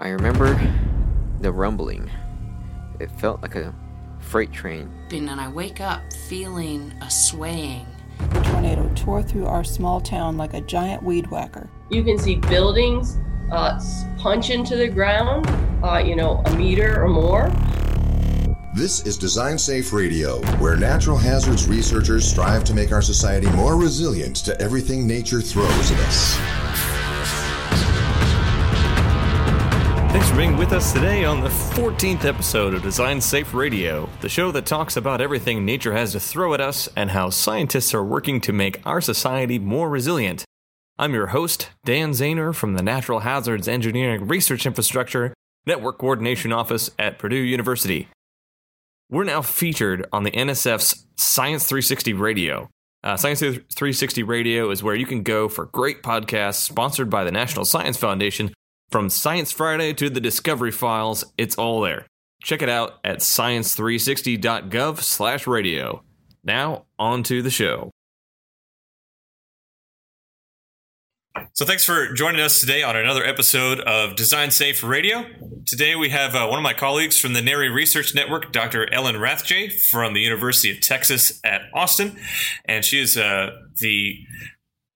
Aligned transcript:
I 0.00 0.10
remember 0.10 0.54
the 1.40 1.50
rumbling. 1.50 2.08
It 3.00 3.10
felt 3.10 3.42
like 3.42 3.56
a 3.56 3.74
freight 4.20 4.52
train. 4.52 4.88
And 5.10 5.26
then 5.26 5.40
I 5.40 5.48
wake 5.48 5.80
up 5.80 6.00
feeling 6.28 6.94
a 7.02 7.10
swaying. 7.10 7.84
The 8.32 8.40
tornado 8.42 8.88
tore 8.94 9.24
through 9.24 9.46
our 9.46 9.64
small 9.64 10.00
town 10.00 10.36
like 10.36 10.54
a 10.54 10.60
giant 10.60 11.02
weed 11.02 11.28
whacker. 11.32 11.68
You 11.90 12.04
can 12.04 12.16
see 12.16 12.36
buildings 12.36 13.18
uh, 13.50 13.80
punch 14.18 14.50
into 14.50 14.76
the 14.76 14.86
ground, 14.86 15.46
uh, 15.82 15.98
you 15.98 16.14
know, 16.14 16.42
a 16.46 16.54
meter 16.54 17.02
or 17.02 17.08
more. 17.08 17.50
This 18.76 19.04
is 19.04 19.18
Design 19.18 19.58
Safe 19.58 19.92
Radio, 19.92 20.40
where 20.58 20.76
natural 20.76 21.16
hazards 21.16 21.66
researchers 21.66 22.24
strive 22.24 22.62
to 22.64 22.74
make 22.74 22.92
our 22.92 23.02
society 23.02 23.50
more 23.50 23.76
resilient 23.76 24.36
to 24.36 24.60
everything 24.60 25.08
nature 25.08 25.40
throws 25.40 25.90
at 25.90 25.98
us. 25.98 26.97
Being 30.38 30.56
with 30.56 30.72
us 30.72 30.92
today 30.92 31.24
on 31.24 31.40
the 31.40 31.48
14th 31.48 32.24
episode 32.24 32.72
of 32.72 32.80
Design 32.80 33.20
Safe 33.20 33.52
Radio, 33.52 34.08
the 34.20 34.28
show 34.28 34.52
that 34.52 34.66
talks 34.66 34.96
about 34.96 35.20
everything 35.20 35.64
nature 35.64 35.92
has 35.92 36.12
to 36.12 36.20
throw 36.20 36.54
at 36.54 36.60
us 36.60 36.88
and 36.94 37.10
how 37.10 37.28
scientists 37.28 37.92
are 37.92 38.04
working 38.04 38.40
to 38.42 38.52
make 38.52 38.80
our 38.86 39.00
society 39.00 39.58
more 39.58 39.88
resilient. 39.88 40.44
I'm 40.96 41.12
your 41.12 41.26
host, 41.26 41.70
Dan 41.84 42.12
Zahner 42.12 42.54
from 42.54 42.74
the 42.74 42.84
Natural 42.84 43.18
Hazards 43.18 43.66
Engineering 43.66 44.28
Research 44.28 44.64
Infrastructure 44.64 45.34
Network 45.66 45.98
Coordination 45.98 46.52
Office 46.52 46.88
at 47.00 47.18
Purdue 47.18 47.34
University. 47.34 48.06
We're 49.10 49.24
now 49.24 49.42
featured 49.42 50.06
on 50.12 50.22
the 50.22 50.30
NSF's 50.30 51.04
Science 51.16 51.66
360 51.66 52.12
Radio. 52.12 52.70
Uh, 53.02 53.16
Science 53.16 53.40
360 53.40 54.22
Radio 54.22 54.70
is 54.70 54.84
where 54.84 54.94
you 54.94 55.04
can 55.04 55.24
go 55.24 55.48
for 55.48 55.66
great 55.66 56.04
podcasts 56.04 56.60
sponsored 56.60 57.10
by 57.10 57.24
the 57.24 57.32
National 57.32 57.64
Science 57.64 57.96
Foundation. 57.96 58.52
From 58.90 59.10
Science 59.10 59.52
Friday 59.52 59.92
to 59.92 60.08
the 60.08 60.20
Discovery 60.20 60.70
Files, 60.70 61.22
it's 61.36 61.56
all 61.56 61.82
there. 61.82 62.06
Check 62.42 62.62
it 62.62 62.70
out 62.70 62.94
at 63.04 63.18
science360.gov/radio. 63.18 66.02
Now, 66.42 66.86
on 66.98 67.22
to 67.24 67.42
the 67.42 67.50
show. 67.50 67.90
So, 71.52 71.66
thanks 71.66 71.84
for 71.84 72.14
joining 72.14 72.40
us 72.40 72.60
today 72.60 72.82
on 72.82 72.96
another 72.96 73.22
episode 73.24 73.80
of 73.80 74.16
Design 74.16 74.50
Safe 74.50 74.82
Radio. 74.82 75.26
Today, 75.66 75.94
we 75.94 76.08
have 76.08 76.34
uh, 76.34 76.46
one 76.46 76.58
of 76.58 76.62
my 76.62 76.72
colleagues 76.72 77.20
from 77.20 77.34
the 77.34 77.40
NHERI 77.40 77.74
Research 77.74 78.14
Network, 78.14 78.52
Dr. 78.52 78.90
Ellen 78.90 79.16
Rathje 79.16 79.70
from 79.90 80.14
the 80.14 80.20
University 80.20 80.70
of 80.70 80.80
Texas 80.80 81.38
at 81.44 81.60
Austin. 81.74 82.18
And 82.64 82.86
she 82.86 83.00
is 83.00 83.18
uh, 83.18 83.50
the 83.76 84.24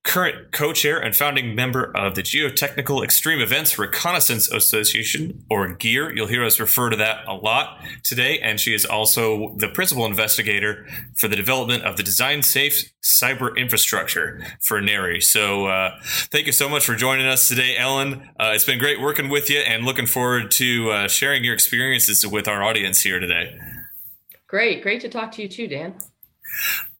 current 0.04 0.50
co-chair 0.50 0.98
and 0.98 1.14
founding 1.14 1.54
member 1.54 1.96
of 1.96 2.16
the 2.16 2.22
Geotechnical 2.22 3.04
Extreme 3.04 3.40
Events 3.40 3.78
Reconnaissance 3.78 4.50
Association, 4.50 5.44
or 5.48 5.68
GEER. 5.74 6.12
You'll 6.12 6.26
hear 6.26 6.44
us 6.44 6.58
refer 6.58 6.90
to 6.90 6.96
that 6.96 7.24
a 7.28 7.34
lot 7.34 7.78
today. 8.02 8.40
And 8.40 8.58
she 8.58 8.74
is 8.74 8.84
also 8.84 9.54
the 9.58 9.68
principal 9.68 10.04
investigator 10.04 10.86
for 11.16 11.28
the 11.28 11.36
development 11.36 11.84
of 11.84 11.96
the 11.96 12.02
design 12.02 12.42
safe 12.42 12.92
cyber 13.02 13.56
infrastructure 13.56 14.44
for 14.60 14.80
NHERI. 14.80 15.22
So 15.22 15.66
uh, 15.66 15.92
thank 16.02 16.46
you 16.46 16.52
so 16.52 16.68
much 16.68 16.84
for 16.84 16.96
joining 16.96 17.26
us 17.26 17.48
today, 17.48 17.76
Ellen. 17.76 18.28
Uh, 18.40 18.52
it's 18.54 18.64
been 18.64 18.80
great 18.80 19.00
working 19.00 19.28
with 19.28 19.48
you 19.50 19.60
and 19.60 19.84
looking 19.84 20.06
forward 20.06 20.50
to 20.52 20.90
uh, 20.90 21.08
sharing 21.08 21.44
your 21.44 21.54
experiences 21.54 22.26
with 22.26 22.48
our 22.48 22.62
audience 22.62 23.02
here 23.02 23.20
today. 23.20 23.56
Great. 24.48 24.82
Great 24.82 25.00
to 25.02 25.08
talk 25.08 25.30
to 25.32 25.42
you 25.42 25.48
too, 25.48 25.68
Dan. 25.68 25.94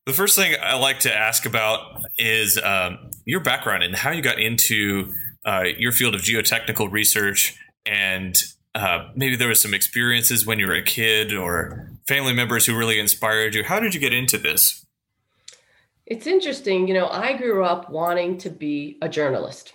The 0.05 0.13
first 0.13 0.35
thing 0.35 0.57
I 0.61 0.75
like 0.75 1.01
to 1.01 1.15
ask 1.15 1.47
about 1.47 2.03
is 2.19 2.59
um, 2.59 3.11
your 3.25 3.39
background 3.39 3.85
and 3.85 3.95
how 3.95 4.11
you 4.11 4.21
got 4.21 4.41
into 4.41 5.13
uh, 5.45 5.65
your 5.79 5.93
field 5.93 6.17
of 6.17 6.23
geotechnical 6.23 6.91
research, 6.91 7.57
and 7.87 8.37
uh, 8.75 9.11
maybe 9.15 9.37
there 9.37 9.49
was 9.49 9.63
some 9.63 9.73
experiences 9.73 10.45
when 10.45 10.59
you 10.59 10.67
were 10.67 10.75
a 10.75 10.83
kid 10.83 11.33
or 11.33 11.89
family 12.09 12.33
members 12.33 12.67
who 12.67 12.77
really 12.77 12.99
inspired 12.99 13.55
you. 13.55 13.63
How 13.63 13.79
did 13.79 13.95
you 13.95 14.01
get 14.01 14.13
into 14.13 14.39
this? 14.39 14.85
It's 16.05 16.27
interesting. 16.27 16.89
You 16.89 16.95
know, 16.95 17.07
I 17.07 17.37
grew 17.37 17.65
up 17.65 17.89
wanting 17.89 18.39
to 18.39 18.51
be 18.51 18.99
a 19.03 19.09
journalist. 19.09 19.75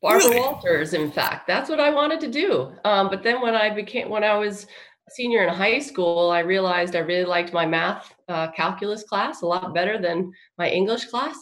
Barbara 0.00 0.28
really? 0.28 0.40
Walters, 0.40 0.94
in 0.94 1.10
fact, 1.10 1.48
that's 1.48 1.68
what 1.68 1.80
I 1.80 1.90
wanted 1.90 2.20
to 2.20 2.30
do. 2.30 2.70
Um, 2.84 3.08
but 3.08 3.24
then 3.24 3.40
when 3.40 3.56
I 3.56 3.74
became, 3.74 4.08
when 4.08 4.22
I 4.22 4.36
was 4.38 4.68
senior 5.10 5.42
in 5.42 5.52
high 5.52 5.80
school, 5.80 6.30
I 6.30 6.40
realized 6.40 6.94
I 6.94 7.00
really 7.00 7.24
liked 7.24 7.52
my 7.52 7.66
math 7.66 8.13
uh, 8.28 8.50
calculus 8.52 9.02
class 9.04 9.42
a 9.42 9.46
lot 9.46 9.74
better 9.74 9.98
than 9.98 10.32
my 10.58 10.68
English 10.68 11.06
class. 11.06 11.36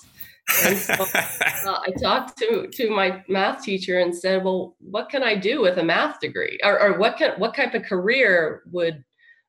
And 0.64 0.76
so 0.76 0.94
uh, 1.14 1.80
I 1.86 1.90
talked 2.00 2.36
to 2.38 2.66
to 2.66 2.90
my 2.90 3.22
math 3.28 3.62
teacher 3.62 4.00
and 4.00 4.14
said, 4.14 4.44
"Well, 4.44 4.76
what 4.80 5.08
can 5.08 5.22
I 5.22 5.36
do 5.36 5.60
with 5.60 5.78
a 5.78 5.84
math 5.84 6.20
degree, 6.20 6.58
or, 6.64 6.80
or 6.80 6.98
what 6.98 7.16
can 7.16 7.38
what 7.38 7.54
type 7.54 7.74
of 7.74 7.82
career 7.84 8.62
would 8.72 9.04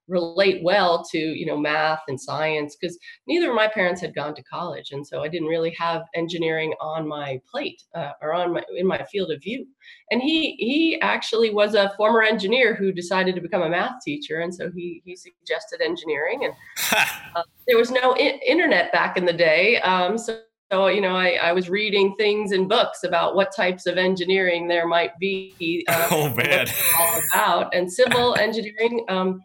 relate 0.07 0.61
well 0.63 1.03
to 1.11 1.17
you 1.17 1.45
know 1.45 1.57
math 1.57 2.01
and 2.07 2.19
science 2.19 2.75
because 2.79 2.97
neither 3.27 3.49
of 3.49 3.55
my 3.55 3.67
parents 3.67 4.01
had 4.01 4.13
gone 4.13 4.35
to 4.35 4.43
college 4.43 4.91
and 4.91 5.05
so 5.05 5.23
i 5.23 5.27
didn't 5.27 5.47
really 5.47 5.73
have 5.77 6.01
engineering 6.13 6.73
on 6.81 7.07
my 7.07 7.39
plate 7.49 7.81
uh, 7.95 8.11
or 8.21 8.33
on 8.33 8.53
my 8.53 8.63
in 8.77 8.85
my 8.85 9.03
field 9.11 9.31
of 9.31 9.41
view. 9.41 9.65
And 10.11 10.21
he 10.21 10.55
he 10.57 10.99
actually 11.01 11.49
was 11.49 11.75
a 11.75 11.93
former 11.97 12.21
engineer 12.21 12.75
who 12.75 12.91
decided 12.91 13.35
to 13.35 13.41
become 13.41 13.61
a 13.61 13.69
math 13.69 14.01
teacher 14.03 14.41
and 14.41 14.53
so 14.53 14.71
he 14.75 15.01
he 15.05 15.15
suggested 15.15 15.81
engineering 15.81 16.45
and 16.45 16.53
uh, 17.35 17.43
there 17.67 17.77
was 17.77 17.91
no 17.91 18.13
I- 18.15 18.39
internet 18.45 18.91
back 18.91 19.17
in 19.17 19.25
the 19.25 19.33
day 19.33 19.79
um, 19.81 20.17
so 20.17 20.39
so 20.71 20.87
you 20.87 21.01
know 21.01 21.15
I, 21.15 21.33
I 21.33 21.51
was 21.51 21.69
reading 21.69 22.15
things 22.17 22.51
in 22.51 22.67
books 22.67 23.03
about 23.03 23.35
what 23.35 23.55
types 23.55 23.85
of 23.85 23.97
engineering 23.97 24.67
there 24.67 24.87
might 24.87 25.17
be 25.19 25.85
uh, 25.87 26.07
oh 26.11 26.33
man. 26.35 26.67
all 26.99 27.21
about. 27.31 27.75
And 27.75 27.91
civil 27.91 28.35
engineering 28.39 29.05
um, 29.07 29.41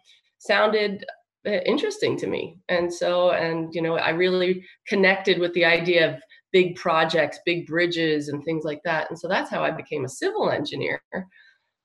sounded 0.49 1.05
uh, 1.47 1.61
interesting 1.65 2.17
to 2.19 2.27
me. 2.27 2.59
And 2.69 2.93
so 2.93 3.31
and 3.31 3.73
you 3.73 3.81
know 3.81 3.97
i 3.97 4.11
really 4.11 4.65
connected 4.89 5.39
with 5.39 5.53
the 5.55 5.65
idea 5.65 6.11
of 6.11 6.21
big 6.53 6.75
projects 6.77 7.39
big 7.47 7.67
bridges 7.67 8.29
and 8.29 8.43
things 8.43 8.65
like 8.65 8.83
that. 8.85 9.09
And 9.09 9.19
so 9.19 9.29
that's 9.29 9.51
how 9.51 9.63
i 9.63 9.71
became 9.71 10.05
a 10.05 10.17
civil 10.23 10.51
engineer. 10.51 11.01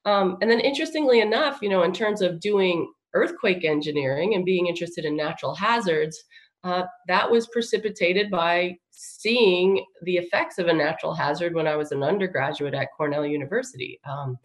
Um, 0.05 0.37
and 0.41 0.51
then 0.51 0.59
interestingly 0.59 1.19
enough 1.21 1.59
you 1.61 1.69
know 1.69 1.83
in 1.83 1.93
terms 1.93 2.21
of 2.21 2.39
doing 2.39 2.91
earthquake 3.13 3.63
engineering 3.63 4.33
and 4.33 4.43
being 4.43 4.67
interested 4.67 5.05
in 5.05 5.15
natural 5.15 5.53
hazards 5.55 6.17
uh, 6.63 6.83
that 7.07 7.29
was 7.29 7.47
precipitated 7.47 8.31
by 8.31 8.75
seeing 8.91 9.85
the 10.03 10.17
effects 10.17 10.57
of 10.57 10.67
a 10.67 10.73
natural 10.73 11.13
hazard 11.13 11.53
when 11.53 11.67
i 11.67 11.75
was 11.75 11.91
an 11.91 12.03
undergraduate 12.03 12.73
at 12.73 12.89
cornell 12.97 13.25
university. 13.25 13.99
Um, 14.09 14.37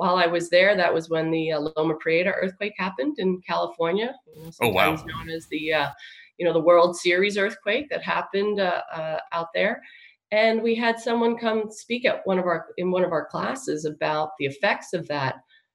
while 0.00 0.16
I 0.16 0.26
was 0.26 0.48
there, 0.48 0.74
that 0.76 0.94
was 0.94 1.10
when 1.10 1.30
the 1.30 1.52
uh, 1.52 1.60
Loma 1.76 1.94
Prieta 1.94 2.32
earthquake 2.32 2.72
happened 2.78 3.16
in 3.18 3.38
California. 3.46 4.14
You 4.34 4.44
know, 4.44 4.50
oh 4.62 4.68
wow! 4.70 4.94
Known 4.94 5.28
as 5.28 5.46
the 5.48 5.74
uh, 5.74 5.90
you 6.38 6.46
know 6.46 6.54
the 6.54 6.60
World 6.60 6.96
Series 6.96 7.36
earthquake 7.36 7.90
that 7.90 8.02
happened 8.02 8.60
uh, 8.60 8.80
uh, 8.94 9.18
out 9.32 9.48
there, 9.54 9.82
and 10.32 10.62
we 10.62 10.74
had 10.74 10.98
someone 10.98 11.36
come 11.36 11.64
speak 11.70 12.06
at 12.06 12.26
one 12.26 12.38
of 12.38 12.46
our 12.46 12.68
in 12.78 12.90
one 12.90 13.04
of 13.04 13.12
our 13.12 13.26
classes 13.26 13.84
about 13.84 14.30
the 14.38 14.46
effects 14.46 14.94
of 14.94 15.06
that 15.08 15.34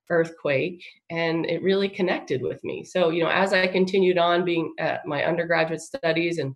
earthquake, 0.10 0.84
and 1.12 1.46
it 1.46 1.62
really 1.62 1.88
connected 1.88 2.42
with 2.42 2.64
me. 2.64 2.84
So 2.84 3.12
you 3.12 3.22
know, 3.22 3.30
as 3.30 3.54
I 3.54 3.68
continued 3.68 4.18
on 4.18 4.44
being 4.44 4.74
at 4.80 5.06
my 5.06 5.24
undergraduate 5.24 5.82
studies 5.82 6.40
and 6.40 6.56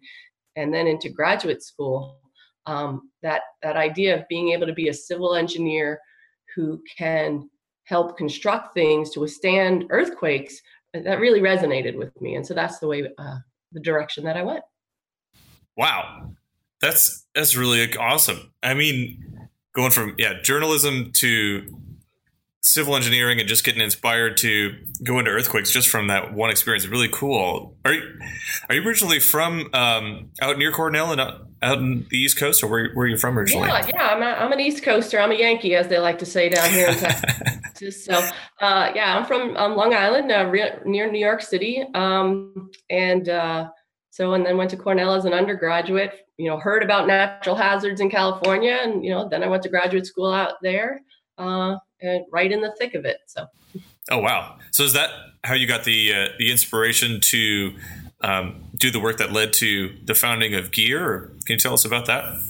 and 0.55 0.73
then 0.73 0.87
into 0.87 1.09
graduate 1.09 1.61
school, 1.61 2.19
um, 2.65 3.11
that 3.21 3.43
that 3.61 3.77
idea 3.77 4.17
of 4.17 4.27
being 4.27 4.53
able 4.53 4.65
to 4.65 4.73
be 4.73 4.87
a 4.87 4.93
civil 4.93 5.35
engineer 5.35 5.99
who 6.55 6.81
can 6.97 7.47
help 7.89 8.17
construct 8.17 8.73
things 8.75 9.09
to 9.09 9.19
withstand 9.19 9.85
earthquakes 9.89 10.61
that 10.93 11.19
really 11.19 11.41
resonated 11.41 11.95
with 11.97 12.19
me. 12.21 12.35
And 12.35 12.45
so 12.45 12.53
that's 12.53 12.77
the 12.79 12.87
way 12.87 13.03
uh, 13.17 13.37
the 13.71 13.79
direction 13.79 14.23
that 14.25 14.37
i 14.37 14.43
went. 14.43 14.63
Wow. 15.75 16.31
That's 16.81 17.25
that's 17.35 17.55
really 17.57 17.95
awesome. 17.97 18.53
I 18.63 18.73
mean 18.73 19.49
going 19.73 19.91
from 19.91 20.15
yeah 20.17 20.33
journalism 20.41 21.11
to 21.13 21.67
civil 22.61 22.95
engineering 22.95 23.39
and 23.39 23.47
just 23.47 23.63
getting 23.63 23.81
inspired 23.81 24.37
to 24.37 24.75
go 25.03 25.17
into 25.17 25.31
earthquakes 25.31 25.71
just 25.71 25.89
from 25.89 26.07
that 26.07 26.33
one 26.33 26.49
experience 26.49 26.85
really 26.87 27.09
cool. 27.11 27.75
Are 27.85 27.93
you 27.93 28.03
are 28.69 28.75
you 28.75 28.87
originally 28.87 29.19
from 29.19 29.69
um, 29.73 30.29
out 30.41 30.57
near 30.57 30.71
cornell 30.71 31.11
and 31.11 31.21
out, 31.61 31.79
in 31.79 32.05
the 32.09 32.17
East 32.17 32.37
Coast, 32.37 32.63
or 32.63 32.67
where, 32.67 32.91
where 32.93 33.05
are 33.05 33.09
you 33.09 33.17
from 33.17 33.37
originally? 33.37 33.67
Yeah, 33.67 33.89
yeah, 33.93 34.07
I'm, 34.07 34.21
a, 34.21 34.25
I'm 34.25 34.51
an 34.51 34.59
East 34.59 34.83
Coaster. 34.83 35.19
I'm 35.19 35.31
a 35.31 35.35
Yankee, 35.35 35.75
as 35.75 35.87
they 35.87 35.99
like 35.99 36.19
to 36.19 36.25
say 36.25 36.49
down 36.49 36.69
here 36.69 36.89
in 36.89 36.95
Texas. 36.97 38.05
so, 38.05 38.13
uh, 38.61 38.91
yeah, 38.95 39.17
I'm 39.17 39.25
from 39.25 39.55
um, 39.57 39.75
Long 39.75 39.93
Island, 39.93 40.31
uh, 40.31 40.45
re- 40.49 40.79
near 40.85 41.11
New 41.11 41.19
York 41.19 41.41
City, 41.41 41.83
um, 41.93 42.71
and 42.89 43.29
uh, 43.29 43.69
so 44.09 44.33
and 44.33 44.45
then 44.45 44.57
went 44.57 44.69
to 44.71 44.77
Cornell 44.77 45.13
as 45.13 45.25
an 45.25 45.33
undergraduate. 45.33 46.25
You 46.37 46.49
know, 46.49 46.57
heard 46.57 46.83
about 46.83 47.07
natural 47.07 47.55
hazards 47.55 48.01
in 48.01 48.09
California, 48.09 48.79
and 48.81 49.03
you 49.03 49.11
know, 49.11 49.27
then 49.27 49.43
I 49.43 49.47
went 49.47 49.63
to 49.63 49.69
graduate 49.69 50.05
school 50.05 50.31
out 50.31 50.55
there, 50.61 51.01
uh, 51.37 51.75
and 52.01 52.25
right 52.31 52.51
in 52.51 52.61
the 52.61 52.73
thick 52.79 52.95
of 52.95 53.05
it. 53.05 53.17
So. 53.27 53.45
Oh 54.11 54.19
wow! 54.19 54.57
So 54.71 54.83
is 54.83 54.93
that 54.93 55.11
how 55.43 55.53
you 55.53 55.67
got 55.67 55.83
the 55.83 56.13
uh, 56.13 56.27
the 56.37 56.51
inspiration 56.51 57.21
to 57.21 57.73
um, 58.21 58.63
do 58.79 58.89
the 58.89 58.99
work 58.99 59.17
that 59.17 59.31
led 59.31 59.53
to 59.53 59.95
the 60.03 60.15
founding 60.15 60.55
of 60.55 60.71
GEER? 60.71 61.03
Or 61.03 61.19
can 61.45 61.53
you 61.53 61.57
tell 61.57 61.73
us 61.73 61.85
about 61.85 62.07
that? 62.07 62.41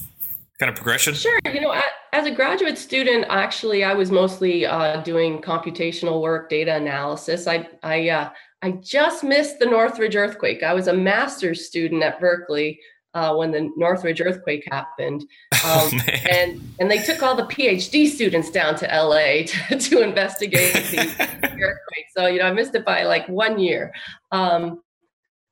kind 0.59 0.69
of 0.69 0.75
progression? 0.75 1.13
Sure. 1.13 1.39
You 1.45 1.61
know, 1.61 1.73
as 2.13 2.27
a 2.27 2.31
graduate 2.31 2.77
student, 2.77 3.25
actually, 3.29 3.83
I 3.83 3.93
was 3.93 4.11
mostly 4.11 4.65
uh, 4.65 5.01
doing 5.01 5.41
computational 5.41 6.21
work, 6.21 6.49
data 6.49 6.75
analysis. 6.75 7.47
I 7.47 7.67
I 7.81 8.09
uh, 8.09 8.29
I 8.61 8.71
just 8.71 9.23
missed 9.23 9.59
the 9.59 9.65
Northridge 9.65 10.15
earthquake. 10.15 10.63
I 10.63 10.73
was 10.73 10.87
a 10.87 10.93
master's 10.93 11.65
student 11.65 12.03
at 12.03 12.19
Berkeley 12.19 12.79
uh, 13.13 13.33
when 13.35 13.51
the 13.51 13.71
Northridge 13.77 14.21
earthquake 14.21 14.67
happened, 14.69 15.25
oh, 15.63 15.89
um, 15.91 16.01
oh, 16.07 16.11
and 16.29 16.61
and 16.79 16.91
they 16.91 16.99
took 16.99 17.23
all 17.23 17.35
the 17.35 17.43
PhD 17.43 18.07
students 18.07 18.51
down 18.51 18.75
to 18.75 18.85
LA 18.85 19.43
to, 19.69 19.79
to 19.79 20.01
investigate 20.01 20.73
the 20.73 20.99
earthquake. 21.43 22.05
So 22.15 22.27
you 22.27 22.39
know, 22.39 22.45
I 22.45 22.51
missed 22.51 22.75
it 22.75 22.85
by 22.85 23.03
like 23.03 23.27
one 23.29 23.59
year. 23.59 23.93
Um, 24.31 24.81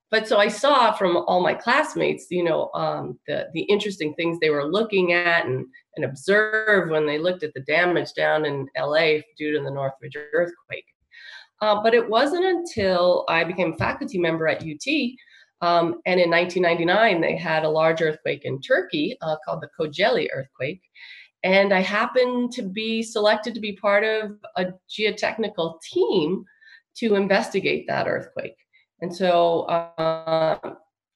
but 0.09 0.27
so 0.27 0.38
I 0.38 0.48
saw 0.48 0.94
from 0.94 1.18
all 1.18 1.42
my 1.42 1.54
classmates, 1.54 2.27
you 2.30 2.44
know, 2.44 2.69
um, 2.74 3.19
the 3.27 3.48
the 3.54 3.62
interesting 3.62 4.13
things 4.13 4.39
they 4.39 4.50
were 4.50 4.71
looking 4.71 5.13
at 5.13 5.45
and 5.45 5.65
and 5.95 6.06
observed 6.06 6.92
when 6.92 7.06
they 7.06 7.18
looked 7.18 7.44
at 7.44 7.54
the 7.54 7.62
damage 7.62 8.13
down 8.13 8.45
in 8.45 8.68
LA 8.77 9.19
due 9.38 9.57
to 9.57 9.63
the 9.63 9.71
Northridge 9.71 10.15
earthquake. 10.33 10.86
Uh, 11.62 11.81
but 11.81 11.94
it 11.94 12.07
wasn't 12.07 12.45
until 12.45 13.25
I 13.27 13.44
became 13.44 13.74
a 13.74 13.77
faculty 13.77 14.19
member 14.19 14.48
at 14.48 14.62
UT, 14.62 14.88
um, 15.62 16.01
and 16.06 16.19
in 16.19 16.30
1999 16.30 17.19
they 17.19 17.36
had 17.36 17.65
a 17.65 17.69
large 17.69 18.01
earthquake 18.01 18.45
in 18.45 18.62
Turkey 18.62 19.18
uh, 19.21 19.36
called 19.44 19.62
the 19.62 19.69
Kocaeli 19.77 20.27
earthquake, 20.33 20.81
and 21.44 21.74
I 21.74 21.81
happened 21.81 22.54
to 22.54 22.62
be 22.62 23.04
selected 23.04 23.54
to 23.56 23.59
be 23.59 23.74
part 23.74 24.06
of 24.06 24.38
a 24.56 24.68
geotechnical 24.89 25.81
team 25.81 26.45
to 26.98 27.15
investigate 27.15 27.88
that 27.88 28.07
earthquake. 28.07 28.56
And 29.01 29.15
so, 29.15 29.61
uh, 29.63 30.57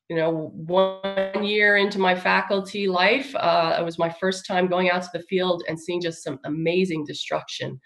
you 0.10 0.16
know, 0.16 0.52
one 0.54 1.44
year 1.44 1.78
into 1.78 1.98
my 1.98 2.16
faculty 2.16 2.88
life, 2.88 3.34
uh, 3.36 3.78
it 3.80 3.84
was 3.84 3.98
my 3.98 4.10
first 4.10 4.46
time 4.46 4.68
going 4.68 4.90
out 4.90 5.04
to 5.04 5.10
the 5.14 5.24
field 5.24 5.64
and 5.68 5.80
seeing 5.80 6.02
just 6.02 6.24
some 6.24 6.40
amazing 6.44 7.06
destruction. 7.06 7.80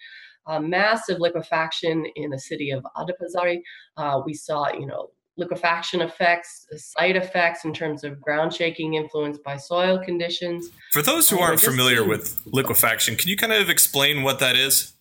Uh, 0.48 0.60
massive 0.60 1.20
liquefaction 1.20 2.06
in 2.16 2.30
the 2.30 2.40
city 2.40 2.72
of 2.72 2.84
Adapazarı. 2.98 3.62
Uh, 3.98 4.22
we 4.26 4.34
saw, 4.34 4.72
you 4.72 4.86
know, 4.86 5.10
liquefaction 5.38 6.02
effects, 6.02 6.68
site 6.78 7.16
effects 7.16 7.66
in 7.66 7.74
terms 7.74 8.04
of 8.04 8.22
ground 8.22 8.54
shaking 8.54 8.94
influenced 8.94 9.44
by 9.44 9.58
soil 9.58 10.00
conditions. 10.04 10.70
For 10.94 11.02
those 11.02 11.30
who 11.30 11.40
aren't 11.40 11.60
familiar 11.60 12.04
with 12.08 12.40
liquefaction, 12.46 13.16
can 13.16 13.30
you 13.30 13.38
kind 13.38 13.54
of 13.54 13.70
explain 13.70 14.24
what 14.24 14.40
that 14.40 14.56
is? 14.56 14.94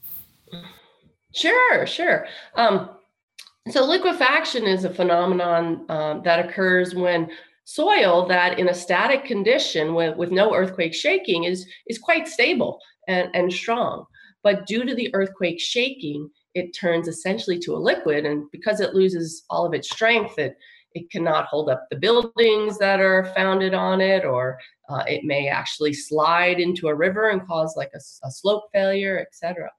Sure, 1.32 1.86
sure. 1.86 2.26
Um, 2.54 2.90
so, 3.70 3.84
liquefaction 3.84 4.64
is 4.64 4.84
a 4.84 4.90
phenomenon 4.90 5.86
um, 5.88 6.22
that 6.24 6.44
occurs 6.44 6.94
when 6.94 7.30
soil 7.64 8.26
that 8.26 8.58
in 8.58 8.68
a 8.68 8.74
static 8.74 9.24
condition 9.24 9.94
with, 9.94 10.16
with 10.16 10.30
no 10.30 10.54
earthquake 10.54 10.94
shaking 10.94 11.44
is, 11.44 11.66
is 11.86 11.98
quite 11.98 12.28
stable 12.28 12.78
and, 13.08 13.28
and 13.34 13.52
strong. 13.52 14.04
But 14.42 14.66
due 14.66 14.84
to 14.84 14.94
the 14.94 15.14
earthquake 15.14 15.58
shaking, 15.58 16.28
it 16.54 16.76
turns 16.78 17.08
essentially 17.08 17.58
to 17.60 17.74
a 17.74 17.78
liquid. 17.78 18.26
And 18.26 18.50
because 18.52 18.80
it 18.80 18.94
loses 18.94 19.44
all 19.48 19.64
of 19.64 19.72
its 19.72 19.90
strength, 19.90 20.38
it, 20.38 20.56
it 20.92 21.10
cannot 21.10 21.46
hold 21.46 21.70
up 21.70 21.86
the 21.90 21.96
buildings 21.96 22.78
that 22.78 23.00
are 23.00 23.32
founded 23.34 23.72
on 23.74 24.00
it, 24.00 24.24
or 24.24 24.58
uh, 24.90 25.02
it 25.08 25.24
may 25.24 25.48
actually 25.48 25.92
slide 25.92 26.60
into 26.60 26.88
a 26.88 26.94
river 26.94 27.30
and 27.30 27.46
cause 27.46 27.74
like 27.76 27.90
a, 27.94 28.26
a 28.26 28.30
slope 28.30 28.64
failure, 28.72 29.18
etc. 29.18 29.70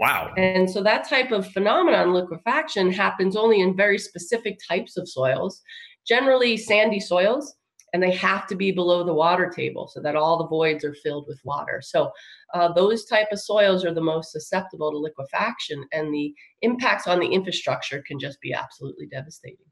Wow. 0.00 0.32
And 0.36 0.68
so 0.68 0.82
that 0.82 1.08
type 1.08 1.30
of 1.30 1.50
phenomenon, 1.52 2.12
liquefaction, 2.12 2.90
happens 2.90 3.36
only 3.36 3.60
in 3.60 3.76
very 3.76 3.98
specific 3.98 4.58
types 4.66 4.96
of 4.96 5.08
soils, 5.08 5.62
generally 6.06 6.56
sandy 6.56 7.00
soils, 7.00 7.54
and 7.92 8.02
they 8.02 8.10
have 8.10 8.48
to 8.48 8.56
be 8.56 8.72
below 8.72 9.04
the 9.04 9.14
water 9.14 9.48
table 9.48 9.86
so 9.86 10.00
that 10.00 10.16
all 10.16 10.36
the 10.36 10.48
voids 10.48 10.84
are 10.84 10.94
filled 10.94 11.26
with 11.28 11.40
water. 11.44 11.80
So 11.80 12.10
uh, 12.52 12.72
those 12.72 13.04
type 13.04 13.28
of 13.30 13.38
soils 13.38 13.84
are 13.84 13.94
the 13.94 14.00
most 14.00 14.32
susceptible 14.32 14.90
to 14.90 14.98
liquefaction, 14.98 15.84
and 15.92 16.12
the 16.12 16.34
impacts 16.62 17.06
on 17.06 17.20
the 17.20 17.28
infrastructure 17.28 18.02
can 18.04 18.18
just 18.18 18.40
be 18.40 18.52
absolutely 18.52 19.06
devastating. 19.06 19.66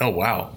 Oh 0.00 0.10
wow! 0.10 0.54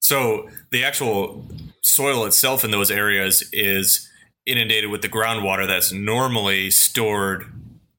So 0.00 0.50
the 0.70 0.84
actual 0.84 1.46
soil 1.82 2.26
itself 2.26 2.64
in 2.64 2.70
those 2.70 2.90
areas 2.90 3.48
is 3.52 4.10
inundated 4.44 4.90
with 4.90 5.00
the 5.00 5.08
groundwater 5.08 5.66
that's 5.66 5.90
normally 5.90 6.70
stored 6.70 7.46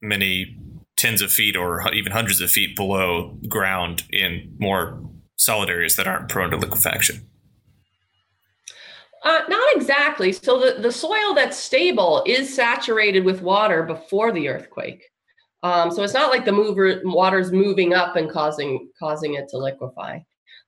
many 0.02 0.58
tens 0.98 1.22
of 1.22 1.32
feet 1.32 1.56
or 1.56 1.92
even 1.94 2.12
hundreds 2.12 2.42
of 2.42 2.52
feet 2.52 2.76
below 2.76 3.38
ground 3.48 4.04
in 4.12 4.56
more 4.60 5.02
solid 5.38 5.70
areas 5.70 5.96
that 5.96 6.08
aren't 6.08 6.30
prone 6.30 6.52
to 6.52 6.58
liquefaction? 6.58 7.26
Uh, 9.24 9.42
not 9.50 9.76
exactly. 9.76 10.32
So 10.32 10.60
the, 10.60 10.82
the 10.82 10.92
soil 10.92 11.34
that's 11.36 11.58
stable 11.58 12.24
is 12.26 12.54
saturated 12.54 13.26
with 13.26 13.42
water 13.42 13.84
before 13.84 14.32
the 14.32 14.48
earthquake. 14.48 15.04
Um, 15.62 15.92
so 15.92 16.04
it's 16.04 16.14
not 16.14 16.32
like 16.32 16.46
the 16.46 16.54
mover 16.54 17.02
water's 17.04 17.52
moving 17.52 17.94
up 17.94 18.16
and 18.16 18.30
causing 18.30 18.90
causing 18.98 19.34
it 19.34 19.50
to 19.50 19.58
liquefy. 19.58 20.20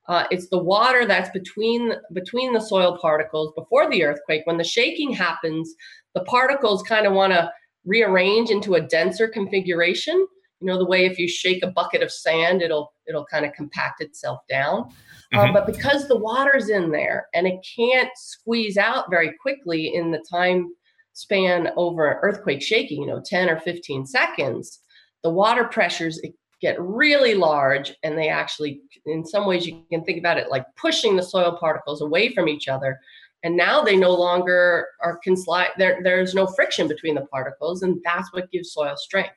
Uh, 0.07 0.25
it's 0.31 0.50
the 0.50 0.62
water 0.62 1.06
that's 1.06 1.30
between 1.30 1.94
between 2.13 2.51
the 2.51 2.60
soil 2.60 2.98
particles 3.01 3.54
before 3.56 3.89
the 3.89 4.04
earthquake. 4.04 4.42
When 4.45 4.57
the 4.57 4.66
shaking 4.66 5.13
happens, 5.13 5.74
the 6.13 6.25
particles 6.25 6.83
kind 6.83 7.06
of 7.07 7.13
want 7.13 7.31
to 7.31 7.50
rearrange 7.86 8.50
into 8.50 8.75
a 8.75 8.81
denser 8.81 9.28
configuration. 9.28 10.16
You 10.60 10.68
know, 10.68 10.78
the 10.78 10.86
way 10.86 11.06
if 11.06 11.18
you 11.18 11.28
shake 11.28 11.63
a 11.63 11.72
bucket 11.72 12.04
of 12.04 12.12
sand, 12.12 12.62
it'll 12.62 12.94
it'll 13.07 13.25
kind 13.25 13.45
of 13.45 13.54
compact 13.54 14.01
itself 14.01 14.42
down. 14.50 14.80
Um, 14.80 14.89
mm-hmm. 15.33 15.39
Um, 15.39 15.54
but 15.54 15.66
because 15.66 16.07
the 16.07 16.18
water's 16.18 16.69
in 16.69 16.92
there 16.92 17.28
and 17.33 17.48
it 17.48 17.66
can't 17.75 18.12
squeeze 18.16 18.78
out 18.78 19.10
very 19.10 19.33
quickly 19.42 19.95
in 19.95 20.12
the 20.12 20.24
time 20.30 20.74
span 21.13 21.69
over 21.75 22.19
earthquake 22.22 22.62
shaking, 22.62 23.01
you 23.01 23.07
know, 23.07 23.22
10 23.25 23.50
or 23.50 23.60
15 23.60 24.06
seconds, 24.06 24.80
the 25.24 25.30
water 25.30 25.66
pressures 25.66 26.22
get 26.62 26.80
really 26.80 27.33
large 27.33 27.94
and 28.04 28.18
they 28.18 28.30
actually 28.30 28.81
in 29.07 29.25
some 29.25 29.48
ways 29.48 29.66
you 29.66 29.83
can 29.92 30.04
think 30.04 30.19
about 30.19 30.38
it 30.38 30.51
like 30.51 30.63
pushing 30.75 31.16
the 31.16 31.24
soil 31.24 31.57
particles 31.60 32.01
away 32.01 32.31
from 32.33 32.48
each 32.48 32.68
other 32.68 33.00
and 33.43 33.55
now 33.55 33.81
they 33.81 33.95
no 33.95 34.11
longer 34.11 34.88
are 35.01 35.17
can 35.17 35.35
slide 35.35 35.69
there 35.77 35.99
there's 36.03 36.33
no 36.33 36.47
friction 36.47 36.88
between 36.88 37.15
the 37.15 37.25
particles 37.27 37.83
and 37.83 37.99
that's 38.03 38.31
what 38.33 38.51
gives 38.51 38.71
soil 38.71 38.95
strength 38.95 39.35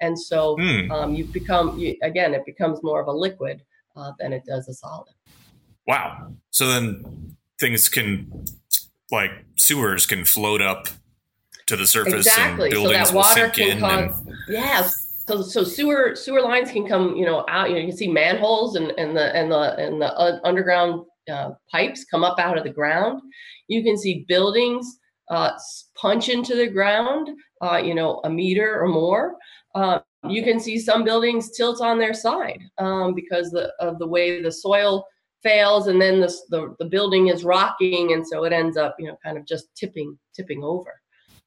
and 0.00 0.18
so 0.18 0.56
mm. 0.56 0.90
um, 0.90 1.14
you 1.14 1.24
become 1.26 1.78
you, 1.78 1.96
again 2.02 2.34
it 2.34 2.44
becomes 2.44 2.82
more 2.82 3.00
of 3.00 3.08
a 3.08 3.12
liquid 3.12 3.62
uh, 3.96 4.12
than 4.18 4.32
it 4.32 4.44
does 4.46 4.68
a 4.68 4.74
solid 4.74 5.12
wow 5.86 6.32
so 6.50 6.66
then 6.66 7.36
things 7.58 7.88
can 7.88 8.44
like 9.10 9.30
sewers 9.56 10.06
can 10.06 10.24
float 10.24 10.62
up 10.62 10.88
to 11.66 11.76
the 11.76 11.86
surface 11.86 12.26
exactly. 12.26 12.66
and 12.66 12.72
buildings 12.72 13.08
so 13.08 13.12
that 13.12 13.16
water 13.16 13.46
will 13.46 13.52
sink 13.52 13.54
can 13.54 13.80
cause, 13.80 14.18
and... 14.20 14.36
yes 14.48 15.08
so, 15.28 15.40
so 15.40 15.62
sewer 15.62 16.16
sewer 16.16 16.42
lines 16.42 16.70
can 16.70 16.86
come 16.86 17.14
you 17.14 17.24
know 17.24 17.44
out 17.48 17.68
you 17.68 17.74
know 17.74 17.80
you 17.80 17.88
can 17.88 17.96
see 17.96 18.08
manholes 18.08 18.76
and, 18.76 18.92
and 18.98 19.16
the 19.16 19.34
and 19.36 19.52
the 19.52 19.76
and 19.78 20.00
the 20.00 20.12
uh, 20.14 20.40
underground 20.44 21.04
uh, 21.30 21.50
pipes 21.70 22.04
come 22.04 22.24
up 22.24 22.38
out 22.38 22.58
of 22.58 22.64
the 22.64 22.70
ground. 22.70 23.20
You 23.68 23.82
can 23.82 23.96
see 23.96 24.24
buildings 24.28 24.98
uh, 25.30 25.52
punch 25.94 26.28
into 26.28 26.54
the 26.54 26.68
ground, 26.68 27.28
uh, 27.60 27.76
you 27.76 27.94
know, 27.94 28.20
a 28.24 28.30
meter 28.30 28.80
or 28.80 28.88
more. 28.88 29.36
Uh, 29.74 30.00
you 30.28 30.42
can 30.42 30.60
see 30.60 30.78
some 30.78 31.04
buildings 31.04 31.50
tilt 31.52 31.80
on 31.80 31.98
their 31.98 32.14
side 32.14 32.60
um, 32.78 33.14
because 33.14 33.50
the, 33.50 33.72
of 33.80 33.98
the 33.98 34.06
way 34.06 34.42
the 34.42 34.52
soil 34.52 35.04
fails, 35.42 35.88
and 35.88 36.00
then 36.00 36.20
the, 36.20 36.32
the, 36.50 36.76
the 36.78 36.84
building 36.84 37.28
is 37.28 37.44
rocking, 37.44 38.12
and 38.12 38.26
so 38.26 38.44
it 38.44 38.52
ends 38.52 38.76
up, 38.76 38.94
you 38.98 39.06
know, 39.06 39.18
kind 39.24 39.36
of 39.36 39.46
just 39.46 39.74
tipping 39.74 40.16
tipping 40.34 40.62
over. 40.62 41.00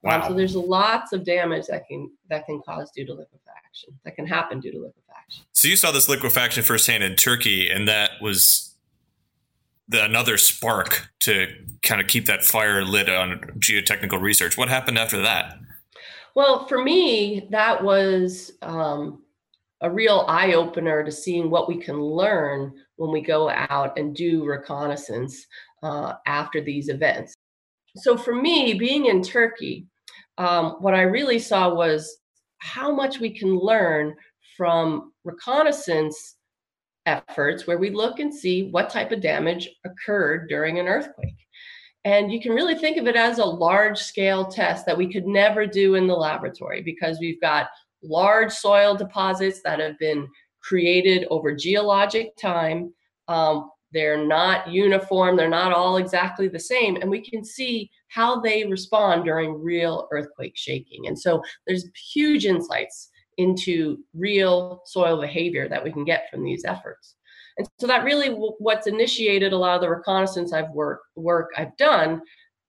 Wow. 0.03 0.21
Um, 0.21 0.29
so 0.29 0.33
there's 0.35 0.55
lots 0.55 1.13
of 1.13 1.23
damage 1.23 1.67
that 1.67 1.87
can 1.87 2.11
that 2.29 2.45
can 2.45 2.61
cause 2.65 2.91
due 2.95 3.05
to 3.05 3.13
liquefaction 3.13 3.97
that 4.03 4.15
can 4.15 4.27
happen 4.27 4.59
due 4.59 4.71
to 4.71 4.79
liquefaction. 4.79 5.45
So 5.53 5.67
you 5.67 5.75
saw 5.75 5.91
this 5.91 6.09
liquefaction 6.09 6.63
firsthand 6.63 7.03
in 7.03 7.15
Turkey, 7.15 7.69
and 7.69 7.87
that 7.87 8.11
was 8.21 8.74
the, 9.87 10.03
another 10.03 10.37
spark 10.37 11.09
to 11.21 11.47
kind 11.83 12.01
of 12.01 12.07
keep 12.07 12.25
that 12.25 12.43
fire 12.43 12.83
lit 12.83 13.09
on 13.09 13.39
geotechnical 13.59 14.21
research. 14.21 14.57
What 14.57 14.69
happened 14.69 14.97
after 14.97 15.21
that? 15.21 15.57
Well, 16.35 16.67
for 16.67 16.83
me, 16.83 17.47
that 17.51 17.83
was 17.83 18.51
um, 18.61 19.23
a 19.81 19.89
real 19.89 20.25
eye 20.27 20.53
opener 20.53 21.03
to 21.03 21.11
seeing 21.11 21.49
what 21.49 21.67
we 21.67 21.77
can 21.77 22.01
learn 22.01 22.73
when 22.97 23.11
we 23.11 23.21
go 23.21 23.49
out 23.49 23.97
and 23.97 24.15
do 24.15 24.43
reconnaissance 24.43 25.45
uh, 25.83 26.13
after 26.25 26.61
these 26.61 26.89
events. 26.89 27.33
So, 27.97 28.17
for 28.17 28.35
me, 28.35 28.73
being 28.73 29.05
in 29.05 29.21
Turkey, 29.21 29.87
um, 30.37 30.75
what 30.79 30.93
I 30.93 31.03
really 31.03 31.39
saw 31.39 31.73
was 31.73 32.17
how 32.57 32.93
much 32.93 33.19
we 33.19 33.29
can 33.29 33.57
learn 33.57 34.13
from 34.57 35.13
reconnaissance 35.23 36.34
efforts 37.05 37.67
where 37.67 37.77
we 37.77 37.89
look 37.89 38.19
and 38.19 38.33
see 38.33 38.69
what 38.71 38.89
type 38.89 39.11
of 39.11 39.21
damage 39.21 39.69
occurred 39.85 40.47
during 40.49 40.79
an 40.79 40.87
earthquake. 40.87 41.37
And 42.03 42.31
you 42.31 42.39
can 42.39 42.51
really 42.51 42.75
think 42.75 42.97
of 42.97 43.07
it 43.07 43.15
as 43.15 43.39
a 43.39 43.45
large 43.45 43.97
scale 43.97 44.45
test 44.45 44.85
that 44.85 44.97
we 44.97 45.11
could 45.11 45.25
never 45.25 45.65
do 45.65 45.95
in 45.95 46.07
the 46.07 46.15
laboratory 46.15 46.81
because 46.81 47.19
we've 47.19 47.41
got 47.41 47.67
large 48.03 48.51
soil 48.51 48.95
deposits 48.95 49.61
that 49.63 49.79
have 49.79 49.97
been 49.97 50.27
created 50.61 51.25
over 51.29 51.55
geologic 51.55 52.35
time. 52.37 52.93
Um, 53.27 53.71
they're 53.91 54.25
not 54.25 54.69
uniform, 54.69 55.37
they're 55.37 55.49
not 55.49 55.71
all 55.71 55.97
exactly 55.97 56.47
the 56.47 56.59
same, 56.59 56.97
and 56.97 57.09
we 57.09 57.21
can 57.21 57.45
see 57.45 57.89
how 58.09 58.39
they 58.41 58.65
respond 58.65 59.23
during 59.23 59.63
real 59.63 60.07
earthquake 60.11 60.53
shaking. 60.55 61.07
And 61.07 61.17
so 61.17 61.41
there's 61.65 61.85
huge 62.13 62.45
insights 62.45 63.09
into 63.37 63.97
real 64.13 64.81
soil 64.85 65.19
behavior 65.19 65.67
that 65.67 65.83
we 65.83 65.91
can 65.91 66.05
get 66.05 66.29
from 66.29 66.43
these 66.43 66.65
efforts. 66.65 67.15
And 67.57 67.67
so 67.79 67.87
that 67.87 68.03
really 68.03 68.29
w- 68.29 68.55
what's 68.59 68.87
initiated 68.87 69.53
a 69.53 69.57
lot 69.57 69.75
of 69.75 69.81
the 69.81 69.89
reconnaissance 69.89 70.53
I've 70.53 70.71
work 70.71 71.01
work 71.15 71.51
I've 71.57 71.75
done 71.77 72.21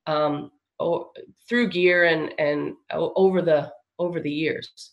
um, 0.06 0.50
o- 0.78 1.10
through 1.48 1.70
GEER 1.70 2.04
and 2.04 2.32
and 2.38 2.74
o- 2.92 3.12
over 3.16 3.42
the 3.42 3.72
over 3.98 4.20
the 4.20 4.30
years. 4.30 4.92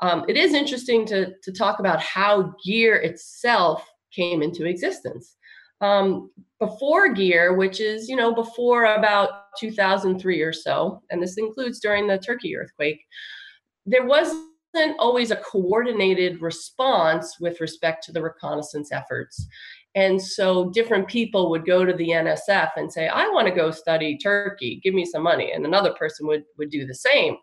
Um, 0.00 0.24
it 0.28 0.36
is 0.36 0.54
interesting 0.54 1.04
to 1.06 1.32
to 1.42 1.52
talk 1.52 1.80
about 1.80 2.00
how 2.00 2.54
GEER 2.64 2.96
itself 2.96 3.88
came 4.14 4.42
into 4.42 4.66
existence. 4.66 5.36
Um, 5.80 6.30
before 6.60 7.12
GEER, 7.12 7.54
which 7.54 7.80
is 7.80 8.08
you 8.08 8.14
know 8.14 8.32
before 8.32 8.84
about 8.84 9.30
2003 9.58 10.40
or 10.40 10.52
so, 10.52 11.02
and 11.10 11.20
this 11.20 11.36
includes 11.36 11.80
during 11.80 12.06
the 12.06 12.18
Turkey 12.18 12.56
earthquake, 12.56 13.04
there 13.86 14.06
was 14.06 14.32
wasn't 14.74 14.98
always 14.98 15.30
a 15.30 15.36
coordinated 15.36 16.40
response 16.40 17.36
with 17.40 17.60
respect 17.60 18.04
to 18.04 18.12
the 18.12 18.22
reconnaissance 18.22 18.92
efforts. 18.92 19.46
And 19.94 20.20
so 20.20 20.70
different 20.70 21.06
people 21.06 21.50
would 21.50 21.66
go 21.66 21.84
to 21.84 21.92
the 21.92 22.08
NSF 22.08 22.70
and 22.76 22.90
say, 22.90 23.08
I 23.08 23.28
want 23.28 23.46
to 23.48 23.54
go 23.54 23.70
study 23.70 24.16
Turkey, 24.16 24.80
give 24.82 24.94
me 24.94 25.04
some 25.04 25.22
money. 25.22 25.52
And 25.52 25.66
another 25.66 25.92
person 25.94 26.26
would, 26.26 26.44
would 26.58 26.70
do 26.70 26.86
the 26.86 26.94
same. 26.94 27.36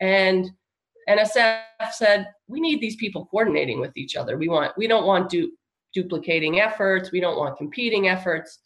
And 0.00 0.50
NSF 1.08 1.62
said, 1.92 2.28
we 2.48 2.60
need 2.60 2.80
these 2.80 2.96
people 2.96 3.26
coordinating 3.26 3.80
with 3.80 3.96
each 3.96 4.16
other. 4.16 4.38
We 4.38 4.48
want 4.48 4.72
we 4.76 4.86
don't 4.86 5.06
want 5.06 5.28
du- 5.28 5.52
duplicating 5.92 6.60
efforts, 6.60 7.10
we 7.10 7.20
don't 7.20 7.38
want 7.38 7.58
competing 7.58 8.08
efforts. 8.08 8.60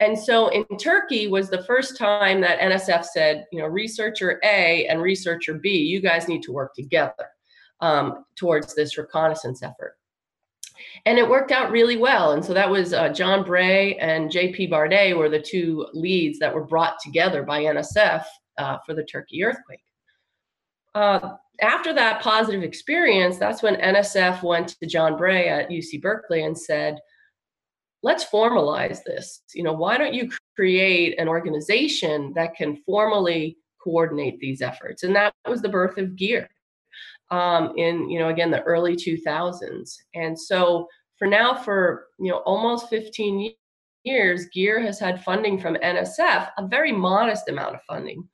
And 0.00 0.16
so 0.16 0.48
in 0.48 0.64
Turkey 0.78 1.26
was 1.26 1.50
the 1.50 1.64
first 1.64 1.96
time 1.96 2.40
that 2.42 2.60
NSF 2.60 3.04
said, 3.04 3.46
you 3.50 3.58
know, 3.58 3.66
researcher 3.66 4.38
A 4.44 4.86
and 4.86 5.02
researcher 5.02 5.54
B, 5.54 5.70
you 5.70 6.00
guys 6.00 6.28
need 6.28 6.42
to 6.44 6.52
work 6.52 6.74
together 6.74 7.26
um, 7.80 8.24
towards 8.36 8.74
this 8.74 8.96
reconnaissance 8.96 9.62
effort. 9.62 9.96
And 11.06 11.18
it 11.18 11.28
worked 11.28 11.50
out 11.50 11.72
really 11.72 11.96
well. 11.96 12.32
And 12.32 12.44
so 12.44 12.54
that 12.54 12.70
was 12.70 12.92
uh, 12.92 13.08
John 13.08 13.44
Bray 13.44 13.96
and 13.96 14.30
J.P. 14.30 14.68
Bardet 14.68 15.16
were 15.16 15.28
the 15.28 15.40
two 15.40 15.86
leads 15.92 16.38
that 16.38 16.54
were 16.54 16.64
brought 16.64 17.00
together 17.02 17.42
by 17.42 17.62
NSF 17.62 18.24
uh, 18.58 18.78
for 18.86 18.94
the 18.94 19.04
Turkey 19.04 19.42
earthquake. 19.42 19.82
Uh, 20.94 21.34
after 21.60 21.92
that 21.92 22.22
positive 22.22 22.62
experience, 22.62 23.36
that's 23.36 23.62
when 23.62 23.74
NSF 23.76 24.42
went 24.44 24.68
to 24.68 24.86
John 24.86 25.16
Bray 25.16 25.48
at 25.48 25.70
UC 25.70 26.00
Berkeley 26.00 26.44
and 26.44 26.56
said, 26.56 27.00
let's 28.02 28.24
formalize 28.24 29.02
this. 29.04 29.42
You 29.54 29.62
know, 29.62 29.72
why 29.72 29.98
don't 29.98 30.14
you 30.14 30.30
create 30.54 31.18
an 31.18 31.28
organization 31.28 32.32
that 32.34 32.54
can 32.54 32.76
formally 32.86 33.56
coordinate 33.82 34.38
these 34.40 34.62
efforts? 34.62 35.02
And 35.02 35.14
that 35.16 35.34
was 35.46 35.62
the 35.62 35.68
birth 35.68 35.98
of 35.98 36.14
GEER 36.14 36.48
um, 37.30 37.72
in, 37.76 38.08
you 38.08 38.18
know, 38.18 38.28
again, 38.28 38.50
the 38.50 38.62
early 38.62 38.96
2000s. 38.96 39.96
And 40.14 40.38
so 40.38 40.88
for 41.16 41.26
now, 41.26 41.54
for, 41.54 42.06
you 42.18 42.30
know, 42.30 42.38
almost 42.38 42.88
15 42.88 43.52
years, 44.04 44.46
GEER 44.54 44.80
has 44.80 44.98
had 44.98 45.22
funding 45.24 45.58
from 45.60 45.74
NSF, 45.76 46.50
a 46.56 46.66
very 46.68 46.92
modest 46.92 47.48
amount 47.48 47.74
of 47.74 47.82
funding 47.82 48.28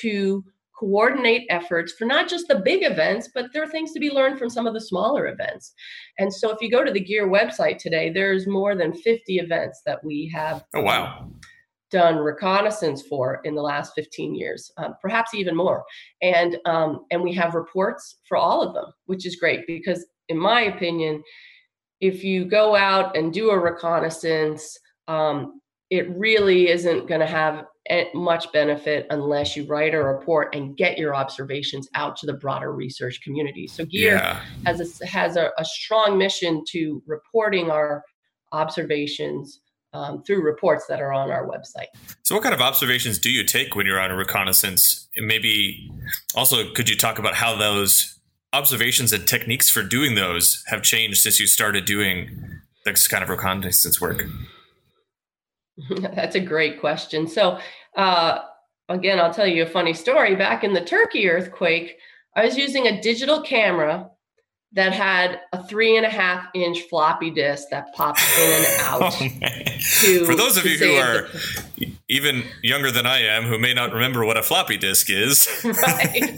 to 0.00 0.44
coordinate 0.82 1.46
efforts 1.48 1.92
for 1.92 2.06
not 2.06 2.28
just 2.28 2.48
the 2.48 2.58
big 2.58 2.82
events, 2.82 3.30
but 3.32 3.46
there 3.52 3.62
are 3.62 3.68
things 3.68 3.92
to 3.92 4.00
be 4.00 4.10
learned 4.10 4.36
from 4.36 4.50
some 4.50 4.66
of 4.66 4.74
the 4.74 4.80
smaller 4.80 5.28
events. 5.28 5.74
And 6.18 6.32
so 6.34 6.50
if 6.50 6.60
you 6.60 6.72
go 6.72 6.82
to 6.82 6.90
the 6.90 6.98
GEER 6.98 7.28
website 7.28 7.78
today, 7.78 8.10
there's 8.10 8.48
more 8.48 8.74
than 8.74 8.92
50 8.92 9.38
events 9.38 9.82
that 9.86 10.02
we 10.02 10.28
have. 10.34 10.64
Oh, 10.74 10.82
wow. 10.82 11.30
Done 11.92 12.16
reconnaissance 12.16 13.02
for 13.02 13.40
in 13.44 13.54
the 13.54 13.62
last 13.62 13.92
15 13.94 14.34
years, 14.34 14.72
um, 14.76 14.94
perhaps 15.00 15.34
even 15.34 15.54
more, 15.54 15.84
and 16.22 16.56
um, 16.64 17.04
and 17.10 17.22
we 17.22 17.34
have 17.34 17.54
reports 17.54 18.16
for 18.26 18.38
all 18.38 18.62
of 18.62 18.72
them, 18.72 18.86
which 19.04 19.26
is 19.26 19.36
great 19.36 19.66
because, 19.66 20.06
in 20.30 20.38
my 20.38 20.62
opinion, 20.62 21.22
if 22.00 22.24
you 22.24 22.46
go 22.46 22.74
out 22.74 23.14
and 23.14 23.30
do 23.30 23.50
a 23.50 23.58
reconnaissance, 23.58 24.78
um, 25.06 25.60
it 25.90 26.08
really 26.16 26.70
isn't 26.70 27.06
going 27.06 27.20
to 27.20 27.26
have 27.26 27.66
much 28.14 28.50
benefit 28.52 29.06
unless 29.10 29.56
you 29.56 29.64
write 29.66 29.94
a 29.94 30.02
report 30.02 30.54
and 30.54 30.76
get 30.76 30.98
your 30.98 31.14
observations 31.14 31.88
out 31.94 32.16
to 32.16 32.26
the 32.26 32.32
broader 32.32 32.72
research 32.72 33.20
community. 33.22 33.66
So 33.66 33.84
GEER 33.84 34.14
yeah. 34.14 34.40
has 34.64 34.80
a, 34.80 35.06
has 35.06 35.36
a, 35.36 35.50
a, 35.58 35.64
strong 35.64 36.16
mission 36.18 36.64
to 36.68 37.02
reporting 37.06 37.70
our 37.70 38.02
observations 38.52 39.60
um, 39.92 40.22
through 40.22 40.42
reports 40.42 40.86
that 40.88 41.00
are 41.00 41.12
on 41.12 41.30
our 41.30 41.46
website. 41.46 41.88
So, 42.22 42.34
what 42.34 42.42
kind 42.42 42.54
of 42.54 42.62
observations 42.62 43.18
do 43.18 43.30
you 43.30 43.44
take 43.44 43.74
when 43.74 43.84
you're 43.84 44.00
on 44.00 44.10
a 44.10 44.16
reconnaissance? 44.16 45.08
And 45.16 45.26
maybe 45.26 45.90
also, 46.34 46.72
could 46.72 46.88
you 46.88 46.96
talk 46.96 47.18
about 47.18 47.34
how 47.34 47.56
those 47.56 48.18
observations 48.54 49.12
and 49.12 49.26
techniques 49.26 49.68
for 49.68 49.82
doing 49.82 50.14
those 50.14 50.62
have 50.68 50.82
changed 50.82 51.18
since 51.18 51.38
you 51.38 51.46
started 51.46 51.84
doing 51.84 52.60
this 52.84 53.06
kind 53.06 53.22
of 53.22 53.28
reconnaissance 53.28 54.00
work? 54.00 54.24
That's 56.14 56.36
a 56.36 56.40
great 56.40 56.80
question. 56.80 57.26
So, 57.26 57.58
uh, 57.96 58.40
again, 58.88 59.18
I'll 59.18 59.32
tell 59.32 59.46
you 59.46 59.62
a 59.62 59.66
funny 59.66 59.94
story. 59.94 60.34
Back 60.34 60.64
in 60.64 60.72
the 60.72 60.84
Turkey 60.84 61.28
earthquake, 61.28 61.98
I 62.36 62.44
was 62.44 62.56
using 62.56 62.86
a 62.86 63.00
digital 63.00 63.42
camera 63.42 64.10
that 64.74 64.92
had 64.92 65.40
a 65.52 65.62
three 65.64 65.96
and 65.98 66.06
a 66.06 66.08
half 66.08 66.46
inch 66.54 66.80
floppy 66.82 67.30
disk 67.30 67.68
that 67.70 67.92
popped 67.94 68.22
in 68.38 68.52
and 68.52 68.66
out. 68.80 69.02
oh, 69.02 69.28
to, 70.00 70.24
For 70.24 70.34
those 70.34 70.56
of 70.56 70.64
you 70.64 70.78
who 70.78 70.94
are 70.94 71.28
the... 71.76 71.92
even 72.08 72.42
younger 72.62 72.90
than 72.90 73.06
I 73.06 73.20
am, 73.20 73.44
who 73.44 73.58
may 73.58 73.74
not 73.74 73.92
remember 73.92 74.24
what 74.24 74.38
a 74.38 74.42
floppy 74.42 74.78
disk 74.78 75.10
is. 75.10 75.46
right. 75.64 76.34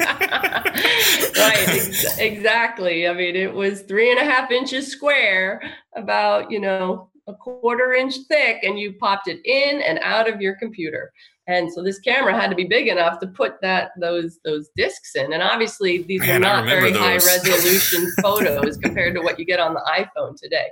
right. 1.37 1.69
Ex- 1.69 2.19
exactly. 2.19 3.07
I 3.07 3.15
mean, 3.15 3.37
it 3.37 3.55
was 3.55 3.83
three 3.83 4.11
and 4.11 4.19
a 4.19 4.25
half 4.25 4.51
inches 4.51 4.89
square, 4.89 5.63
about, 5.95 6.51
you 6.51 6.59
know, 6.59 7.11
a 7.27 7.35
quarter 7.35 7.95
inch 7.95 8.15
thick 8.29 8.63
and 8.63 8.79
you 8.79 8.95
popped 8.95 9.29
it 9.29 9.45
in 9.45 9.81
and 9.81 9.99
out 10.03 10.29
of 10.29 10.41
your 10.41 10.57
computer. 10.57 11.13
And 11.47 11.71
so 11.73 11.83
this 11.83 11.99
camera 11.99 12.39
had 12.39 12.49
to 12.49 12.57
be 12.57 12.65
big 12.65 12.89
enough 12.89 13.19
to 13.21 13.27
put 13.27 13.61
that 13.61 13.91
those 14.01 14.39
those 14.45 14.71
discs 14.77 15.15
in. 15.15 15.33
And 15.33 15.43
obviously 15.43 16.03
these 16.03 16.21
Man, 16.21 16.37
are 16.37 16.41
not 16.41 16.65
very 16.65 16.91
those. 16.91 17.01
high 17.01 17.15
resolution 17.47 18.11
photos 18.23 18.77
compared 18.79 19.15
to 19.15 19.21
what 19.21 19.39
you 19.39 19.45
get 19.45 19.61
on 19.61 19.75
the 19.75 19.81
iPhone 19.81 20.37
today. 20.41 20.69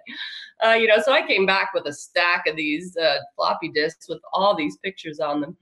Uh, 0.65 0.73
you 0.73 0.87
know, 0.87 0.99
so 1.03 1.13
I 1.13 1.27
came 1.27 1.45
back 1.45 1.71
with 1.75 1.87
a 1.87 1.93
stack 1.93 2.47
of 2.47 2.57
these 2.57 2.97
uh, 2.97 3.17
floppy 3.37 3.71
disks 3.71 4.09
with 4.09 4.21
all 4.33 4.57
these 4.57 4.77
pictures 4.79 5.21
on 5.21 5.41
them. 5.41 5.57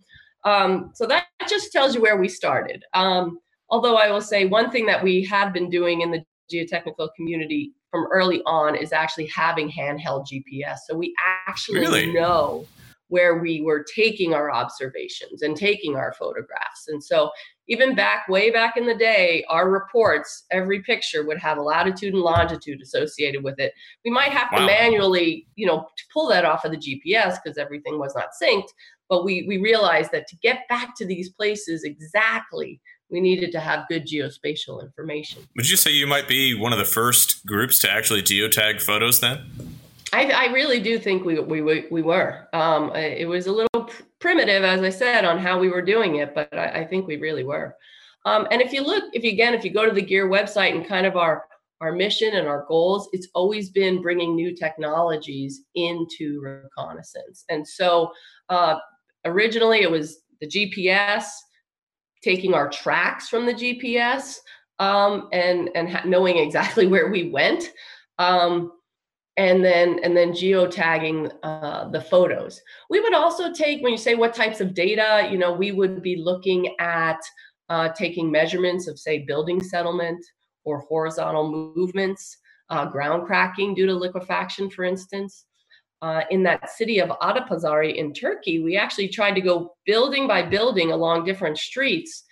Um, 0.44 0.90
so 0.94 1.06
that 1.06 1.26
just 1.48 1.72
tells 1.72 1.94
you 1.94 2.00
where 2.00 2.16
we 2.16 2.28
started. 2.28 2.84
Um, 2.94 3.40
although 3.68 3.96
I 3.96 4.10
will 4.10 4.20
say 4.20 4.46
one 4.46 4.70
thing 4.70 4.86
that 4.86 5.02
we 5.02 5.24
have 5.24 5.52
been 5.52 5.70
doing 5.70 6.02
in 6.02 6.10
the 6.10 6.24
geotechnical 6.52 7.08
community 7.16 7.72
from 7.90 8.06
early 8.12 8.42
on 8.46 8.76
is 8.76 8.92
actually 8.92 9.26
having 9.26 9.70
handheld 9.70 10.26
GPS. 10.26 10.78
So 10.86 10.96
we 10.96 11.14
actually 11.46 11.80
really? 11.80 12.12
know 12.12 12.66
where 13.10 13.38
we 13.38 13.60
were 13.60 13.84
taking 13.94 14.34
our 14.34 14.52
observations 14.52 15.42
and 15.42 15.56
taking 15.56 15.96
our 15.96 16.12
photographs. 16.12 16.86
And 16.86 17.02
so 17.02 17.30
even 17.66 17.96
back 17.96 18.28
way 18.28 18.50
back 18.50 18.76
in 18.76 18.86
the 18.86 18.94
day, 18.94 19.44
our 19.48 19.68
reports, 19.68 20.44
every 20.52 20.80
picture 20.80 21.26
would 21.26 21.38
have 21.38 21.58
a 21.58 21.62
latitude 21.62 22.14
and 22.14 22.22
longitude 22.22 22.80
associated 22.80 23.42
with 23.42 23.58
it. 23.58 23.72
We 24.04 24.12
might 24.12 24.30
have 24.30 24.48
wow. 24.52 24.60
to 24.60 24.66
manually, 24.66 25.48
you 25.56 25.66
know, 25.66 25.88
pull 26.12 26.28
that 26.28 26.44
off 26.44 26.64
of 26.64 26.70
the 26.70 26.78
GPS 26.78 27.38
because 27.42 27.58
everything 27.58 27.98
was 27.98 28.14
not 28.14 28.28
synced. 28.40 28.70
But 29.08 29.24
we 29.24 29.44
we 29.48 29.58
realized 29.58 30.12
that 30.12 30.28
to 30.28 30.36
get 30.36 30.68
back 30.68 30.94
to 30.96 31.04
these 31.04 31.30
places 31.30 31.82
exactly 31.82 32.80
we 33.10 33.20
needed 33.20 33.52
to 33.52 33.60
have 33.60 33.86
good 33.88 34.06
geospatial 34.06 34.82
information. 34.82 35.42
Would 35.56 35.68
you 35.68 35.76
say 35.76 35.90
you 35.90 36.06
might 36.06 36.28
be 36.28 36.54
one 36.54 36.72
of 36.72 36.78
the 36.78 36.84
first 36.84 37.44
groups 37.46 37.78
to 37.80 37.90
actually 37.90 38.22
geotag 38.22 38.80
photos 38.80 39.20
then? 39.20 39.40
I, 40.12 40.30
I 40.30 40.52
really 40.52 40.80
do 40.80 40.98
think 40.98 41.24
we 41.24 41.38
we 41.38 41.86
we 41.90 42.02
were. 42.02 42.48
Um, 42.52 42.94
it 42.96 43.28
was 43.28 43.46
a 43.46 43.52
little 43.52 43.90
primitive, 44.18 44.64
as 44.64 44.82
I 44.82 44.90
said, 44.90 45.24
on 45.24 45.38
how 45.38 45.58
we 45.58 45.68
were 45.68 45.82
doing 45.82 46.16
it, 46.16 46.34
but 46.34 46.52
I, 46.52 46.80
I 46.80 46.86
think 46.86 47.06
we 47.06 47.16
really 47.16 47.44
were. 47.44 47.76
Um, 48.24 48.46
and 48.50 48.60
if 48.60 48.72
you 48.72 48.82
look, 48.82 49.04
if 49.12 49.22
you 49.22 49.30
again, 49.30 49.54
if 49.54 49.64
you 49.64 49.72
go 49.72 49.86
to 49.86 49.92
the 49.92 50.02
GEER 50.02 50.28
website 50.28 50.74
and 50.74 50.86
kind 50.86 51.06
of 51.06 51.16
our 51.16 51.44
our 51.80 51.92
mission 51.92 52.34
and 52.34 52.46
our 52.46 52.66
goals, 52.68 53.08
it's 53.12 53.28
always 53.34 53.70
been 53.70 54.02
bringing 54.02 54.34
new 54.34 54.54
technologies 54.54 55.62
into 55.74 56.40
reconnaissance. 56.42 57.44
And 57.48 57.66
so 57.66 58.12
uh, 58.50 58.76
originally 59.24 59.80
it 59.80 59.90
was 59.90 60.18
the 60.40 60.46
GPS, 60.46 61.24
taking 62.22 62.54
our 62.54 62.68
tracks 62.68 63.28
from 63.28 63.46
the 63.46 63.54
GPS 63.54 64.36
um, 64.78 65.28
and 65.32 65.70
and 65.74 65.88
ha- 65.90 66.02
knowing 66.06 66.38
exactly 66.38 66.86
where 66.88 67.10
we 67.10 67.30
went, 67.30 67.72
um, 68.18 68.72
and 69.36 69.64
then 69.64 70.00
and 70.02 70.16
then 70.16 70.32
geotagging 70.32 71.30
uh, 71.42 71.88
the 71.88 72.00
photos. 72.00 72.60
We 72.88 73.00
would 73.00 73.14
also 73.14 73.52
take 73.52 73.82
when 73.82 73.92
you 73.92 73.98
say 73.98 74.14
what 74.14 74.34
types 74.34 74.60
of 74.60 74.74
data, 74.74 75.28
you 75.30 75.38
know, 75.38 75.52
we 75.52 75.72
would 75.72 76.02
be 76.02 76.16
looking 76.16 76.74
at 76.78 77.20
uh, 77.68 77.90
taking 77.90 78.30
measurements 78.30 78.88
of 78.88 78.98
say 78.98 79.20
building 79.20 79.62
settlement 79.62 80.24
or 80.64 80.80
horizontal 80.80 81.74
movements, 81.76 82.36
uh, 82.68 82.86
ground 82.86 83.26
cracking 83.26 83.74
due 83.74 83.86
to 83.86 83.94
liquefaction, 83.94 84.68
for 84.70 84.84
instance. 84.84 85.46
Uh, 86.02 86.22
in 86.30 86.42
that 86.44 86.70
city 86.70 86.98
of 86.98 87.10
Adapazari 87.10 87.96
in 87.96 88.12
Turkey, 88.12 88.60
we 88.60 88.76
actually 88.76 89.08
tried 89.08 89.34
to 89.34 89.40
go 89.40 89.74
building 89.84 90.26
by 90.26 90.42
building 90.42 90.92
along 90.92 91.24
different 91.24 91.58
streets 91.58 92.24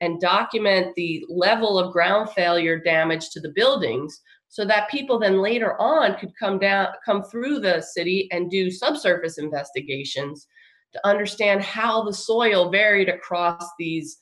and 0.00 0.20
document 0.20 0.92
the 0.96 1.24
level 1.28 1.78
of 1.78 1.92
ground 1.92 2.28
failure 2.30 2.78
damage 2.78 3.30
to 3.30 3.40
the 3.40 3.52
buildings 3.54 4.20
so 4.48 4.64
that 4.66 4.90
people 4.90 5.18
then 5.18 5.40
later 5.40 5.80
on 5.80 6.16
could 6.18 6.32
come 6.38 6.58
down 6.58 6.88
come 7.06 7.22
through 7.22 7.60
the 7.60 7.80
city 7.80 8.28
and 8.32 8.50
do 8.50 8.70
subsurface 8.70 9.38
investigations 9.38 10.46
to 10.92 11.06
understand 11.06 11.62
how 11.62 12.02
the 12.02 12.12
soil 12.12 12.70
varied 12.70 13.08
across 13.08 13.64
these 13.78 14.18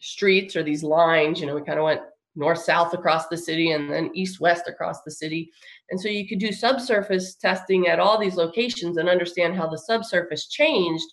streets 0.00 0.56
or 0.56 0.62
these 0.62 0.82
lines. 0.82 1.40
You 1.40 1.46
know 1.46 1.54
we 1.54 1.62
kind 1.62 1.78
of 1.78 1.84
went 1.84 2.00
north 2.36 2.58
south 2.58 2.92
across 2.92 3.26
the 3.28 3.36
city 3.36 3.72
and 3.72 3.90
then 3.90 4.10
east 4.14 4.40
west 4.40 4.68
across 4.68 5.02
the 5.02 5.10
city 5.10 5.50
and 5.90 6.00
so 6.00 6.08
you 6.08 6.28
could 6.28 6.38
do 6.38 6.52
subsurface 6.52 7.34
testing 7.34 7.88
at 7.88 7.98
all 7.98 8.18
these 8.18 8.36
locations 8.36 8.96
and 8.96 9.08
understand 9.08 9.56
how 9.56 9.66
the 9.66 9.78
subsurface 9.78 10.46
changed 10.46 11.06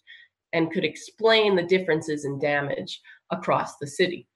and 0.54 0.72
could 0.72 0.86
explain 0.86 1.56
the 1.56 1.64
differences 1.64 2.26
in 2.26 2.40
damage 2.40 3.02
across 3.32 3.78
the 3.78 3.88
city. 3.88 4.28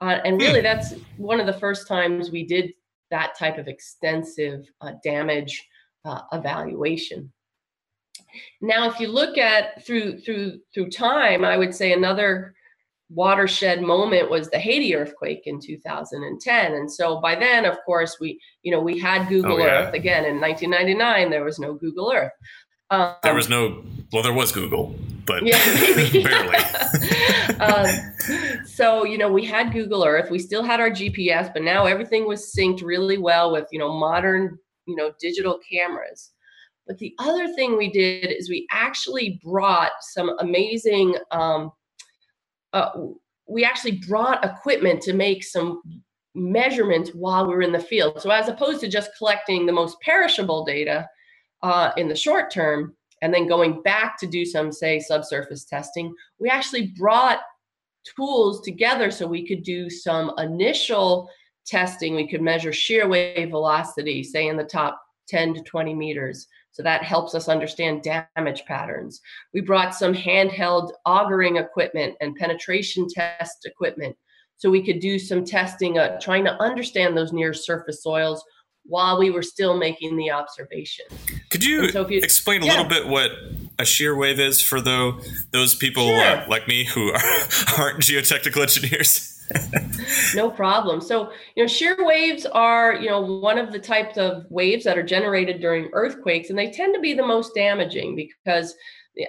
Uh, 0.00 0.18
and 0.24 0.40
really, 0.40 0.60
that's 0.60 0.94
one 1.16 1.40
of 1.40 1.46
the 1.46 1.52
first 1.52 1.86
times 1.86 2.30
we 2.30 2.44
did 2.44 2.72
that 3.10 3.36
type 3.38 3.58
of 3.58 3.68
extensive 3.68 4.66
uh, 4.80 4.92
damage 5.04 5.66
uh, 6.04 6.22
evaluation. 6.32 7.30
Now, 8.60 8.88
if 8.88 9.00
you 9.00 9.08
look 9.08 9.38
at 9.38 9.84
through 9.84 10.20
through 10.20 10.60
through 10.72 10.90
time, 10.90 11.44
I 11.44 11.56
would 11.56 11.74
say 11.74 11.92
another 11.92 12.54
watershed 13.10 13.82
moment 13.82 14.30
was 14.30 14.50
the 14.50 14.58
Haiti 14.58 14.94
earthquake 14.94 15.42
in 15.46 15.60
2010. 15.60 16.72
And 16.74 16.92
so 16.92 17.20
by 17.20 17.34
then, 17.34 17.64
of 17.64 17.78
course, 17.86 18.18
we 18.20 18.40
you 18.62 18.72
know 18.72 18.80
we 18.80 18.98
had 18.98 19.28
Google 19.28 19.54
oh, 19.54 19.58
yeah. 19.58 19.86
Earth 19.86 19.94
again 19.94 20.24
in 20.24 20.40
1999. 20.40 21.30
There 21.30 21.44
was 21.44 21.58
no 21.58 21.74
Google 21.74 22.12
Earth. 22.12 22.32
Um, 22.90 23.14
there 23.22 23.34
was 23.34 23.50
no, 23.50 23.84
well, 24.12 24.22
there 24.22 24.32
was 24.32 24.50
Google, 24.50 24.94
but 25.26 25.44
yeah, 25.44 25.58
barely. 26.12 26.56
um, 27.60 28.64
so, 28.64 29.04
you 29.04 29.18
know, 29.18 29.30
we 29.30 29.44
had 29.44 29.72
Google 29.72 30.04
Earth, 30.04 30.30
we 30.30 30.38
still 30.38 30.62
had 30.62 30.80
our 30.80 30.88
GPS, 30.88 31.52
but 31.52 31.62
now 31.62 31.84
everything 31.84 32.26
was 32.26 32.52
synced 32.56 32.82
really 32.82 33.18
well 33.18 33.52
with, 33.52 33.66
you 33.70 33.78
know, 33.78 33.92
modern, 33.92 34.58
you 34.86 34.96
know, 34.96 35.12
digital 35.20 35.58
cameras. 35.70 36.30
But 36.86 36.96
the 36.96 37.14
other 37.18 37.52
thing 37.54 37.76
we 37.76 37.90
did 37.90 38.32
is 38.32 38.48
we 38.48 38.66
actually 38.70 39.38
brought 39.44 39.92
some 40.00 40.30
amazing, 40.38 41.14
um, 41.30 41.70
uh, 42.72 42.90
we 43.46 43.64
actually 43.64 44.02
brought 44.06 44.44
equipment 44.44 45.00
to 45.02 45.12
make 45.12 45.44
some 45.44 45.80
measurements 46.34 47.10
while 47.10 47.46
we 47.46 47.54
were 47.54 47.62
in 47.62 47.72
the 47.72 47.78
field. 47.78 48.20
So, 48.20 48.30
as 48.30 48.48
opposed 48.48 48.80
to 48.80 48.88
just 48.88 49.10
collecting 49.16 49.66
the 49.66 49.72
most 49.72 50.00
perishable 50.00 50.64
data, 50.64 51.08
uh, 51.62 51.90
in 51.96 52.08
the 52.08 52.16
short 52.16 52.50
term 52.50 52.94
and 53.22 53.34
then 53.34 53.48
going 53.48 53.82
back 53.82 54.18
to 54.18 54.26
do 54.26 54.44
some, 54.44 54.70
say, 54.70 55.00
subsurface 55.00 55.64
testing, 55.64 56.14
we 56.38 56.48
actually 56.48 56.88
brought 56.96 57.40
tools 58.16 58.60
together 58.60 59.10
so 59.10 59.26
we 59.26 59.46
could 59.46 59.64
do 59.64 59.90
some 59.90 60.32
initial 60.38 61.28
testing. 61.66 62.14
We 62.14 62.28
could 62.28 62.42
measure 62.42 62.72
shear 62.72 63.08
wave 63.08 63.50
velocity, 63.50 64.22
say 64.22 64.46
in 64.46 64.56
the 64.56 64.64
top 64.64 65.00
10 65.28 65.54
to 65.54 65.62
20 65.62 65.94
meters. 65.94 66.46
So 66.78 66.84
that 66.84 67.02
helps 67.02 67.34
us 67.34 67.48
understand 67.48 68.04
damage 68.04 68.64
patterns. 68.64 69.20
We 69.52 69.62
brought 69.62 69.96
some 69.96 70.14
handheld 70.14 70.92
augering 71.04 71.56
equipment 71.56 72.14
and 72.20 72.36
penetration 72.36 73.08
test 73.12 73.66
equipment 73.66 74.16
so 74.58 74.70
we 74.70 74.84
could 74.84 75.00
do 75.00 75.18
some 75.18 75.44
testing, 75.44 75.98
uh, 75.98 76.20
trying 76.20 76.44
to 76.44 76.52
understand 76.62 77.16
those 77.16 77.32
near 77.32 77.52
surface 77.52 78.04
soils 78.04 78.44
while 78.84 79.18
we 79.18 79.30
were 79.30 79.42
still 79.42 79.76
making 79.76 80.16
the 80.16 80.30
observation. 80.30 81.04
Could 81.50 81.64
you, 81.64 81.90
so 81.90 82.08
you 82.08 82.18
explain 82.18 82.62
a 82.62 82.66
yeah. 82.66 82.72
little 82.74 82.88
bit 82.88 83.08
what 83.08 83.32
a 83.80 83.84
shear 83.84 84.16
wave 84.16 84.38
is 84.38 84.62
for 84.62 84.80
though 84.80 85.18
those 85.50 85.74
people 85.74 86.06
sure. 86.06 86.24
uh, 86.24 86.46
like 86.48 86.68
me 86.68 86.84
who 86.84 87.08
are, 87.08 87.16
aren't 87.76 87.98
geotechnical 87.98 88.62
engineers? 88.62 89.37
No 90.34 90.50
problem. 90.50 91.00
So, 91.00 91.32
you 91.54 91.62
know, 91.62 91.66
shear 91.66 91.96
waves 91.98 92.46
are, 92.46 92.94
you 92.94 93.08
know, 93.08 93.20
one 93.20 93.58
of 93.58 93.72
the 93.72 93.78
types 93.78 94.16
of 94.16 94.46
waves 94.50 94.84
that 94.84 94.98
are 94.98 95.02
generated 95.02 95.60
during 95.60 95.88
earthquakes, 95.92 96.50
and 96.50 96.58
they 96.58 96.70
tend 96.70 96.94
to 96.94 97.00
be 97.00 97.14
the 97.14 97.26
most 97.26 97.54
damaging 97.54 98.16
because 98.16 98.74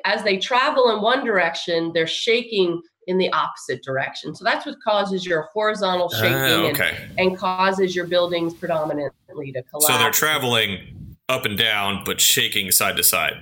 as 0.05 0.23
they 0.23 0.37
travel 0.37 0.91
in 0.91 1.01
one 1.01 1.25
direction, 1.25 1.91
they're 1.93 2.07
shaking 2.07 2.81
in 3.07 3.17
the 3.17 3.31
opposite 3.33 3.83
direction. 3.83 4.35
So 4.35 4.43
that's 4.43 4.65
what 4.65 4.75
causes 4.83 5.25
your 5.25 5.49
horizontal 5.51 6.09
shaking 6.09 6.35
uh, 6.35 6.69
okay. 6.69 6.95
and, 7.17 7.19
and, 7.19 7.37
causes 7.37 7.95
your 7.95 8.05
buildings 8.05 8.53
predominantly 8.53 9.51
to 9.51 9.63
collapse. 9.63 9.87
So 9.87 9.97
they're 9.97 10.11
traveling 10.11 11.17
up 11.27 11.43
and 11.45 11.57
down, 11.57 12.03
but 12.05 12.21
shaking 12.21 12.71
side 12.71 12.97
to 12.97 13.03
side. 13.03 13.33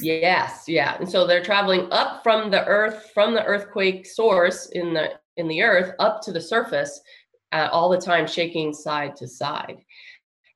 Yes, 0.00 0.64
yeah. 0.66 0.96
And 0.98 1.08
so 1.08 1.26
they're 1.26 1.42
traveling 1.42 1.86
up 1.92 2.22
from 2.22 2.50
the 2.50 2.64
earth, 2.66 3.10
from 3.14 3.34
the 3.34 3.44
earthquake 3.44 4.06
source 4.06 4.66
in 4.66 4.92
the 4.92 5.12
in 5.36 5.48
the 5.48 5.62
earth 5.62 5.94
up 5.98 6.22
to 6.22 6.32
the 6.32 6.40
surface, 6.40 7.00
uh, 7.52 7.68
all 7.72 7.88
the 7.88 8.00
time 8.00 8.26
shaking 8.26 8.72
side 8.72 9.16
to 9.16 9.28
side. 9.28 9.78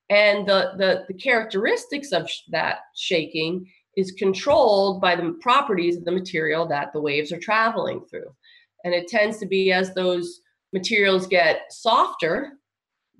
And 0.09 0.47
the, 0.47 0.73
the, 0.77 1.05
the 1.09 1.15
characteristics 1.15 2.13
of 2.13 2.29
sh- 2.29 2.41
that 2.51 2.79
shaking 2.97 3.67
is 3.97 4.13
controlled 4.13 5.01
by 5.01 5.15
the 5.17 5.37
properties 5.41 5.97
of 5.97 6.05
the 6.05 6.13
material 6.13 6.67
that 6.69 6.93
the 6.93 7.01
waves 7.01 7.33
are 7.33 7.39
traveling 7.39 8.05
through. 8.11 8.35
And 8.85 8.95
it 8.95 9.09
tends 9.09 9.39
to 9.39 9.47
be 9.47 9.73
as 9.73 9.95
those 9.95 10.41
materials 10.73 11.27
get 11.27 11.73
softer, 11.73 12.53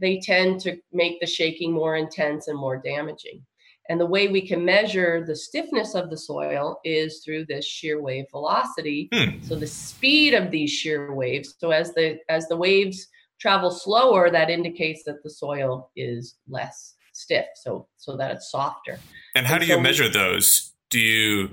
they 0.01 0.21
tend 0.21 0.61
to 0.61 0.79
make 0.93 1.21
the 1.21 1.27
shaking 1.27 1.73
more 1.73 1.97
intense 1.97 2.49
and 2.49 2.59
more 2.59 2.79
damaging. 2.79 3.45
And 3.91 4.01
the 4.01 4.07
way 4.07 4.29
we 4.29 4.47
can 4.47 4.65
measure 4.65 5.25
the 5.27 5.35
stiffness 5.35 5.97
of 5.97 6.11
the 6.11 6.17
soil 6.17 6.79
is 6.85 7.23
through 7.25 7.47
this 7.47 7.67
shear 7.67 8.01
wave 8.01 8.27
velocity. 8.31 9.09
Hmm. 9.13 9.43
So 9.43 9.57
the 9.57 9.67
speed 9.67 10.33
of 10.33 10.53
these 10.53 10.71
shear 10.71 11.13
waves. 11.13 11.57
So 11.59 11.73
as 11.73 11.93
the 11.95 12.21
as 12.29 12.47
the 12.47 12.57
waves 12.57 13.09
travel 13.41 13.73
slower, 13.73 14.31
that 14.31 14.49
indicates 14.49 15.03
that 15.07 15.25
the 15.25 15.31
soil 15.31 15.91
is 15.97 16.37
less 16.49 16.95
stiff, 17.13 17.47
so 17.57 17.89
so 17.97 18.17
that 18.17 18.31
it's 18.31 18.49
softer. 18.53 19.01
And 19.35 19.45
how 19.45 19.55
and 19.55 19.63
do 19.63 19.67
so 19.67 19.75
you 19.75 19.81
measure 19.81 20.05
we, 20.05 20.11
those? 20.11 20.73
Do 20.89 21.01
you 21.01 21.51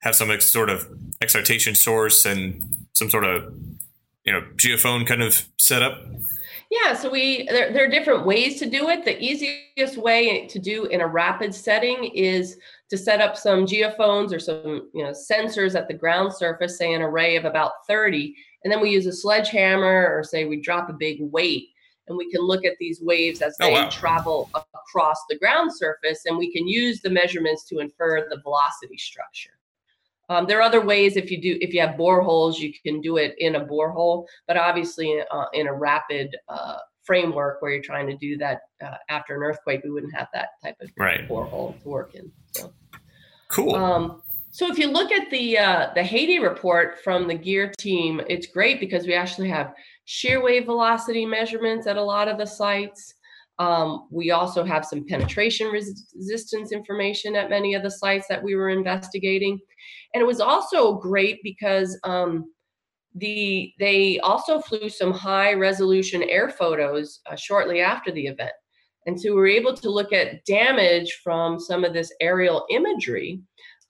have 0.00 0.14
some 0.14 0.40
sort 0.40 0.70
of 0.70 0.88
excitation 1.20 1.74
source 1.74 2.24
and 2.24 2.86
some 2.94 3.10
sort 3.10 3.24
of 3.24 3.52
you 4.24 4.32
know 4.32 4.40
geophone 4.56 5.06
kind 5.06 5.22
of 5.22 5.46
setup? 5.58 6.02
Yeah, 6.74 6.94
so 6.94 7.08
we 7.08 7.46
there, 7.50 7.72
there 7.72 7.84
are 7.84 7.90
different 7.90 8.26
ways 8.26 8.58
to 8.58 8.68
do 8.68 8.88
it. 8.88 9.04
The 9.04 9.22
easiest 9.22 9.96
way 9.96 10.46
to 10.48 10.58
do 10.58 10.86
in 10.86 11.02
a 11.02 11.06
rapid 11.06 11.54
setting 11.54 12.04
is 12.06 12.56
to 12.90 12.98
set 12.98 13.20
up 13.20 13.36
some 13.36 13.64
geophones 13.64 14.32
or 14.32 14.40
some 14.40 14.90
you 14.92 15.04
know 15.04 15.12
sensors 15.12 15.76
at 15.76 15.86
the 15.86 15.94
ground 15.94 16.32
surface, 16.34 16.76
say 16.76 16.92
an 16.92 17.02
array 17.02 17.36
of 17.36 17.44
about 17.44 17.86
30, 17.86 18.34
and 18.64 18.72
then 18.72 18.80
we 18.80 18.90
use 18.90 19.06
a 19.06 19.12
sledgehammer 19.12 20.16
or 20.16 20.24
say 20.24 20.46
we 20.46 20.60
drop 20.60 20.88
a 20.88 20.94
big 20.94 21.18
weight 21.20 21.68
and 22.08 22.18
we 22.18 22.30
can 22.30 22.42
look 22.42 22.64
at 22.64 22.76
these 22.80 23.00
waves 23.00 23.40
as 23.40 23.56
they 23.58 23.70
oh, 23.70 23.82
wow. 23.82 23.88
travel 23.88 24.50
across 24.74 25.18
the 25.28 25.38
ground 25.38 25.70
surface 25.74 26.22
and 26.26 26.36
we 26.36 26.52
can 26.52 26.66
use 26.66 27.00
the 27.00 27.10
measurements 27.10 27.64
to 27.64 27.78
infer 27.78 28.28
the 28.28 28.40
velocity 28.42 28.98
structure 28.98 29.53
um, 30.28 30.46
there 30.46 30.58
are 30.58 30.62
other 30.62 30.80
ways 30.80 31.16
if 31.16 31.30
you 31.30 31.40
do 31.40 31.58
if 31.60 31.72
you 31.72 31.80
have 31.80 31.96
boreholes 31.96 32.58
you 32.58 32.72
can 32.84 33.00
do 33.00 33.16
it 33.16 33.34
in 33.38 33.56
a 33.56 33.64
borehole 33.64 34.26
but 34.46 34.56
obviously 34.56 35.20
uh, 35.30 35.46
in 35.52 35.66
a 35.66 35.74
rapid 35.74 36.34
uh, 36.48 36.76
framework 37.02 37.60
where 37.60 37.72
you're 37.72 37.82
trying 37.82 38.06
to 38.06 38.16
do 38.16 38.36
that 38.36 38.60
uh, 38.84 38.96
after 39.08 39.34
an 39.36 39.42
earthquake 39.42 39.80
we 39.84 39.90
wouldn't 39.90 40.14
have 40.14 40.28
that 40.32 40.50
type 40.62 40.76
of 40.80 40.90
right. 40.98 41.28
borehole 41.28 41.80
to 41.82 41.88
work 41.88 42.14
in 42.14 42.30
so 42.52 42.72
cool 43.48 43.74
um, 43.74 44.22
so 44.54 44.70
if 44.70 44.78
you 44.78 44.86
look 44.86 45.10
at 45.10 45.30
the 45.30 45.58
uh, 45.58 45.88
the 45.96 46.02
Haiti 46.04 46.38
report 46.38 47.02
from 47.02 47.26
the 47.26 47.34
GEER 47.34 47.72
team, 47.76 48.20
it's 48.28 48.46
great 48.46 48.78
because 48.78 49.04
we 49.04 49.12
actually 49.12 49.48
have 49.48 49.74
shear 50.04 50.40
wave 50.40 50.66
velocity 50.66 51.26
measurements 51.26 51.88
at 51.88 51.96
a 51.96 52.00
lot 52.00 52.28
of 52.28 52.38
the 52.38 52.46
sites. 52.46 53.14
Um, 53.58 54.08
we 54.10 54.32
also 54.32 54.64
have 54.64 54.84
some 54.84 55.06
penetration 55.06 55.68
res- 55.68 56.06
resistance 56.14 56.72
information 56.72 57.36
at 57.36 57.50
many 57.50 57.74
of 57.74 57.82
the 57.82 57.90
sites 57.90 58.26
that 58.28 58.42
we 58.42 58.56
were 58.56 58.70
investigating, 58.70 59.60
and 60.12 60.20
it 60.20 60.26
was 60.26 60.40
also 60.40 60.94
great 60.94 61.38
because 61.42 61.98
um, 62.04 62.52
the 63.14 63.72
they 63.78 64.18
also 64.20 64.60
flew 64.60 64.88
some 64.88 65.12
high 65.12 65.52
resolution 65.52 66.24
air 66.24 66.48
photos 66.48 67.20
uh, 67.30 67.36
shortly 67.36 67.80
after 67.80 68.10
the 68.10 68.26
event, 68.26 68.52
and 69.06 69.20
so 69.20 69.30
we 69.30 69.36
were 69.36 69.46
able 69.46 69.74
to 69.74 69.90
look 69.90 70.12
at 70.12 70.44
damage 70.46 71.20
from 71.22 71.60
some 71.60 71.84
of 71.84 71.92
this 71.92 72.12
aerial 72.20 72.66
imagery 72.70 73.40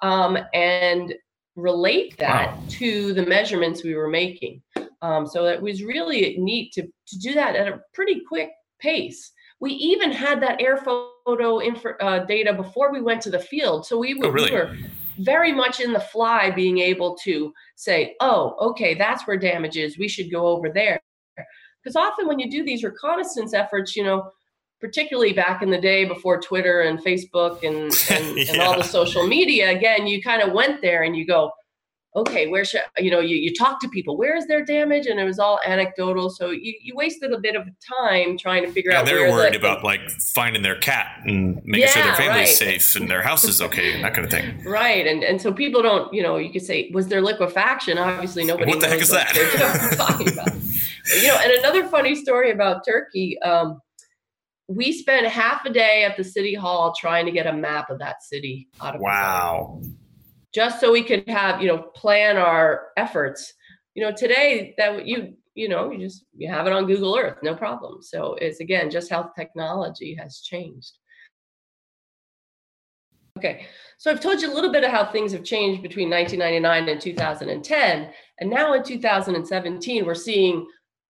um, 0.02 0.36
and 0.52 1.14
relate 1.56 2.16
that 2.18 2.54
wow. 2.54 2.62
to 2.68 3.14
the 3.14 3.24
measurements 3.24 3.82
we 3.82 3.94
were 3.94 4.08
making. 4.08 4.60
Um, 5.02 5.26
so 5.26 5.46
it 5.46 5.60
was 5.60 5.82
really 5.82 6.36
neat 6.38 6.72
to, 6.72 6.82
to 6.82 7.18
do 7.18 7.34
that 7.34 7.56
at 7.56 7.68
a 7.68 7.80
pretty 7.92 8.22
quick 8.26 8.50
pace. 8.80 9.32
We 9.64 9.72
even 9.72 10.12
had 10.12 10.42
that 10.42 10.60
air 10.60 10.76
photo 10.76 11.60
uh, 12.00 12.24
data 12.26 12.52
before 12.52 12.92
we 12.92 13.00
went 13.00 13.22
to 13.22 13.30
the 13.30 13.38
field. 13.38 13.86
So 13.86 13.96
we, 13.96 14.20
oh, 14.22 14.28
really? 14.28 14.50
we 14.50 14.56
were 14.56 14.76
very 15.20 15.52
much 15.52 15.80
in 15.80 15.94
the 15.94 16.00
fly 16.00 16.50
being 16.50 16.78
able 16.78 17.16
to 17.24 17.50
say, 17.74 18.14
oh, 18.20 18.56
okay, 18.60 18.92
that's 18.92 19.26
where 19.26 19.38
damage 19.38 19.78
is. 19.78 19.96
We 19.96 20.06
should 20.06 20.30
go 20.30 20.48
over 20.48 20.68
there. 20.68 21.00
Because 21.82 21.96
often 21.96 22.28
when 22.28 22.38
you 22.38 22.50
do 22.50 22.62
these 22.62 22.84
reconnaissance 22.84 23.54
efforts, 23.54 23.96
you 23.96 24.04
know, 24.04 24.30
particularly 24.80 25.32
back 25.32 25.62
in 25.62 25.70
the 25.70 25.80
day 25.80 26.04
before 26.04 26.38
Twitter 26.38 26.82
and 26.82 26.98
Facebook 26.98 27.62
and 27.62 27.90
and, 28.10 28.38
yeah. 28.38 28.44
and 28.52 28.60
all 28.60 28.76
the 28.76 28.84
social 28.84 29.26
media. 29.26 29.70
Again, 29.70 30.06
you 30.06 30.22
kind 30.22 30.42
of 30.42 30.52
went 30.52 30.82
there 30.82 31.04
and 31.04 31.16
you 31.16 31.26
go, 31.26 31.50
okay, 32.16 32.46
where 32.46 32.64
should 32.64 32.80
you 32.98 33.10
know 33.10 33.20
you, 33.20 33.36
you 33.36 33.52
talk 33.54 33.80
to 33.80 33.88
people, 33.88 34.16
where 34.16 34.36
is 34.36 34.46
their 34.46 34.64
damage? 34.64 35.06
And 35.06 35.18
it 35.18 35.24
was 35.24 35.38
all 35.38 35.58
anecdotal. 35.66 36.30
So 36.30 36.50
you, 36.50 36.74
you 36.80 36.94
wasted 36.94 37.32
a 37.32 37.38
bit 37.38 37.56
of 37.56 37.66
time 38.02 38.38
trying 38.38 38.64
to 38.64 38.70
figure 38.70 38.92
out. 38.92 38.94
yeah, 38.94 39.00
out. 39.00 39.06
They 39.06 39.14
were 39.14 39.30
worried 39.30 39.54
the, 39.54 39.58
about 39.58 39.82
like 39.82 40.00
finding 40.10 40.62
their 40.62 40.78
cat 40.78 41.22
and 41.24 41.56
making 41.64 41.86
yeah, 41.86 41.90
sure 41.90 42.02
their 42.04 42.14
family's 42.14 42.48
right. 42.48 42.80
safe 42.80 42.96
and 42.96 43.10
their 43.10 43.22
house 43.22 43.44
is 43.44 43.60
okay 43.60 43.94
and 43.94 44.04
that 44.04 44.14
kind 44.14 44.24
of 44.24 44.30
thing. 44.30 44.62
Right. 44.74 45.06
And 45.06 45.22
and 45.22 45.40
so 45.40 45.52
people 45.52 45.82
don't, 45.82 46.12
you 46.12 46.22
know, 46.22 46.36
you 46.36 46.50
could 46.50 46.62
say, 46.62 46.90
was 46.92 47.06
there 47.06 47.20
liquefaction? 47.20 47.96
Obviously 47.98 48.44
nobody 48.44 48.70
What 48.70 48.80
the 48.80 48.88
heck 48.88 49.00
is 49.00 49.10
that? 49.10 49.30
about. 49.94 50.20
you 51.22 51.28
know, 51.28 51.36
and 51.36 51.52
another 51.52 51.86
funny 51.86 52.14
story 52.14 52.50
about 52.50 52.84
Turkey, 52.84 53.38
um, 53.42 53.80
we 54.66 54.92
spent 54.92 55.26
half 55.26 55.64
a 55.64 55.72
day 55.72 56.04
at 56.04 56.16
the 56.16 56.24
city 56.24 56.54
hall 56.54 56.94
trying 56.98 57.26
to 57.26 57.32
get 57.32 57.46
a 57.46 57.52
map 57.52 57.90
of 57.90 57.98
that 57.98 58.22
city 58.22 58.68
out 58.80 58.96
of 58.96 59.00
wow 59.00 59.80
just 60.54 60.80
so 60.80 60.92
we 60.92 61.02
could 61.02 61.28
have 61.28 61.60
you 61.60 61.68
know 61.68 61.78
plan 61.78 62.36
our 62.36 62.88
efforts. 62.96 63.52
You 63.94 64.04
know 64.04 64.12
today 64.12 64.74
that 64.78 65.06
you 65.06 65.34
you 65.54 65.68
know 65.68 65.90
you 65.90 65.98
just 65.98 66.24
you 66.36 66.48
have 66.48 66.66
it 66.66 66.72
on 66.72 66.86
google 66.86 67.16
earth 67.16 67.38
no 67.42 67.54
problem. 67.54 68.02
So 68.02 68.34
it's 68.40 68.60
again 68.60 68.90
just 68.90 69.10
how 69.10 69.30
technology 69.36 70.14
has 70.14 70.40
changed. 70.40 70.92
Okay 73.36 73.66
so 73.98 74.10
i've 74.10 74.20
told 74.20 74.40
you 74.40 74.52
a 74.52 74.54
little 74.54 74.70
bit 74.70 74.84
of 74.84 74.92
how 74.92 75.04
things 75.04 75.32
have 75.32 75.42
changed 75.42 75.82
between 75.82 76.08
1999 76.08 76.88
and 76.88 77.00
2010 77.00 78.10
and 78.38 78.50
now 78.50 78.74
in 78.74 78.82
2017 78.82 80.06
we're 80.06 80.14
seeing 80.14 80.66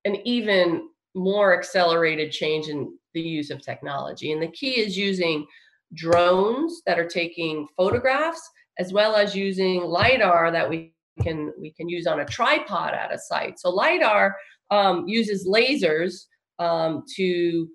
an 0.07 0.17
even 0.27 0.89
more 1.15 1.57
accelerated 1.57 2.33
change 2.33 2.69
in 2.69 2.97
the 3.15 3.21
use 3.21 3.51
of 3.51 3.63
technology. 3.63 4.33
And 4.33 4.43
the 4.43 4.49
key 4.49 4.81
is 4.81 4.97
using 4.97 5.47
drones 5.95 6.83
that 6.87 6.99
are 6.99 7.07
taking 7.07 7.69
photographs 7.77 8.43
as 8.79 8.93
well 8.93 9.17
as 9.17 9.35
using 9.35 9.83
lidar 9.83 10.51
that 10.51 10.69
we 10.69 10.95
can 11.23 11.53
we 11.61 11.71
can 11.73 11.89
use 11.89 12.07
on 12.07 12.21
a 12.21 12.25
tripod 12.25 12.95
at 12.95 13.15
a 13.15 13.19
site. 13.19 13.59
So 13.59 13.71
lidar 13.71 14.37
um, 14.71 15.07
uses 15.07 15.47
lasers 15.47 16.25
um, 16.59 17.05
to 17.17 17.69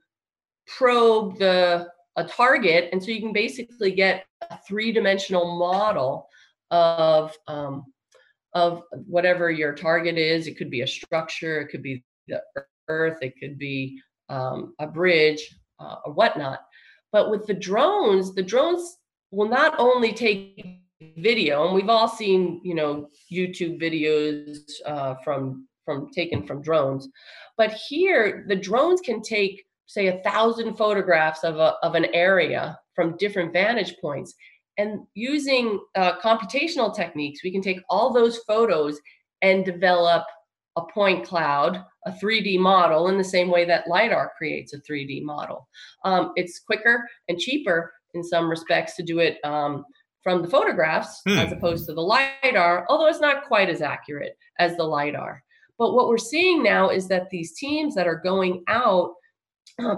probe 0.67 1.37
the 1.39 1.87
a 2.15 2.23
target, 2.25 2.89
and 2.91 3.01
so 3.01 3.11
you 3.11 3.21
can 3.21 3.31
basically 3.31 3.91
get 3.91 4.25
a 4.49 4.57
three 4.67 4.91
dimensional 4.91 5.57
model 5.57 6.27
of 6.71 7.35
um, 7.47 7.85
of 8.53 8.83
whatever 8.91 9.51
your 9.51 9.73
target 9.73 10.17
is. 10.17 10.47
It 10.47 10.57
could 10.57 10.69
be 10.69 10.81
a 10.81 10.87
structure, 10.87 11.61
it 11.61 11.67
could 11.67 11.83
be 11.83 12.03
the 12.27 12.41
earth, 12.87 13.19
it 13.21 13.33
could 13.39 13.57
be 13.57 14.01
um, 14.27 14.73
a 14.79 14.87
bridge 14.87 15.41
uh, 15.79 15.95
or 16.05 16.13
whatnot. 16.13 16.59
But 17.11 17.31
with 17.31 17.47
the 17.47 17.53
drones, 17.53 18.35
the 18.35 18.43
drones 18.43 18.97
will 19.31 19.49
not 19.49 19.75
only 19.79 20.13
take 20.13 20.81
video 21.17 21.65
and 21.65 21.73
we've 21.73 21.89
all 21.89 22.09
seen 22.09 22.59
you 22.61 22.75
know 22.75 23.09
youtube 23.31 23.81
videos 23.81 24.59
uh, 24.85 25.15
from 25.23 25.65
from 25.89 26.07
taken 26.11 26.45
from 26.45 26.61
drones. 26.61 27.09
But 27.57 27.71
here 27.73 28.45
the 28.47 28.55
drones 28.55 29.01
can 29.01 29.23
take 29.23 29.65
say 29.87 30.07
a 30.07 30.21
thousand 30.21 30.75
photographs 30.75 31.43
of, 31.43 31.57
a, 31.57 31.77
of 31.81 31.95
an 31.95 32.05
area 32.13 32.77
from 32.93 33.17
different 33.17 33.53
vantage 33.53 33.95
points. 33.99 34.35
And 34.77 34.99
using 35.15 35.79
uh, 35.95 36.19
computational 36.19 36.95
techniques 36.95 37.43
we 37.43 37.51
can 37.51 37.63
take 37.63 37.81
all 37.89 38.13
those 38.13 38.37
photos 38.39 38.99
and 39.41 39.65
develop 39.65 40.25
a 40.75 40.83
point 40.93 41.25
cloud 41.25 41.83
a 42.05 42.11
3d 42.11 42.59
model 42.59 43.07
in 43.07 43.17
the 43.17 43.23
same 43.23 43.49
way 43.49 43.65
that 43.65 43.87
lidar 43.87 44.31
creates 44.37 44.73
a 44.73 44.81
3d 44.81 45.23
model. 45.23 45.67
Um, 46.05 46.33
it's 46.35 46.59
quicker 46.59 47.09
and 47.27 47.39
cheaper 47.39 47.91
in 48.13 48.23
some 48.23 48.47
respects 48.47 48.95
to 48.95 49.03
do 49.03 49.19
it 49.19 49.43
um, 49.43 49.83
from 50.29 50.43
the 50.43 50.47
photographs 50.47 51.21
hmm. 51.27 51.39
as 51.39 51.51
opposed 51.51 51.87
to 51.87 51.93
the 51.93 52.01
LiDAR, 52.01 52.85
although 52.87 53.07
it's 53.07 53.19
not 53.19 53.45
quite 53.45 53.67
as 53.67 53.81
accurate 53.81 54.37
as 54.59 54.77
the 54.77 54.83
LiDAR. 54.83 55.43
But 55.79 55.95
what 55.95 56.07
we're 56.07 56.19
seeing 56.19 56.61
now 56.61 56.89
is 56.89 57.07
that 57.07 57.31
these 57.31 57.53
teams 57.57 57.95
that 57.95 58.05
are 58.05 58.21
going 58.23 58.63
out 58.67 59.13
uh, 59.81 59.95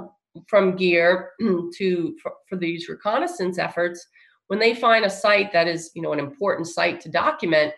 from 0.48 0.78
GEER 0.78 1.32
to 1.42 2.16
for, 2.24 2.32
for 2.48 2.56
these 2.56 2.88
reconnaissance 2.88 3.58
efforts, 3.58 4.08
when 4.48 4.58
they 4.58 4.74
find 4.74 5.04
a 5.04 5.10
site 5.10 5.52
that 5.52 5.68
is, 5.68 5.92
you 5.96 6.02
know, 6.02 6.14
an 6.14 6.20
important 6.20 6.68
site 6.68 7.02
to 7.02 7.10
document, 7.10 7.74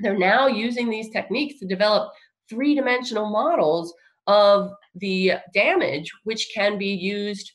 they're 0.00 0.18
now 0.18 0.46
using 0.46 0.90
these 0.90 1.08
techniques 1.08 1.58
to 1.60 1.66
develop 1.66 2.12
three-dimensional 2.50 3.30
models 3.30 3.94
of 4.26 4.72
the 4.94 5.32
damage, 5.54 6.10
which 6.24 6.50
can 6.54 6.76
be 6.76 6.88
used 6.88 7.50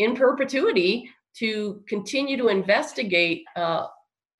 in 0.00 0.16
perpetuity 0.16 1.08
to 1.38 1.82
continue 1.88 2.36
to 2.36 2.48
investigate 2.48 3.44
uh, 3.56 3.86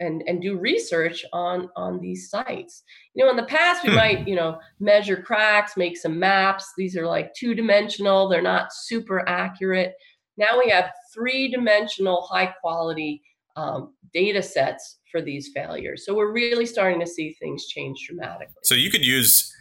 and 0.00 0.22
and 0.26 0.42
do 0.42 0.58
research 0.58 1.24
on 1.32 1.68
on 1.76 2.00
these 2.00 2.28
sites. 2.28 2.82
You 3.14 3.24
know, 3.24 3.30
in 3.30 3.36
the 3.36 3.44
past 3.44 3.84
we 3.84 3.90
hmm. 3.90 3.96
might 3.96 4.28
you 4.28 4.36
know 4.36 4.58
measure 4.80 5.16
cracks, 5.16 5.76
make 5.76 5.96
some 5.96 6.18
maps. 6.18 6.72
These 6.76 6.96
are 6.96 7.06
like 7.06 7.34
two 7.34 7.54
dimensional; 7.54 8.28
they're 8.28 8.42
not 8.42 8.72
super 8.72 9.28
accurate. 9.28 9.94
Now 10.36 10.58
we 10.58 10.70
have 10.70 10.90
three 11.12 11.48
dimensional, 11.48 12.22
high 12.22 12.54
quality 12.60 13.22
um, 13.56 13.94
data 14.12 14.42
sets 14.42 14.98
for 15.12 15.22
these 15.22 15.50
failures. 15.54 16.04
So 16.04 16.14
we're 16.14 16.32
really 16.32 16.66
starting 16.66 16.98
to 17.00 17.06
see 17.06 17.36
things 17.40 17.66
change 17.66 18.04
dramatically. 18.08 18.56
So 18.64 18.74
you 18.74 18.90
could 18.90 19.04
use 19.06 19.54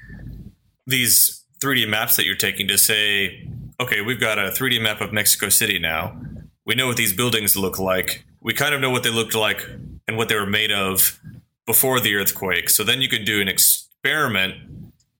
these 0.87 1.45
3D 1.63 1.87
maps 1.87 2.15
that 2.15 2.25
you're 2.25 2.35
taking 2.35 2.67
to 2.69 2.77
say, 2.79 3.47
okay, 3.79 4.01
we've 4.01 4.19
got 4.19 4.39
a 4.39 4.49
3D 4.49 4.81
map 4.81 4.99
of 4.99 5.13
Mexico 5.13 5.49
City 5.49 5.77
now 5.77 6.19
we 6.65 6.75
know 6.75 6.87
what 6.87 6.97
these 6.97 7.13
buildings 7.13 7.55
look 7.55 7.79
like. 7.79 8.25
We 8.41 8.53
kind 8.53 8.73
of 8.73 8.81
know 8.81 8.89
what 8.89 9.03
they 9.03 9.09
looked 9.09 9.35
like 9.35 9.67
and 10.07 10.17
what 10.17 10.29
they 10.29 10.35
were 10.35 10.45
made 10.45 10.71
of 10.71 11.19
before 11.65 11.99
the 11.99 12.15
earthquake. 12.15 12.69
So 12.69 12.83
then 12.83 13.01
you 13.01 13.09
could 13.09 13.25
do 13.25 13.41
an 13.41 13.47
experiment 13.47 14.55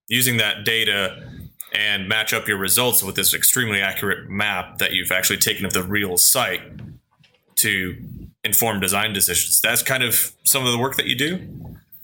using 0.08 0.38
that 0.38 0.66
data 0.66 1.24
and 1.74 2.08
match 2.08 2.34
up 2.34 2.48
your 2.48 2.58
results 2.58 3.02
with 3.02 3.16
this 3.16 3.34
extremely 3.34 3.82
accurate 3.82 4.30
map 4.30 4.78
that 4.78 4.94
you've 4.94 5.12
actually 5.12 5.38
taken 5.38 5.66
of 5.66 5.74
the 5.74 5.84
real 5.84 6.18
site 6.18 6.62
to 7.56 7.96
inform 8.44 8.80
design 8.80 9.14
decisions. 9.14 9.60
That's 9.62 9.82
kind 9.82 10.04
of 10.04 10.34
some 10.44 10.66
of 10.66 10.72
the 10.72 10.78
work 10.78 10.98
that 10.98 11.08
you 11.08 11.16
do. 11.16 11.40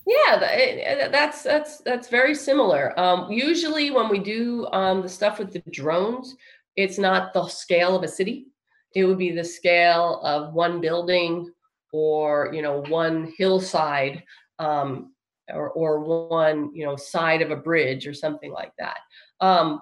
Yeah, 0.07 1.09
that's 1.11 1.43
that's 1.43 1.79
that's 1.81 2.07
very 2.07 2.33
similar. 2.33 2.99
Um, 2.99 3.31
usually, 3.31 3.91
when 3.91 4.09
we 4.09 4.17
do 4.17 4.67
um, 4.71 5.03
the 5.03 5.09
stuff 5.09 5.37
with 5.37 5.53
the 5.53 5.61
drones, 5.71 6.35
it's 6.75 6.97
not 6.97 7.33
the 7.33 7.47
scale 7.47 7.95
of 7.95 8.01
a 8.01 8.07
city 8.07 8.47
it 8.95 9.05
would 9.05 9.17
be 9.17 9.31
the 9.31 9.43
scale 9.43 10.19
of 10.23 10.53
one 10.53 10.81
building 10.81 11.51
or 11.91 12.51
you 12.53 12.61
know 12.61 12.83
one 12.89 13.31
hillside 13.37 14.23
um, 14.59 15.13
or, 15.53 15.69
or 15.71 15.99
one 15.99 16.71
you 16.73 16.85
know 16.85 16.95
side 16.95 17.41
of 17.41 17.51
a 17.51 17.55
bridge 17.55 18.07
or 18.07 18.13
something 18.13 18.51
like 18.51 18.73
that. 18.77 18.99
Um, 19.41 19.81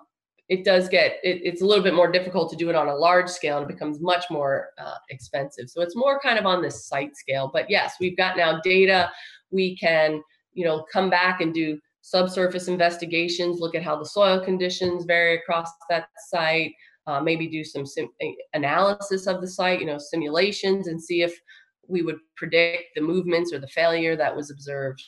it 0.49 0.63
does 0.63 0.87
get 0.87 1.17
it, 1.23 1.41
it's 1.43 1.61
a 1.61 1.65
little 1.65 1.83
bit 1.83 1.93
more 1.93 2.11
difficult 2.11 2.49
to 2.49 2.55
do 2.55 2.69
it 2.69 2.75
on 2.75 2.87
a 2.87 2.95
large 2.95 3.29
scale 3.29 3.57
and 3.57 3.69
it 3.69 3.73
becomes 3.73 3.99
much 3.99 4.25
more 4.29 4.69
uh, 4.77 4.95
expensive. 5.09 5.69
So 5.69 5.81
it's 5.81 5.95
more 5.95 6.19
kind 6.21 6.39
of 6.39 6.45
on 6.45 6.61
this 6.61 6.87
site 6.87 7.15
scale 7.15 7.49
but 7.51 7.69
yes 7.69 7.95
we've 7.99 8.17
got 8.17 8.37
now 8.37 8.59
data. 8.61 9.11
We 9.51 9.77
can 9.77 10.21
you 10.53 10.65
know 10.65 10.85
come 10.91 11.09
back 11.09 11.41
and 11.41 11.53
do 11.53 11.79
subsurface 12.01 12.69
investigations 12.69 13.59
look 13.59 13.75
at 13.75 13.83
how 13.83 13.97
the 13.97 14.05
soil 14.05 14.39
conditions 14.39 15.03
vary 15.03 15.35
across 15.35 15.69
that 15.89 16.07
site 16.29 16.71
uh, 17.07 17.21
maybe 17.21 17.47
do 17.47 17.63
some 17.63 17.85
sim- 17.85 18.09
analysis 18.53 19.27
of 19.27 19.41
the 19.41 19.47
site, 19.47 19.79
you 19.79 19.85
know, 19.85 19.97
simulations, 19.97 20.87
and 20.87 21.01
see 21.01 21.21
if 21.23 21.39
we 21.87 22.01
would 22.01 22.17
predict 22.35 22.83
the 22.95 23.01
movements 23.01 23.53
or 23.53 23.59
the 23.59 23.67
failure 23.67 24.15
that 24.15 24.35
was 24.35 24.51
observed 24.51 25.01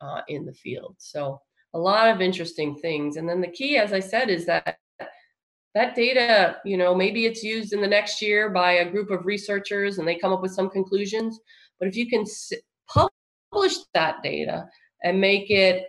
uh, 0.00 0.20
in 0.28 0.46
the 0.46 0.54
field. 0.54 0.94
So 0.98 1.40
a 1.74 1.78
lot 1.78 2.08
of 2.08 2.20
interesting 2.20 2.76
things. 2.76 3.16
And 3.16 3.28
then 3.28 3.40
the 3.40 3.48
key, 3.48 3.76
as 3.76 3.92
I 3.92 4.00
said, 4.00 4.30
is 4.30 4.46
that 4.46 4.78
that 5.74 5.94
data, 5.94 6.56
you 6.64 6.76
know, 6.76 6.94
maybe 6.94 7.24
it's 7.24 7.42
used 7.42 7.72
in 7.72 7.80
the 7.80 7.88
next 7.88 8.20
year 8.20 8.50
by 8.50 8.72
a 8.72 8.90
group 8.90 9.10
of 9.10 9.24
researchers 9.24 9.98
and 9.98 10.06
they 10.06 10.16
come 10.18 10.32
up 10.32 10.42
with 10.42 10.52
some 10.52 10.68
conclusions. 10.68 11.40
But 11.78 11.88
if 11.88 11.96
you 11.96 12.08
can 12.08 12.24
publish 12.86 13.76
that 13.94 14.22
data 14.22 14.66
and 15.02 15.20
make 15.20 15.50
it 15.50 15.86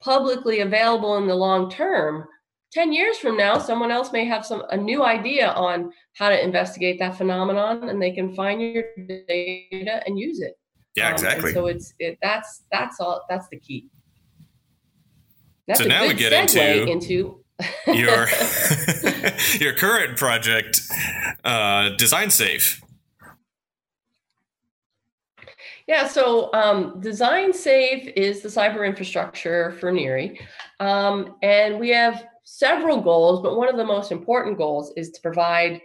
publicly 0.00 0.60
available 0.60 1.16
in 1.16 1.26
the 1.26 1.34
long 1.34 1.70
term, 1.70 2.26
10 2.72 2.92
years 2.92 3.18
from 3.18 3.36
now 3.36 3.58
someone 3.58 3.90
else 3.90 4.12
may 4.12 4.24
have 4.24 4.44
some 4.44 4.62
a 4.70 4.76
new 4.76 5.04
idea 5.04 5.48
on 5.52 5.90
how 6.14 6.28
to 6.28 6.42
investigate 6.42 6.98
that 6.98 7.16
phenomenon 7.16 7.88
and 7.88 8.00
they 8.00 8.10
can 8.10 8.34
find 8.34 8.60
your 8.60 8.84
data 9.28 10.02
and 10.06 10.18
use 10.18 10.40
it. 10.40 10.58
Yeah 10.94 11.12
exactly. 11.12 11.50
um, 11.50 11.54
so 11.54 11.66
it's 11.66 11.94
it, 11.98 12.18
that's 12.22 12.62
that's 12.72 13.00
all 13.00 13.22
that's 13.28 13.48
the 13.48 13.58
key. 13.58 13.88
That's 15.66 15.80
so 15.80 15.86
now 15.86 16.06
we 16.06 16.14
get 16.14 16.32
into, 16.32 16.90
into 16.90 17.44
your 17.86 18.28
your 19.60 19.74
current 19.74 20.16
project 20.16 20.80
uh, 21.44 21.90
design 21.96 22.30
safe. 22.30 22.82
Yeah, 25.86 26.08
so 26.08 26.52
um, 26.52 27.00
Design 27.00 27.52
Safe 27.52 28.08
is 28.16 28.42
the 28.42 28.48
cyber 28.48 28.84
infrastructure 28.84 29.70
for 29.78 29.92
NHERI. 29.92 30.40
Um, 30.80 31.36
and 31.42 31.78
we 31.78 31.90
have 31.90 32.26
several 32.46 33.00
goals, 33.00 33.42
but 33.42 33.56
one 33.56 33.68
of 33.68 33.76
the 33.76 33.84
most 33.84 34.12
important 34.12 34.56
goals 34.56 34.92
is 34.96 35.10
to 35.10 35.20
provide 35.20 35.80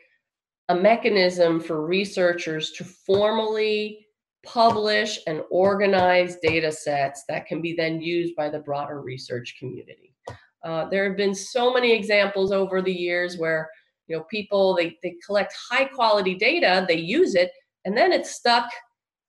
a 0.70 0.76
mechanism 0.76 1.60
for 1.60 1.86
researchers 1.86 2.72
to 2.74 2.84
formally 2.84 4.06
publish 4.46 5.20
and 5.26 5.42
organize 5.50 6.38
data 6.38 6.72
sets 6.72 7.24
that 7.28 7.48
can 7.48 7.62
be 7.62 7.74
then 7.74 8.00
used 8.00 8.36
by 8.36 8.48
the 8.48 8.60
broader 8.60 9.02
research 9.02 9.56
community. 9.58 10.14
Uh, 10.64 10.88
there 10.90 11.04
have 11.08 11.18
been 11.18 11.34
so 11.34 11.74
many 11.74 11.92
examples 11.92 12.52
over 12.52 12.80
the 12.80 12.94
years 12.94 13.40
where 13.40 13.68
you 14.08 14.16
know 14.16 14.24
people 14.30 14.76
they, 14.76 14.96
they 15.02 15.16
collect 15.26 15.56
high 15.70 15.86
quality 15.86 16.36
data 16.36 16.86
they 16.88 16.98
use 16.98 17.34
it 17.34 17.52
and 17.86 17.98
then 17.98 18.12
it's 18.12 18.36
stuck 18.36 18.70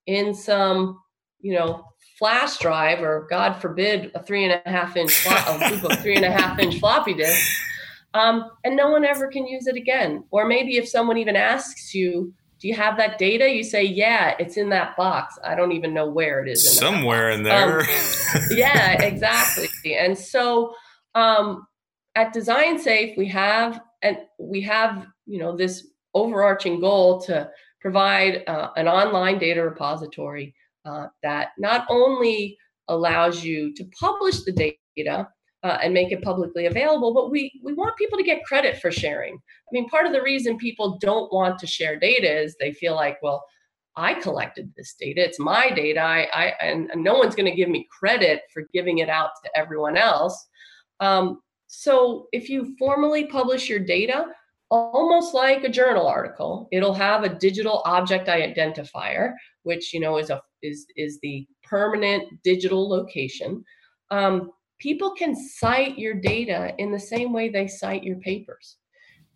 in 0.07 0.33
some 0.33 0.99
you 1.39 1.53
know 1.53 1.83
flash 2.23 2.57
drive 2.57 3.01
or 3.01 3.27
god 3.29 3.53
forbid 3.59 4.09
a 4.15 4.23
three 4.23 4.45
and 4.45 4.61
a 4.65 4.69
half 4.69 4.95
inch 4.95 5.25
a 5.27 5.69
group 5.69 5.83
of 5.83 5.99
three 5.99 6.15
and 6.15 6.23
a 6.23 6.31
half 6.31 6.57
inch 6.57 6.79
floppy 6.79 7.13
disk 7.13 7.45
um, 8.13 8.51
and 8.63 8.75
no 8.75 8.91
one 8.91 9.05
ever 9.05 9.27
can 9.27 9.47
use 9.47 9.67
it 9.67 9.75
again. 9.75 10.23
Or 10.31 10.45
maybe 10.45 10.77
if 10.77 10.87
someone 10.87 11.17
even 11.17 11.35
asks 11.35 11.93
you 11.93 12.33
do 12.59 12.69
you 12.69 12.75
have 12.75 12.95
that 12.95 13.17
data? 13.17 13.49
you 13.49 13.63
say 13.63 13.83
yeah 13.83 14.35
it's 14.39 14.55
in 14.55 14.69
that 14.69 14.95
box. 14.95 15.37
I 15.43 15.53
don't 15.55 15.73
even 15.73 15.93
know 15.93 16.07
where 16.07 16.41
it 16.41 16.49
is 16.49 16.65
in 16.65 16.71
somewhere 16.71 17.31
in 17.31 17.43
there. 17.43 17.81
Um, 17.81 17.87
yeah 18.51 19.01
exactly. 19.01 19.67
And 19.97 20.17
so 20.17 20.73
um, 21.15 21.67
at 22.15 22.33
design 22.33 22.79
safe 22.79 23.17
we 23.17 23.27
have 23.27 23.81
and 24.01 24.17
we 24.39 24.61
have 24.61 25.07
you 25.25 25.39
know 25.39 25.55
this 25.55 25.87
overarching 26.13 26.79
goal 26.79 27.21
to 27.21 27.49
provide 27.81 28.43
uh, 28.47 28.69
an 28.77 28.87
online 28.87 29.39
data 29.39 29.61
repository 29.61 30.53
uh, 30.85 31.07
that 31.21 31.49
not 31.57 31.85
only 31.89 32.57
allows 32.87 33.43
you 33.43 33.73
to 33.75 33.85
publish 33.99 34.43
the 34.43 34.75
data 34.97 35.27
uh, 35.63 35.77
and 35.81 35.93
make 35.93 36.11
it 36.11 36.21
publicly 36.21 36.65
available, 36.65 37.13
but 37.13 37.31
we, 37.31 37.51
we 37.63 37.73
want 37.73 37.95
people 37.95 38.17
to 38.17 38.23
get 38.23 38.43
credit 38.43 38.79
for 38.81 38.91
sharing. 38.91 39.35
I 39.35 39.69
mean, 39.71 39.87
part 39.87 40.05
of 40.05 40.11
the 40.11 40.21
reason 40.21 40.57
people 40.57 40.97
don't 40.99 41.31
want 41.31 41.57
to 41.59 41.67
share 41.67 41.97
data 41.97 42.41
is 42.41 42.55
they 42.59 42.73
feel 42.73 42.95
like, 42.95 43.17
well, 43.21 43.43
I 43.95 44.15
collected 44.15 44.73
this 44.75 44.95
data. 44.99 45.23
It's 45.23 45.39
my 45.39 45.69
data. 45.69 46.01
I, 46.01 46.27
I 46.33 46.45
and, 46.59 46.89
and 46.91 47.03
no 47.03 47.15
one's 47.15 47.35
going 47.35 47.49
to 47.49 47.55
give 47.55 47.69
me 47.69 47.87
credit 47.97 48.41
for 48.53 48.63
giving 48.73 48.97
it 48.97 49.09
out 49.09 49.29
to 49.43 49.51
everyone 49.55 49.97
else. 49.97 50.47
Um, 50.99 51.41
so 51.67 52.27
if 52.31 52.49
you 52.49 52.75
formally 52.77 53.25
publish 53.27 53.69
your 53.69 53.79
data, 53.79 54.25
almost 54.73 55.33
like 55.33 55.63
a 55.63 55.69
journal 55.69 56.07
article, 56.07 56.67
it'll 56.71 56.93
have 56.93 57.23
a 57.23 57.35
digital 57.35 57.81
object 57.85 58.27
identifier, 58.27 59.33
which 59.63 59.93
you 59.93 59.99
know 59.99 60.17
is 60.17 60.29
a 60.29 60.41
is 60.61 60.85
is 60.95 61.19
the 61.21 61.47
permanent 61.63 62.41
digital 62.43 62.89
location. 62.89 63.63
Um, 64.09 64.51
people 64.79 65.13
can 65.13 65.35
cite 65.35 65.97
your 65.97 66.15
data 66.15 66.73
in 66.77 66.91
the 66.91 66.99
same 66.99 67.33
way 67.33 67.49
they 67.49 67.67
cite 67.67 68.03
your 68.03 68.17
papers, 68.17 68.77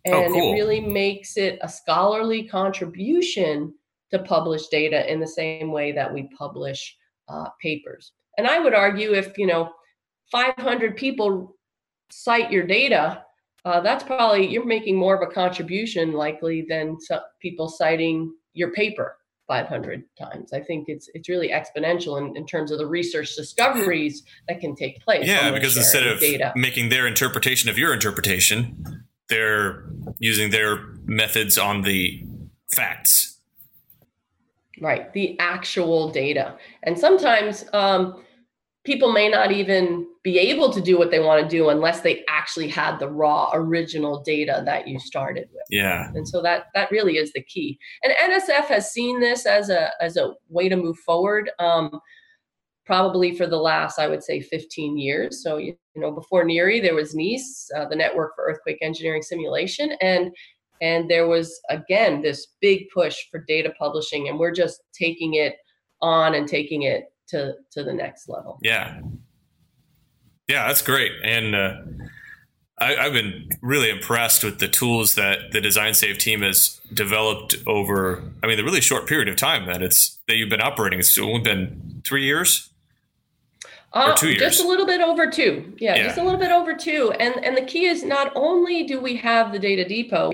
oh, 0.06 0.12
and 0.12 0.34
oh, 0.34 0.38
cool. 0.38 0.50
it 0.50 0.54
really 0.54 0.80
makes 0.80 1.36
it 1.36 1.58
a 1.62 1.68
scholarly 1.68 2.44
contribution 2.44 3.74
to 4.10 4.18
publish 4.20 4.68
data 4.68 5.10
in 5.10 5.20
the 5.20 5.26
same 5.26 5.70
way 5.70 5.92
that 5.92 6.12
we 6.12 6.30
publish 6.36 6.96
uh, 7.28 7.48
papers. 7.60 8.12
And 8.38 8.46
I 8.46 8.58
would 8.58 8.74
argue 8.74 9.12
if 9.12 9.36
you 9.38 9.46
know 9.46 9.70
500 10.32 10.96
people 10.96 11.56
cite 12.10 12.50
your 12.50 12.66
data, 12.66 13.22
uh, 13.68 13.80
that's 13.80 14.02
probably 14.02 14.46
you're 14.46 14.64
making 14.64 14.96
more 14.96 15.14
of 15.14 15.20
a 15.20 15.30
contribution 15.30 16.12
likely 16.12 16.64
than 16.66 16.98
some 16.98 17.20
people 17.38 17.68
citing 17.68 18.32
your 18.54 18.72
paper 18.72 19.18
500 19.46 20.04
times. 20.18 20.54
I 20.54 20.60
think 20.60 20.86
it's 20.88 21.10
it's 21.12 21.28
really 21.28 21.50
exponential 21.50 22.18
in, 22.18 22.34
in 22.34 22.46
terms 22.46 22.70
of 22.70 22.78
the 22.78 22.86
research 22.86 23.36
discoveries 23.36 24.22
that 24.48 24.60
can 24.60 24.74
take 24.74 25.00
place. 25.00 25.26
Yeah, 25.26 25.50
because 25.50 25.76
instead 25.76 26.06
of 26.06 26.18
data. 26.18 26.52
making 26.56 26.88
their 26.88 27.06
interpretation 27.06 27.68
of 27.68 27.76
your 27.76 27.92
interpretation, 27.92 29.04
they're 29.28 29.84
using 30.18 30.50
their 30.50 30.94
methods 31.04 31.58
on 31.58 31.82
the 31.82 32.24
facts. 32.74 33.38
Right, 34.80 35.12
the 35.12 35.38
actual 35.40 36.10
data, 36.10 36.56
and 36.84 36.98
sometimes 36.98 37.66
um, 37.74 38.22
people 38.84 39.12
may 39.12 39.28
not 39.28 39.52
even 39.52 40.06
be 40.22 40.38
able 40.38 40.72
to 40.72 40.80
do 40.80 40.98
what 40.98 41.10
they 41.10 41.20
want 41.20 41.42
to 41.42 41.48
do 41.48 41.68
unless 41.68 42.00
they 42.00 42.24
actually 42.28 42.68
had 42.68 42.98
the 42.98 43.08
raw 43.08 43.50
original 43.52 44.22
data 44.22 44.62
that 44.64 44.88
you 44.88 44.98
started 44.98 45.48
with. 45.52 45.64
Yeah. 45.70 46.10
And 46.14 46.26
so 46.26 46.42
that 46.42 46.66
that 46.74 46.90
really 46.90 47.16
is 47.16 47.32
the 47.32 47.42
key. 47.42 47.78
And 48.02 48.12
NSF 48.32 48.66
has 48.66 48.92
seen 48.92 49.20
this 49.20 49.46
as 49.46 49.70
a 49.70 49.90
as 50.00 50.16
a 50.16 50.34
way 50.48 50.68
to 50.68 50.76
move 50.76 50.98
forward. 50.98 51.50
Um, 51.58 52.00
probably 52.86 53.36
for 53.36 53.46
the 53.46 53.58
last, 53.58 53.98
I 53.98 54.08
would 54.08 54.24
say, 54.24 54.40
15 54.40 54.96
years. 54.96 55.42
So 55.42 55.58
you 55.58 55.76
you 55.98 56.04
know, 56.04 56.12
before 56.12 56.44
NHERI 56.44 56.80
there 56.80 56.94
was 56.94 57.14
NEES, 57.14 57.70
uh, 57.76 57.88
the 57.88 57.96
Network 57.96 58.36
for 58.36 58.44
Earthquake 58.44 58.78
Engineering 58.80 59.22
Simulation, 59.22 59.92
and 60.00 60.30
and 60.80 61.10
there 61.10 61.26
was 61.26 61.60
again 61.70 62.22
this 62.22 62.46
big 62.60 62.84
push 62.94 63.16
for 63.30 63.44
data 63.48 63.72
publishing, 63.78 64.28
and 64.28 64.38
we're 64.38 64.54
just 64.54 64.80
taking 64.92 65.34
it 65.34 65.56
on 66.00 66.34
and 66.36 66.46
taking 66.46 66.82
it 66.82 67.06
to 67.28 67.54
to 67.72 67.84
the 67.84 67.92
next 67.92 68.28
level. 68.28 68.58
Yeah, 68.62 69.00
yeah, 70.48 70.66
that's 70.66 70.82
great, 70.82 71.12
and 71.22 71.54
uh, 71.54 71.74
I, 72.80 72.92
have 73.04 73.12
been 73.12 73.48
really 73.60 73.90
impressed 73.90 74.44
with 74.44 74.58
the 74.58 74.68
tools 74.68 75.14
that 75.16 75.52
the 75.52 75.60
Design 75.60 75.94
Safe 75.94 76.18
team 76.18 76.42
has 76.42 76.80
developed 76.92 77.56
over. 77.66 78.22
I 78.42 78.46
mean, 78.46 78.56
the 78.56 78.64
really 78.64 78.80
short 78.80 79.06
period 79.06 79.28
of 79.28 79.36
time 79.36 79.66
that 79.66 79.82
it's 79.82 80.18
that 80.28 80.36
you've 80.36 80.50
been 80.50 80.62
operating. 80.62 80.98
It's 80.98 81.18
only 81.18 81.40
been 81.40 82.02
three 82.04 82.24
years. 82.24 82.70
Uh, 83.92 84.14
two 84.14 84.28
years. 84.28 84.40
Just 84.40 84.62
a 84.62 84.68
little 84.68 84.86
bit 84.86 85.00
over 85.00 85.30
two. 85.30 85.74
Yeah, 85.78 85.96
yeah, 85.96 86.04
just 86.04 86.18
a 86.18 86.22
little 86.22 86.38
bit 86.38 86.50
over 86.50 86.74
two. 86.74 87.12
And 87.18 87.42
and 87.44 87.56
the 87.56 87.62
key 87.62 87.86
is 87.86 88.04
not 88.04 88.32
only 88.36 88.84
do 88.84 89.00
we 89.00 89.16
have 89.16 89.52
the 89.52 89.58
data 89.58 89.86
depot, 89.86 90.32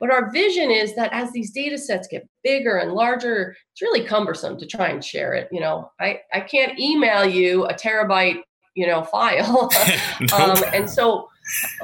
but 0.00 0.10
our 0.10 0.30
vision 0.32 0.70
is 0.70 0.94
that 0.96 1.12
as 1.12 1.30
these 1.30 1.52
data 1.52 1.76
sets 1.76 2.08
get 2.08 2.26
bigger 2.42 2.78
and 2.78 2.92
larger, 2.92 3.54
it's 3.72 3.82
really 3.82 4.04
cumbersome 4.04 4.58
to 4.58 4.66
try 4.66 4.88
and 4.88 5.04
share 5.04 5.34
it. 5.34 5.48
You 5.52 5.60
know, 5.60 5.92
I, 6.00 6.20
I 6.32 6.40
can't 6.40 6.78
email 6.80 7.26
you 7.26 7.66
a 7.66 7.74
terabyte, 7.74 8.40
you 8.74 8.86
know, 8.86 9.04
file. 9.04 9.70
nope. 10.20 10.32
um, 10.32 10.64
and 10.72 10.88
so 10.88 11.28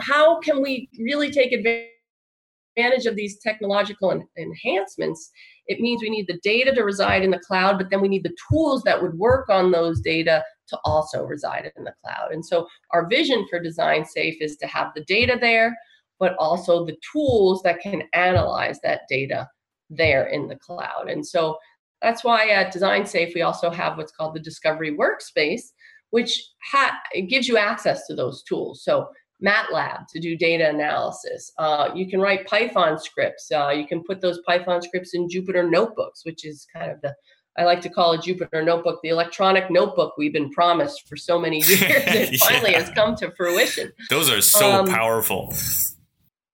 how 0.01 0.41
can 0.41 0.63
we 0.63 0.89
really 0.99 1.31
take 1.31 1.53
advantage 1.53 3.05
of 3.07 3.17
these 3.17 3.39
technological 3.39 4.11
en- 4.11 4.27
enhancements? 4.39 5.31
It 5.67 5.81
means 5.81 6.01
we 6.01 6.11
need 6.11 6.27
the 6.27 6.41
data 6.43 6.75
to 6.75 6.85
reside 6.85 7.23
in 7.23 7.31
the 7.31 7.39
cloud, 7.39 7.77
but 7.77 7.91
then 7.91 8.01
we 8.01 8.09
need 8.09 8.25
the 8.25 8.37
tools 8.51 8.83
that 8.85 9.03
would 9.03 9.19
work 9.19 9.51
on 9.51 9.73
those 9.73 10.01
data 10.01 10.43
to 10.69 10.79
also 10.85 11.25
reside 11.25 11.71
in 11.77 11.85
the 11.85 11.95
cloud. 12.03 12.33
And 12.33 12.45
so 12.45 12.67
our 12.93 13.07
vision 13.09 13.47
for 13.51 13.61
Design 13.61 14.05
Safe 14.05 14.37
is 14.41 14.57
to 14.57 14.67
have 14.67 14.93
the 14.95 15.05
data 15.05 15.37
there, 15.41 15.77
but 16.19 16.35
also 16.39 16.85
the 16.85 16.97
tools 17.13 17.63
that 17.63 17.81
can 17.81 18.03
analyze 18.13 18.79
that 18.83 19.03
data 19.09 19.49
there 19.91 20.27
in 20.27 20.49
the 20.49 20.57
cloud. 20.57 21.09
And 21.09 21.27
so 21.27 21.59
that's 22.03 22.25
why 22.25 22.49
at 22.49 22.73
Design 22.73 23.07
Safe, 23.07 23.35
we 23.35 23.43
also 23.43 23.71
have 23.71 23.97
what's 23.97 24.13
called 24.13 24.35
the 24.35 24.41
Discovery 24.41 24.97
Workspace, 24.97 25.73
which 26.11 26.51
ha- 26.71 26.99
it 27.13 27.23
gives 27.23 27.49
you 27.49 27.57
access 27.57 28.07
to 28.07 28.15
those 28.15 28.43
tools. 28.43 28.85
So 28.85 29.09
MATLAB 29.45 30.07
to 30.09 30.21
do 30.21 30.37
data 30.37 30.69
analysis. 30.69 31.53
Uh, 31.59 31.91
you 31.95 32.09
can 32.09 32.21
write 32.21 32.47
Python 32.47 32.99
scripts. 32.99 33.51
Uh, 33.53 33.69
you 33.69 33.87
can 33.87 34.03
put 34.03 34.21
those 34.21 34.41
Python 34.47 34.81
scripts 34.83 35.15
in 35.15 35.29
Jupyter 35.29 35.69
notebooks, 35.69 36.25
which 36.25 36.45
is 36.45 36.67
kind 36.73 36.91
of 36.91 37.01
the 37.03 37.15
I 37.59 37.65
like 37.65 37.81
to 37.83 37.89
call 37.89 38.13
a 38.13 38.19
Jupyter 38.19 38.63
notebook 38.65 39.01
the 39.03 39.09
electronic 39.09 39.71
notebook 39.71 40.15
we've 40.19 40.33
been 40.33 40.51
promised 40.51 41.09
for 41.09 41.17
so 41.17 41.39
many 41.39 41.59
years. 41.63 41.81
It 41.81 42.33
yeah. 42.33 42.47
finally 42.47 42.73
has 42.75 42.91
come 42.91 43.17
to 43.17 43.31
fruition. 43.31 43.93
Those 44.11 44.31
are 44.31 44.43
so 44.43 44.71
um, 44.71 44.87
powerful. 44.87 45.55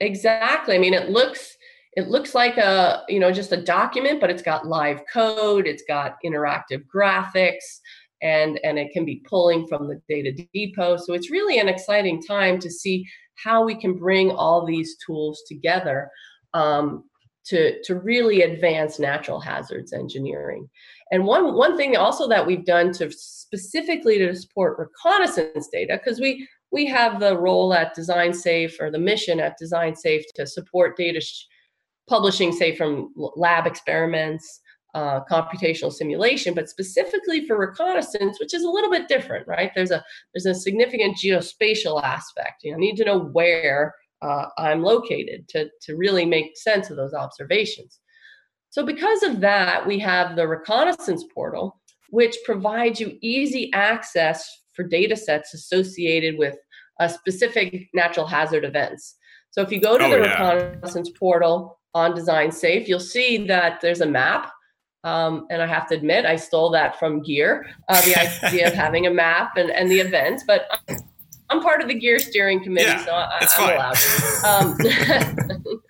Exactly. 0.03 0.75
I 0.75 0.79
mean, 0.79 0.95
it 0.95 1.11
looks 1.11 1.57
it 1.97 2.09
looks 2.09 2.35
like 2.35 2.57
a 2.57 3.03
you 3.09 3.21
know 3.21 3.31
just 3.31 3.53
a 3.53 3.63
document, 3.63 4.21
but 4.21 4.31
it's 4.31 4.43
got 4.43 4.67
live 4.67 5.01
code. 5.13 5.67
It's 5.67 5.85
got 5.87 6.17
interactive 6.27 6.83
graphics, 6.95 7.81
and 8.21 8.59
and 8.65 8.79
it 8.81 8.91
can 8.93 9.05
be 9.05 9.23
pulling 9.29 9.67
from 9.69 9.87
the 9.89 10.01
data 10.09 10.33
depot. 10.53 10.97
So 10.97 11.15
it's 11.15 11.31
really 11.31 11.59
an 11.61 11.69
exciting 11.69 12.21
time 12.21 12.59
to 12.61 12.71
see 12.71 13.07
how 13.45 13.65
we 13.65 13.77
can 13.77 13.97
bring 13.97 14.33
all 14.33 14.67
these 14.67 14.97
tools 15.07 15.41
together 15.47 16.11
um, 16.53 17.05
to 17.47 17.81
to 17.85 17.95
really 18.01 18.43
advance 18.43 18.99
natural 18.99 19.39
hazards 19.39 19.93
engineering. 19.93 20.69
And 21.13 21.25
one 21.25 21.55
one 21.55 21.77
thing 21.77 21.97
also 21.97 22.29
that 22.29 22.45
we've 22.45 22.67
done 22.67 22.93
to 22.95 23.09
specifically 23.13 24.19
to 24.19 24.35
support 24.35 24.79
reconnaissance 24.81 25.69
data, 25.73 26.01
because 26.03 26.19
we 26.21 26.49
we 26.73 26.87
have 26.87 27.21
the 27.21 27.39
role 27.39 27.75
at 27.75 27.95
Design 27.95 28.33
Safe 28.33 28.81
or 28.81 28.91
the 28.91 28.99
mission 28.99 29.39
at 29.39 29.59
Design 29.59 29.95
Safe 29.95 30.25
to 30.35 30.47
support 30.47 30.97
data 30.97 31.21
sh- 31.21 31.45
publishing, 32.09 32.51
say, 32.51 32.75
from 32.75 33.13
lab 33.37 33.67
experiments, 33.67 34.61
uh, 34.95 35.21
computational 35.31 35.93
simulation, 35.93 36.55
but 36.55 36.69
specifically 36.69 37.47
for 37.47 37.59
reconnaissance, 37.59 38.41
which 38.41 38.55
is 38.55 38.65
a 38.65 38.69
little 38.69 38.91
bit 38.91 39.09
different, 39.09 39.47
right? 39.47 39.71
There's 39.75 39.91
a 39.91 40.05
there's 40.35 40.47
a 40.47 40.59
significant 40.59 41.17
geospatial 41.17 42.03
aspect. 42.03 42.65
You 42.65 42.73
know, 42.73 42.79
I 42.79 42.81
need 42.81 42.97
to 42.97 43.05
know 43.05 43.21
where 43.21 43.95
uh, 44.23 44.47
I'm 44.59 44.83
located 44.83 45.49
to 45.51 45.69
to 45.83 45.97
really 45.97 46.25
make 46.25 46.57
sense 46.57 46.91
of 46.91 46.97
those 46.97 47.15
observations. 47.15 48.01
So 48.71 48.85
because 48.85 49.23
of 49.23 49.41
that, 49.41 49.87
we 49.87 49.99
have 49.99 50.37
the 50.37 50.49
reconnaissance 50.49 51.25
portal, 51.35 51.81
which 52.09 52.37
provides 52.45 53.01
you 53.01 53.19
easy 53.21 53.71
access 53.75 54.62
for 54.75 54.83
data 54.85 55.17
sets 55.17 55.55
associated 55.55 56.39
with 56.39 56.57
uh, 57.01 57.09
specific 57.09 57.89
natural 57.95 58.27
hazard 58.27 58.65
events. 58.65 59.17
So 59.51 59.61
if 59.63 59.71
you 59.71 59.81
go 59.81 59.99
to 59.99 60.05
oh, 60.05 60.11
the 60.11 60.19
yeah. 60.19 60.31
reconnaissance 60.31 61.11
portal, 61.11 61.79
on 61.95 62.15
Design 62.15 62.51
Safe, 62.51 62.89
you'll 62.89 63.01
see 63.01 63.39
that 63.47 63.81
there's 63.81 64.01
a 64.01 64.07
map. 64.07 64.51
Um, 65.05 65.47
and 65.51 65.61
I 65.61 65.67
have 65.67 65.89
to 65.89 65.95
admit, 65.95 66.25
I 66.25 66.37
stole 66.37 66.71
that 66.71 66.99
from 66.99 67.25
GEER, 67.25 67.67
uh, 67.89 68.01
the 68.03 68.47
idea 68.47 68.69
of 68.69 68.73
having 68.75 69.07
a 69.07 69.11
map 69.11 69.57
and, 69.57 69.71
and 69.71 69.91
the 69.91 69.99
events. 69.99 70.45
But 70.47 70.69
I'm 71.51 71.61
part 71.61 71.83
of 71.83 71.89
the 71.89 71.99
GEER 71.99 72.19
steering 72.21 72.63
committee, 72.63 72.87
Yeah, 72.87 73.05
so 73.05 73.13
I, 73.13 73.39
I'm 73.41 73.49
fine. 73.49 73.75
allowed. 73.75 73.97
Um, 74.45 74.77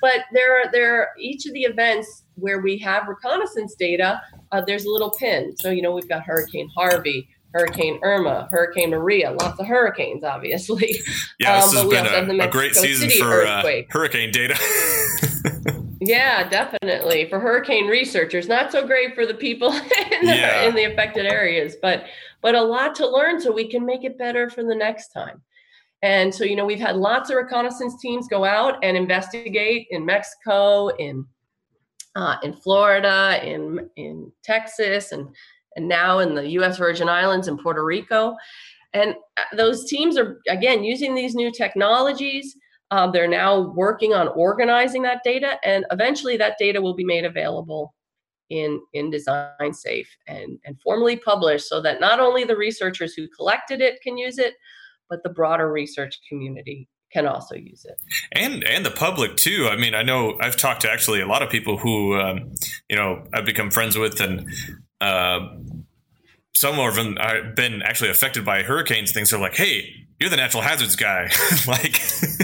but 0.00 0.24
there 0.32 0.60
are 0.60 0.72
there 0.72 0.96
are 0.96 1.08
each 1.18 1.44
of 1.46 1.52
the 1.52 1.62
events 1.62 2.24
where 2.36 2.60
we 2.60 2.78
have 2.78 3.06
reconnaissance 3.06 3.74
data. 3.74 4.20
Uh, 4.50 4.62
there's 4.66 4.86
a 4.86 4.90
little 4.90 5.10
pin. 5.10 5.54
So 5.58 5.70
you 5.70 5.82
know 5.82 5.92
we've 5.92 6.08
got 6.08 6.22
Hurricane 6.22 6.70
Harvey, 6.74 7.28
Hurricane 7.54 7.98
Irma, 8.02 8.48
Hurricane 8.50 8.90
Maria, 8.90 9.32
lots 9.32 9.58
of 9.60 9.66
hurricanes, 9.66 10.24
obviously. 10.24 10.96
Yeah, 11.38 11.60
this 11.60 11.70
Um, 11.70 11.76
has 11.76 11.88
been 11.88 11.98
also 12.06 12.14
have 12.14 12.26
the 12.28 12.40
a, 12.40 12.46
a 12.46 12.50
great 12.50 12.74
season 12.74 13.08
City 13.10 13.20
for 13.20 13.44
uh, 13.44 13.62
hurricane 13.90 14.30
data. 14.30 14.56
Yeah, 16.04 16.48
definitely 16.48 17.28
for 17.28 17.38
hurricane 17.38 17.86
researchers. 17.86 18.48
Not 18.48 18.72
so 18.72 18.84
great 18.84 19.14
for 19.14 19.24
the 19.24 19.34
people 19.34 19.72
in 19.72 20.26
the, 20.26 20.34
Yeah. 20.36 20.62
in 20.64 20.74
the 20.74 20.84
affected 20.84 21.26
areas, 21.26 21.76
but 21.80 22.06
but 22.40 22.56
a 22.56 22.60
lot 22.62 22.96
to 22.96 23.06
learn 23.08 23.40
so 23.40 23.52
we 23.52 23.68
can 23.70 23.86
make 23.86 24.02
it 24.02 24.18
better 24.18 24.50
for 24.50 24.64
the 24.64 24.74
next 24.74 25.08
time. 25.10 25.40
And 26.02 26.34
so 26.34 26.42
you 26.42 26.56
know 26.56 26.66
we've 26.66 26.80
had 26.80 26.96
lots 26.96 27.30
of 27.30 27.36
reconnaissance 27.36 28.00
teams 28.02 28.26
go 28.26 28.44
out 28.44 28.82
and 28.82 28.96
investigate 28.96 29.86
in 29.92 30.04
Mexico, 30.04 30.88
in 30.88 31.24
uh, 32.16 32.36
in 32.42 32.52
Florida, 32.52 33.38
in 33.44 33.88
in 33.94 34.32
Texas, 34.42 35.12
and 35.12 35.28
and 35.76 35.88
now 35.88 36.18
in 36.18 36.34
the 36.34 36.48
U.S. 36.50 36.78
Virgin 36.78 37.08
Islands 37.08 37.48
and 37.48 37.58
Puerto 37.58 37.84
Rico. 37.84 38.36
And 38.92 39.14
uh, 39.36 39.56
those 39.56 39.88
teams 39.88 40.18
are 40.18 40.40
again 40.48 40.84
using 40.84 41.14
these 41.14 41.34
new 41.34 41.50
technologies. 41.50 42.56
Um, 42.90 43.10
they're 43.12 43.28
now 43.28 43.72
working 43.74 44.12
on 44.12 44.28
organizing 44.28 45.02
that 45.02 45.22
data, 45.24 45.58
and 45.64 45.86
eventually 45.90 46.36
that 46.36 46.56
data 46.58 46.80
will 46.82 46.94
be 46.94 47.04
made 47.04 47.24
available 47.24 47.94
in 48.50 48.80
in 48.92 49.10
Design 49.10 49.72
Safe 49.72 50.14
and 50.26 50.58
and 50.64 50.78
formally 50.82 51.16
published, 51.16 51.68
so 51.68 51.80
that 51.80 52.00
not 52.00 52.20
only 52.20 52.44
the 52.44 52.56
researchers 52.56 53.14
who 53.14 53.28
collected 53.28 53.80
it 53.80 54.02
can 54.02 54.18
use 54.18 54.38
it, 54.38 54.54
but 55.08 55.22
the 55.22 55.30
broader 55.30 55.72
research 55.72 56.20
community 56.28 56.88
can 57.12 57.26
also 57.26 57.54
use 57.54 57.84
it. 57.84 57.96
and 58.32 58.64
and 58.64 58.84
the 58.84 58.90
public 58.90 59.36
too. 59.36 59.68
I 59.70 59.76
mean, 59.76 59.94
I 59.94 60.02
know 60.02 60.38
I've 60.40 60.56
talked 60.56 60.82
to 60.82 60.90
actually 60.90 61.20
a 61.20 61.26
lot 61.26 61.42
of 61.42 61.50
people 61.50 61.78
who 61.78 62.18
um, 62.18 62.52
you 62.88 62.96
know 62.96 63.24
I've 63.32 63.44
become 63.44 63.70
friends 63.70 63.96
with, 63.96 64.20
and 64.20 64.48
uh, 65.02 65.48
some 66.54 66.78
of 66.78 66.94
them 66.94 67.16
have 67.16 67.56
been 67.56 67.82
actually 67.82 68.10
affected 68.10 68.44
by 68.44 68.62
hurricanes. 68.62 69.10
Things 69.12 69.30
They're 69.30 69.40
like, 69.40 69.56
hey, 69.56 70.06
you're 70.20 70.30
the 70.30 70.36
natural 70.36 70.62
hazards 70.62 70.94
guy. 70.94 71.28
like, 71.66 72.00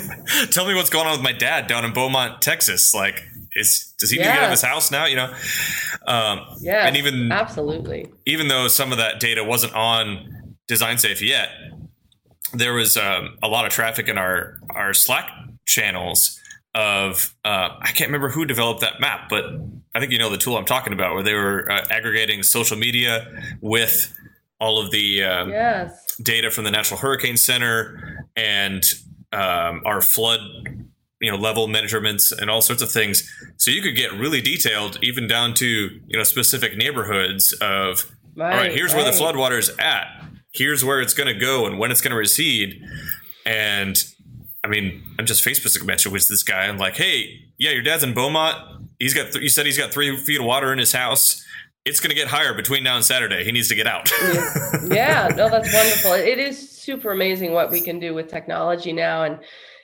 tell 0.51 0.67
me 0.67 0.75
what's 0.75 0.91
going 0.91 1.07
on 1.07 1.13
with 1.13 1.23
my 1.23 1.33
dad 1.33 1.69
down 1.69 1.85
in 1.85 1.93
Beaumont, 1.93 2.43
Texas. 2.43 2.93
Like, 2.95 3.23
is 3.55 3.95
does 3.99 4.11
he 4.11 4.19
need 4.19 4.25
to 4.25 4.31
get 4.31 4.39
out 4.39 4.45
of 4.45 4.51
his 4.51 4.63
house 4.63 4.91
now? 4.91 5.07
You 5.07 5.17
know, 5.17 5.35
um, 6.07 6.41
Yeah, 6.61 6.87
and 6.87 6.97
even 6.97 7.31
absolutely. 7.31 8.11
even 8.27 8.49
though 8.49 8.69
some 8.69 8.93
of 8.93 8.99
that 8.99 9.21
data 9.21 9.45
wasn't 9.45 9.75
on 9.75 10.57
Design 10.67 10.99
Safe 10.99 11.23
yet, 11.23 11.51
there 12.53 12.75
was 12.75 12.97
um, 12.97 13.37
a 13.43 13.49
lot 13.49 13.67
of 13.67 13.73
traffic 13.73 14.09
in 14.09 14.19
our 14.19 14.59
our 14.71 14.93
Slack 14.95 15.31
channels 15.67 16.41
of 16.75 17.35
uh, 17.45 17.71
I 17.81 17.93
can't 17.93 18.09
remember 18.09 18.29
who 18.29 18.45
developed 18.45 18.81
that 18.83 19.01
map, 19.01 19.29
but 19.29 19.45
I 19.95 20.01
think 20.01 20.13
you 20.13 20.19
know 20.19 20.31
the 20.31 20.37
tool 20.39 20.57
I'm 20.57 20.65
talking 20.65 20.93
about, 20.93 21.15
where 21.15 21.23
they 21.23 21.35
were 21.35 21.71
uh, 21.71 21.85
aggregating 21.91 22.43
social 22.43 22.77
media 22.77 23.27
with 23.61 24.15
all 24.61 24.79
of 24.85 24.91
the 24.91 25.23
um, 25.25 25.51
Yes. 25.51 26.17
data 26.23 26.51
from 26.51 26.65
the 26.65 26.71
National 26.71 26.99
Hurricane 27.01 27.37
Center 27.37 28.27
and 28.37 28.83
um, 29.33 29.83
our 29.85 30.01
flood, 30.01 30.41
you 31.21 31.31
know, 31.31 31.37
level 31.37 31.69
measurements 31.69 32.33
and 32.33 32.51
all 32.51 32.61
sorts 32.61 32.83
of 32.83 32.91
things. 32.91 33.29
So 33.57 33.71
you 33.71 33.83
could 33.83 33.97
get 33.97 34.13
really 34.13 34.41
detailed, 34.41 34.99
even 35.03 35.27
down 35.29 35.55
to 35.55 35.67
you 35.67 36.17
know 36.17 36.25
specific 36.25 36.77
neighborhoods 36.77 37.53
of 37.61 38.05
Right. 38.37 38.53
all 38.53 38.59
right, 38.59 38.73
here's 38.73 38.95
where 38.95 39.03
the 39.05 39.11
right. 39.11 39.21
floodwater 39.35 39.59
is 39.59 39.71
at. 39.81 40.07
Here's 40.53 40.85
where 40.85 41.01
it's 41.01 41.13
going 41.15 41.27
to 41.27 41.39
go 41.39 41.67
and 41.67 41.77
when 41.79 41.91
it's 41.91 42.01
going 42.01 42.13
to 42.13 42.17
recede. 42.17 42.81
And 43.45 43.97
I 44.65 44.69
mean, 44.69 45.03
I'm 45.19 45.27
just 45.27 45.45
Facebook 45.45 45.85
mentioned 45.85 46.13
with 46.13 46.29
this 46.29 46.43
guy. 46.43 46.67
I'm 46.67 46.79
like, 46.79 46.97
hey, 46.97 47.41
yeah, 47.59 47.71
your 47.71 47.83
dad's 47.83 48.03
in 48.03 48.15
Beaumont. 48.15 48.57
He's 48.99 49.15
got. 49.15 49.33
Th- 49.33 49.43
you 49.43 49.49
said 49.49 49.67
he's 49.67 49.79
got 49.79 49.93
three 49.93 50.17
feet 50.17 50.41
of 50.41 50.47
water 50.47 50.73
in 50.73 50.79
his 50.79 50.93
house. 50.93 51.45
It's 51.85 52.01
going 52.01 52.11
to 52.11 52.17
get 52.17 52.29
higher 52.29 52.53
between 52.55 52.83
now 52.83 52.97
and 52.97 53.05
Saturday. 53.05 53.45
He 53.45 53.53
needs 53.53 53.69
to 53.69 53.75
get 53.75 53.87
out. 53.87 54.11
yeah 54.91 55.29
no 55.37 55.49
that's 55.49 55.73
wonderful 55.73 56.13
it 56.13 56.39
is 56.39 56.71
super 56.71 57.13
amazing 57.13 57.53
what 57.53 57.71
we 57.71 57.81
can 57.81 57.99
do 57.99 58.15
with 58.15 58.29
technology 58.29 58.93
now 58.93 59.25
and 59.25 59.39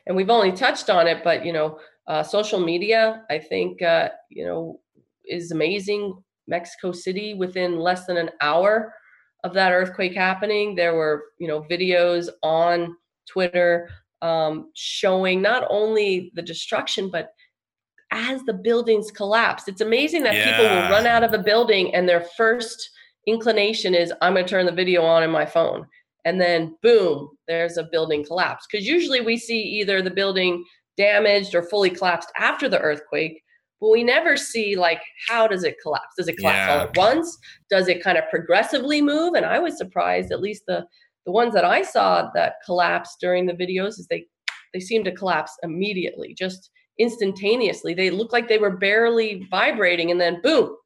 and 0.06 0.16
we've 0.16 0.30
only 0.30 0.52
touched 0.52 0.90
on 0.90 1.06
it 1.06 1.22
but 1.24 1.44
you 1.44 1.52
know 1.52 1.78
uh, 2.06 2.22
social 2.22 2.60
media 2.60 3.22
i 3.30 3.38
think 3.38 3.82
uh, 3.82 4.08
you 4.30 4.44
know 4.44 4.80
is 5.26 5.50
amazing 5.50 6.14
mexico 6.46 6.92
city 6.92 7.34
within 7.34 7.78
less 7.78 8.06
than 8.06 8.16
an 8.16 8.30
hour 8.40 8.94
of 9.42 9.52
that 9.54 9.72
earthquake 9.72 10.14
happening 10.14 10.74
there 10.74 10.94
were 10.94 11.24
you 11.38 11.48
know 11.48 11.62
videos 11.70 12.28
on 12.42 12.94
twitter 13.28 13.88
um, 14.24 14.70
showing 14.74 15.42
not 15.42 15.64
only 15.68 16.32
the 16.34 16.42
destruction 16.42 17.10
but 17.10 17.28
as 18.10 18.42
the 18.44 18.54
buildings 18.54 19.10
collapse. 19.10 19.68
it's 19.68 19.80
amazing 19.80 20.22
that 20.22 20.34
people 20.34 20.64
will 20.64 20.88
run 20.90 21.06
out 21.06 21.24
of 21.24 21.34
a 21.34 21.38
building 21.38 21.94
and 21.94 22.08
their 22.08 22.24
first 22.36 22.90
inclination 23.26 23.94
is 23.94 24.12
I'm 24.22 24.34
going 24.34 24.44
to 24.44 24.50
turn 24.50 24.66
the 24.66 24.72
video 24.72 25.02
on 25.02 25.22
in 25.22 25.30
my 25.30 25.44
phone. 25.44 25.86
And 26.24 26.40
then 26.40 26.76
boom, 26.82 27.28
there's 27.48 27.76
a 27.76 27.88
building 27.90 28.24
collapse. 28.24 28.66
Because 28.70 28.86
usually 28.86 29.20
we 29.20 29.36
see 29.36 29.60
either 29.60 30.00
the 30.00 30.10
building 30.10 30.64
damaged 30.96 31.54
or 31.54 31.62
fully 31.62 31.90
collapsed 31.90 32.30
after 32.38 32.68
the 32.68 32.78
earthquake, 32.78 33.42
but 33.80 33.90
we 33.90 34.04
never 34.04 34.36
see 34.36 34.76
like 34.76 35.02
how 35.28 35.46
does 35.46 35.64
it 35.64 35.76
collapse? 35.82 36.14
Does 36.16 36.28
it 36.28 36.38
collapse 36.38 36.72
all 36.72 36.80
at 36.80 36.96
once? 36.96 37.36
Does 37.68 37.88
it 37.88 38.02
kind 38.02 38.16
of 38.16 38.24
progressively 38.30 39.02
move? 39.02 39.34
And 39.34 39.44
I 39.44 39.58
was 39.58 39.76
surprised, 39.76 40.32
at 40.32 40.40
least 40.40 40.64
the 40.66 40.86
the 41.26 41.32
ones 41.32 41.54
that 41.54 41.64
I 41.64 41.82
saw 41.82 42.30
that 42.34 42.56
collapsed 42.64 43.18
during 43.20 43.46
the 43.46 43.54
videos, 43.54 43.98
is 43.98 44.06
they 44.08 44.26
they 44.72 44.80
seem 44.80 45.04
to 45.04 45.12
collapse 45.12 45.56
immediately, 45.62 46.34
just 46.34 46.70
instantaneously. 46.98 47.94
They 47.94 48.10
look 48.10 48.32
like 48.32 48.48
they 48.48 48.58
were 48.58 48.76
barely 48.76 49.46
vibrating, 49.50 50.10
and 50.10 50.20
then 50.20 50.40
boom, 50.42 50.76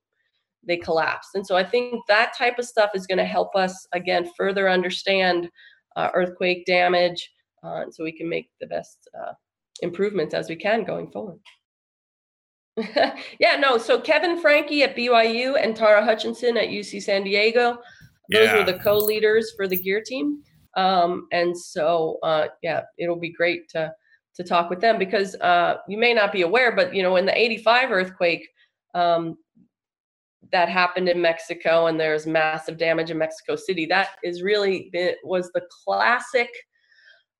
they 0.66 0.76
collapsed. 0.76 1.30
And 1.34 1.46
so 1.46 1.56
I 1.56 1.64
think 1.64 2.02
that 2.08 2.36
type 2.36 2.58
of 2.58 2.66
stuff 2.66 2.90
is 2.94 3.06
going 3.06 3.18
to 3.18 3.24
help 3.24 3.56
us 3.56 3.86
again 3.92 4.30
further 4.36 4.68
understand 4.68 5.48
uh, 5.96 6.10
earthquake 6.14 6.66
damage, 6.66 7.30
uh, 7.64 7.84
so 7.90 8.04
we 8.04 8.16
can 8.16 8.28
make 8.28 8.50
the 8.60 8.66
best 8.66 9.08
uh, 9.18 9.32
improvements 9.82 10.34
as 10.34 10.48
we 10.48 10.56
can 10.56 10.84
going 10.84 11.10
forward. 11.10 11.38
yeah, 13.40 13.56
no. 13.58 13.78
So 13.78 14.00
Kevin 14.00 14.40
Franke 14.40 14.82
at 14.82 14.96
BYU 14.96 15.60
and 15.60 15.74
Tara 15.74 16.04
Hutchinson 16.04 16.56
at 16.56 16.68
UC 16.68 17.02
San 17.02 17.24
Diego, 17.24 17.78
those 18.30 18.46
Yeah. 18.46 18.58
were 18.58 18.64
the 18.64 18.78
co-leaders 18.78 19.52
for 19.56 19.66
the 19.66 19.76
GEER 19.76 20.00
team. 20.02 20.42
Um, 20.76 21.26
and 21.32 21.56
so, 21.56 22.18
uh, 22.22 22.48
yeah, 22.62 22.82
it'll 22.98 23.16
be 23.16 23.32
great 23.32 23.68
to 23.70 23.92
to 24.34 24.44
talk 24.44 24.70
with 24.70 24.80
them 24.80 24.98
because 24.98 25.34
uh, 25.36 25.78
you 25.88 25.98
may 25.98 26.14
not 26.14 26.30
be 26.30 26.42
aware, 26.42 26.70
but 26.76 26.94
you 26.94 27.02
know, 27.02 27.16
in 27.16 27.26
the 27.26 27.36
'85 27.36 27.90
earthquake, 27.90 28.48
um, 28.94 29.36
that 30.52 30.68
happened 30.68 31.08
in 31.08 31.20
Mexico 31.20 31.86
and 31.86 31.98
there's 31.98 32.26
massive 32.26 32.78
damage 32.78 33.10
in 33.10 33.18
Mexico 33.18 33.56
City. 33.56 33.86
That 33.86 34.10
is 34.22 34.42
really 34.42 34.90
it 34.92 35.18
was 35.24 35.50
the 35.52 35.62
classic 35.84 36.48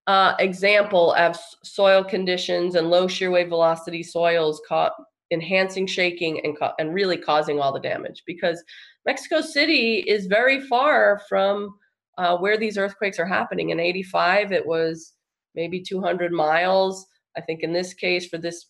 uh, 0.07 0.35
example 0.38 1.12
of 1.14 1.37
soil 1.62 2.03
conditions 2.03 2.74
and 2.74 2.90
low 2.90 3.07
shear 3.07 3.31
wave 3.31 3.48
velocity 3.48 4.03
soils 4.03 4.61
caught 4.66 4.92
enhancing 5.31 5.87
shaking 5.87 6.44
and 6.44 6.57
and 6.79 6.94
really 6.94 7.16
causing 7.16 7.61
all 7.61 7.72
the 7.72 7.81
damage 7.81 8.22
because 8.27 8.62
Mexico 9.09 9.40
City 9.40 10.01
is 10.01 10.27
very 10.27 10.61
far 10.61 11.23
from 11.31 11.75
uh, 12.18 12.37
where 12.37 12.59
these 12.59 12.77
earthquakes 12.77 13.18
are 13.18 13.25
happening. 13.25 13.71
In 13.71 13.81
85, 13.81 14.53
it 14.53 14.66
was 14.66 15.14
maybe 15.55 15.81
200 15.81 16.31
miles. 16.31 17.07
I 17.35 17.40
think 17.40 17.62
in 17.62 17.73
this 17.73 17.94
case, 17.94 18.29
for 18.29 18.37
this 18.37 18.66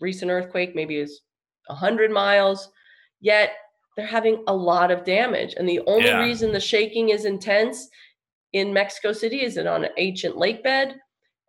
recent 0.00 0.28
earthquake, 0.32 0.74
maybe 0.74 0.96
it's 0.96 1.20
100 1.68 2.10
miles. 2.10 2.68
Yet 3.20 3.52
they're 3.96 4.04
having 4.04 4.42
a 4.48 4.52
lot 4.52 4.90
of 4.90 5.04
damage. 5.04 5.54
And 5.56 5.68
the 5.68 5.80
only 5.86 6.08
Yeah. 6.08 6.18
reason 6.18 6.50
the 6.50 6.58
shaking 6.58 7.10
is 7.10 7.24
intense 7.24 7.88
in 8.54 8.72
Mexico 8.72 9.12
City 9.12 9.44
is 9.44 9.56
it 9.56 9.68
on 9.68 9.84
an 9.84 9.92
ancient 9.98 10.36
lake 10.36 10.64
bed 10.64 10.96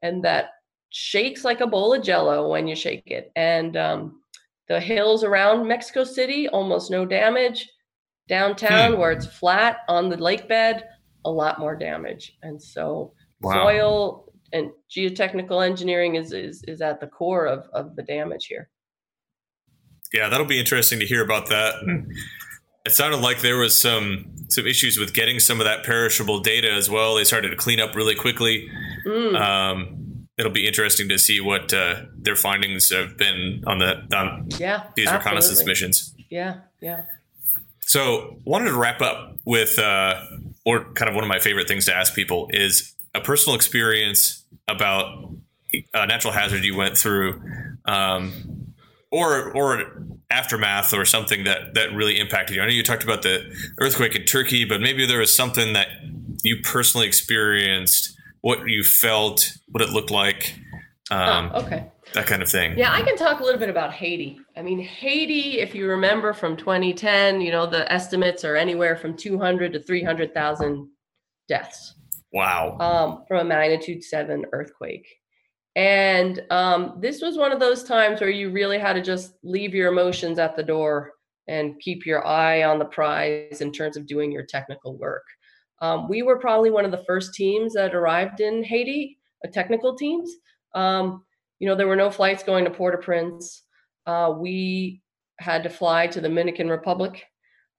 and 0.03 0.23
that 0.23 0.51
shakes 0.89 1.43
like 1.43 1.61
a 1.61 1.67
bowl 1.67 1.91
of 1.95 2.03
jello 2.03 2.51
when 2.51 2.67
you 2.67 2.75
shake 2.75 3.07
it. 3.07 3.31
And 3.35 3.75
um, 3.77 4.21
the 4.67 4.79
hills 4.79 5.23
around 5.23 5.67
Mexico 5.67 6.03
City, 6.03 6.47
almost 6.49 6.91
no 6.91 7.03
damage. 7.03 7.67
Downtown, 8.27 8.97
where 8.97 9.11
it's 9.11 9.25
flat 9.25 9.77
on 9.87 10.09
the 10.09 10.17
lake 10.17 10.47
bed, 10.47 10.83
a 11.25 11.31
lot 11.31 11.59
more 11.59 11.75
damage. 11.75 12.37
And 12.43 12.61
so 12.61 13.13
Wow. 13.41 13.63
soil 13.65 14.33
and 14.53 14.71
geotechnical 14.89 15.65
engineering 15.65 16.15
is, 16.15 16.31
is 16.33 16.63
is 16.67 16.81
at 16.81 16.99
the 16.99 17.07
core 17.07 17.45
of, 17.45 17.67
of 17.73 17.95
the 17.95 18.01
damage 18.03 18.45
here. 18.47 18.69
yeah, 20.13 20.29
that'll 20.29 20.45
be 20.47 20.59
interesting 20.59 20.99
to 20.99 21.05
hear 21.05 21.23
about 21.23 21.49
that. 21.49 21.75
It 22.85 22.91
sounded 22.93 23.17
like 23.17 23.41
there 23.41 23.57
was 23.57 23.79
some 23.79 24.33
some 24.49 24.65
issues 24.65 24.97
with 24.97 25.13
getting 25.13 25.39
some 25.39 25.59
of 25.59 25.65
that 25.65 25.83
perishable 25.83 26.39
data 26.39 26.71
as 26.71 26.89
well. 26.89 27.15
They 27.15 27.25
started 27.25 27.49
to 27.49 27.57
clean 27.57 27.79
up 27.81 27.95
really 27.95 28.15
quickly. 28.15 28.69
Mm. 29.05 29.35
Um, 29.39 30.27
it'll 30.37 30.51
be 30.53 30.65
interesting 30.65 31.09
to 31.09 31.19
see 31.19 31.41
what 31.41 31.73
uh, 31.73 32.03
their 32.17 32.37
findings 32.37 32.89
have 32.91 33.17
been 33.17 33.63
on 33.67 33.79
the 33.79 34.07
on 34.15 34.47
Yeah. 34.57 34.83
these 34.95 35.11
reconnaissance 35.11 35.65
missions. 35.65 36.15
Yeah. 36.29 36.61
Yeah. 36.81 37.03
So, 37.87 38.37
wanted 38.43 38.65
to 38.65 38.77
wrap 38.77 39.01
up 39.01 39.37
with, 39.45 39.79
uh, 39.79 40.21
or 40.65 40.91
kind 40.93 41.07
of 41.07 41.15
one 41.15 41.23
of 41.23 41.29
my 41.29 41.39
favorite 41.39 41.69
things 41.69 41.85
to 41.85 41.95
ask 41.95 42.13
people 42.13 42.49
is 42.51 42.93
a 43.15 43.21
personal 43.21 43.55
experience 43.55 44.43
about 44.67 45.33
a 45.93 46.05
natural 46.05 46.33
hazard 46.33 46.65
you 46.65 46.75
went 46.75 46.97
through, 46.97 47.41
um, 47.85 48.73
or 49.09 49.51
or 49.53 50.03
aftermath, 50.29 50.93
or 50.93 51.05
something 51.05 51.45
that 51.45 51.75
that 51.75 51.93
really 51.93 52.19
impacted 52.19 52.57
you. 52.57 52.61
I 52.61 52.65
know 52.65 52.73
you 52.73 52.83
talked 52.83 53.05
about 53.05 53.21
the 53.21 53.49
earthquake 53.79 54.15
in 54.15 54.25
Turkey, 54.25 54.65
but 54.65 54.81
maybe 54.81 55.05
there 55.05 55.19
was 55.19 55.33
something 55.33 55.71
that 55.71 55.87
you 56.43 56.57
personally 56.63 57.07
experienced, 57.07 58.17
what 58.41 58.67
you 58.67 58.83
felt, 58.83 59.53
what 59.69 59.81
it 59.81 59.91
looked 59.91 60.11
like, 60.11 60.59
um, 61.09 61.51
oh, 61.53 61.61
okay. 61.61 61.85
That 62.13 62.25
kind 62.25 62.41
of 62.41 62.49
thing. 62.49 62.77
Yeah, 62.77 62.91
I 62.91 63.01
can 63.01 63.15
talk 63.15 63.39
a 63.39 63.43
little 63.43 63.59
bit 63.59 63.69
about 63.69 63.93
Haiti. 63.93 64.39
I 64.55 64.61
mean, 64.61 64.79
Haiti, 64.79 65.59
if 65.59 65.75
you 65.75 65.87
remember 65.87 66.33
from 66.33 66.57
2010, 66.57 67.41
you 67.41 67.51
know, 67.51 67.65
the 67.65 67.91
estimates 67.91 68.43
are 68.43 68.55
anywhere 68.55 68.95
from 68.95 69.15
200 69.15 69.73
to 69.73 69.79
300,000 69.81 70.89
deaths 71.47 71.95
Wow. 72.33 72.77
um, 72.79 73.23
from 73.27 73.39
a 73.39 73.43
magnitude 73.43 74.03
seven 74.03 74.45
earthquake. 74.51 75.07
And 75.75 76.41
um, 76.49 76.97
this 76.99 77.21
was 77.21 77.37
one 77.37 77.51
of 77.51 77.59
those 77.59 77.83
times 77.83 78.19
where 78.19 78.29
you 78.29 78.49
really 78.51 78.79
had 78.79 78.93
to 78.93 79.01
just 79.01 79.33
leave 79.43 79.75
your 79.75 79.91
emotions 79.91 80.39
at 80.39 80.55
the 80.55 80.63
door 80.63 81.11
and 81.47 81.79
keep 81.79 82.05
your 82.05 82.25
eye 82.25 82.63
on 82.63 82.79
the 82.79 82.85
prize 82.85 83.61
in 83.61 83.71
terms 83.71 83.95
of 83.95 84.07
doing 84.07 84.31
your 84.31 84.43
technical 84.43 84.97
work. 84.97 85.23
Um, 85.81 86.09
we 86.09 86.23
were 86.23 86.39
probably 86.39 86.71
one 86.71 86.85
of 86.85 86.91
the 86.91 87.03
first 87.05 87.35
teams 87.35 87.73
that 87.73 87.93
arrived 87.93 88.39
in 88.41 88.63
Haiti, 88.63 89.19
uh, 89.45 89.51
technical 89.51 89.95
teams. 89.95 90.31
Um, 90.73 91.23
you 91.59 91.67
know, 91.67 91.75
there 91.75 91.87
were 91.87 91.95
no 91.95 92.11
flights 92.11 92.43
going 92.43 92.65
to 92.65 92.71
Port-au-Prince. 92.71 93.63
Uh, 94.05 94.33
we 94.37 95.01
had 95.39 95.63
to 95.63 95.69
fly 95.69 96.07
to 96.07 96.21
the 96.21 96.27
Dominican 96.27 96.69
Republic. 96.69 97.23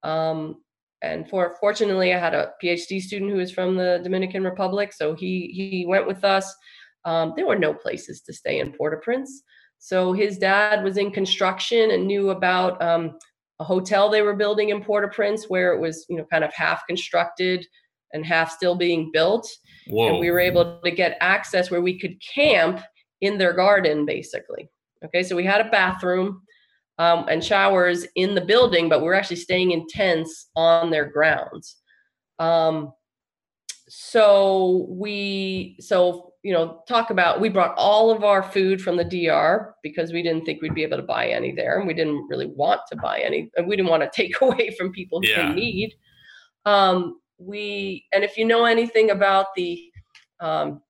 Um, 0.03 0.57
and 1.01 1.29
for 1.29 1.55
fortunately, 1.59 2.13
I 2.13 2.19
had 2.19 2.33
a 2.33 2.51
PhD 2.61 3.01
student 3.01 3.31
who 3.31 3.37
was 3.37 3.51
from 3.51 3.75
the 3.75 4.01
Dominican 4.03 4.43
Republic, 4.43 4.91
so 4.91 5.15
he 5.15 5.51
he 5.53 5.85
went 5.87 6.07
with 6.07 6.23
us. 6.23 6.53
Um, 7.05 7.33
there 7.35 7.47
were 7.47 7.57
no 7.57 7.73
places 7.73 8.21
to 8.21 8.33
stay 8.33 8.59
in 8.59 8.73
Port-au-Prince, 8.73 9.43
so 9.77 10.11
his 10.11 10.37
dad 10.37 10.83
was 10.83 10.97
in 10.97 11.11
construction 11.11 11.91
and 11.91 12.05
knew 12.05 12.31
about 12.31 12.81
um, 12.81 13.17
a 13.59 13.63
hotel 13.63 14.09
they 14.09 14.21
were 14.21 14.35
building 14.35 14.69
in 14.69 14.83
Port-au-Prince, 14.83 15.45
where 15.47 15.73
it 15.73 15.79
was 15.79 16.05
you 16.09 16.17
know 16.17 16.25
kind 16.25 16.43
of 16.43 16.53
half 16.53 16.85
constructed 16.85 17.65
and 18.13 18.25
half 18.25 18.51
still 18.51 18.75
being 18.75 19.11
built 19.11 19.47
Whoa. 19.87 20.09
and 20.09 20.19
we 20.19 20.31
were 20.31 20.39
able 20.39 20.81
to 20.83 20.91
get 20.91 21.17
access 21.21 21.71
where 21.71 21.81
we 21.81 21.99
could 21.99 22.21
camp 22.21 22.81
in 23.21 23.37
their 23.37 23.53
garden 23.53 24.05
basically. 24.05 24.69
Okay 25.03 25.23
so 25.23 25.35
we 25.35 25.43
had 25.43 25.61
a 25.61 25.69
bathroom 25.69 26.41
um, 26.97 27.25
and 27.29 27.43
showers 27.43 28.05
in 28.15 28.35
the 28.35 28.41
building 28.41 28.89
but 28.89 28.99
we 28.99 29.05
were 29.07 29.15
actually 29.15 29.35
staying 29.37 29.71
in 29.71 29.85
tents 29.87 30.49
on 30.55 30.89
their 30.89 31.05
grounds. 31.05 31.77
Um, 32.39 32.93
so 33.89 34.85
we 34.87 35.75
so 35.79 36.33
you 36.43 36.53
know 36.53 36.83
talk 36.87 37.09
about 37.09 37.41
we 37.41 37.49
brought 37.49 37.73
all 37.75 38.11
of 38.11 38.23
our 38.23 38.43
food 38.43 38.79
from 38.79 38.95
the 38.95 39.03
dr 39.03 39.75
because 39.81 40.13
we 40.13 40.21
didn't 40.21 40.45
think 40.45 40.61
we'd 40.61 40.75
be 40.75 40.83
able 40.83 40.95
to 40.97 41.03
buy 41.03 41.27
any 41.27 41.51
there 41.51 41.79
and 41.79 41.87
we 41.87 41.93
didn't 41.93 42.27
really 42.29 42.45
want 42.45 42.79
to 42.89 42.95
buy 42.97 43.19
any 43.19 43.49
and 43.57 43.67
we 43.67 43.75
didn't 43.75 43.89
want 43.89 44.03
to 44.03 44.09
take 44.13 44.39
away 44.41 44.73
from 44.77 44.91
people 44.93 45.19
who 45.21 45.27
Yeah. 45.27 45.53
need. 45.53 45.93
Um, 46.65 47.19
we 47.39 48.05
and 48.13 48.23
if 48.23 48.37
you 48.37 48.45
know 48.45 48.65
anything 48.65 49.11
about 49.11 49.47
the 49.55 49.81
um, 50.39 50.81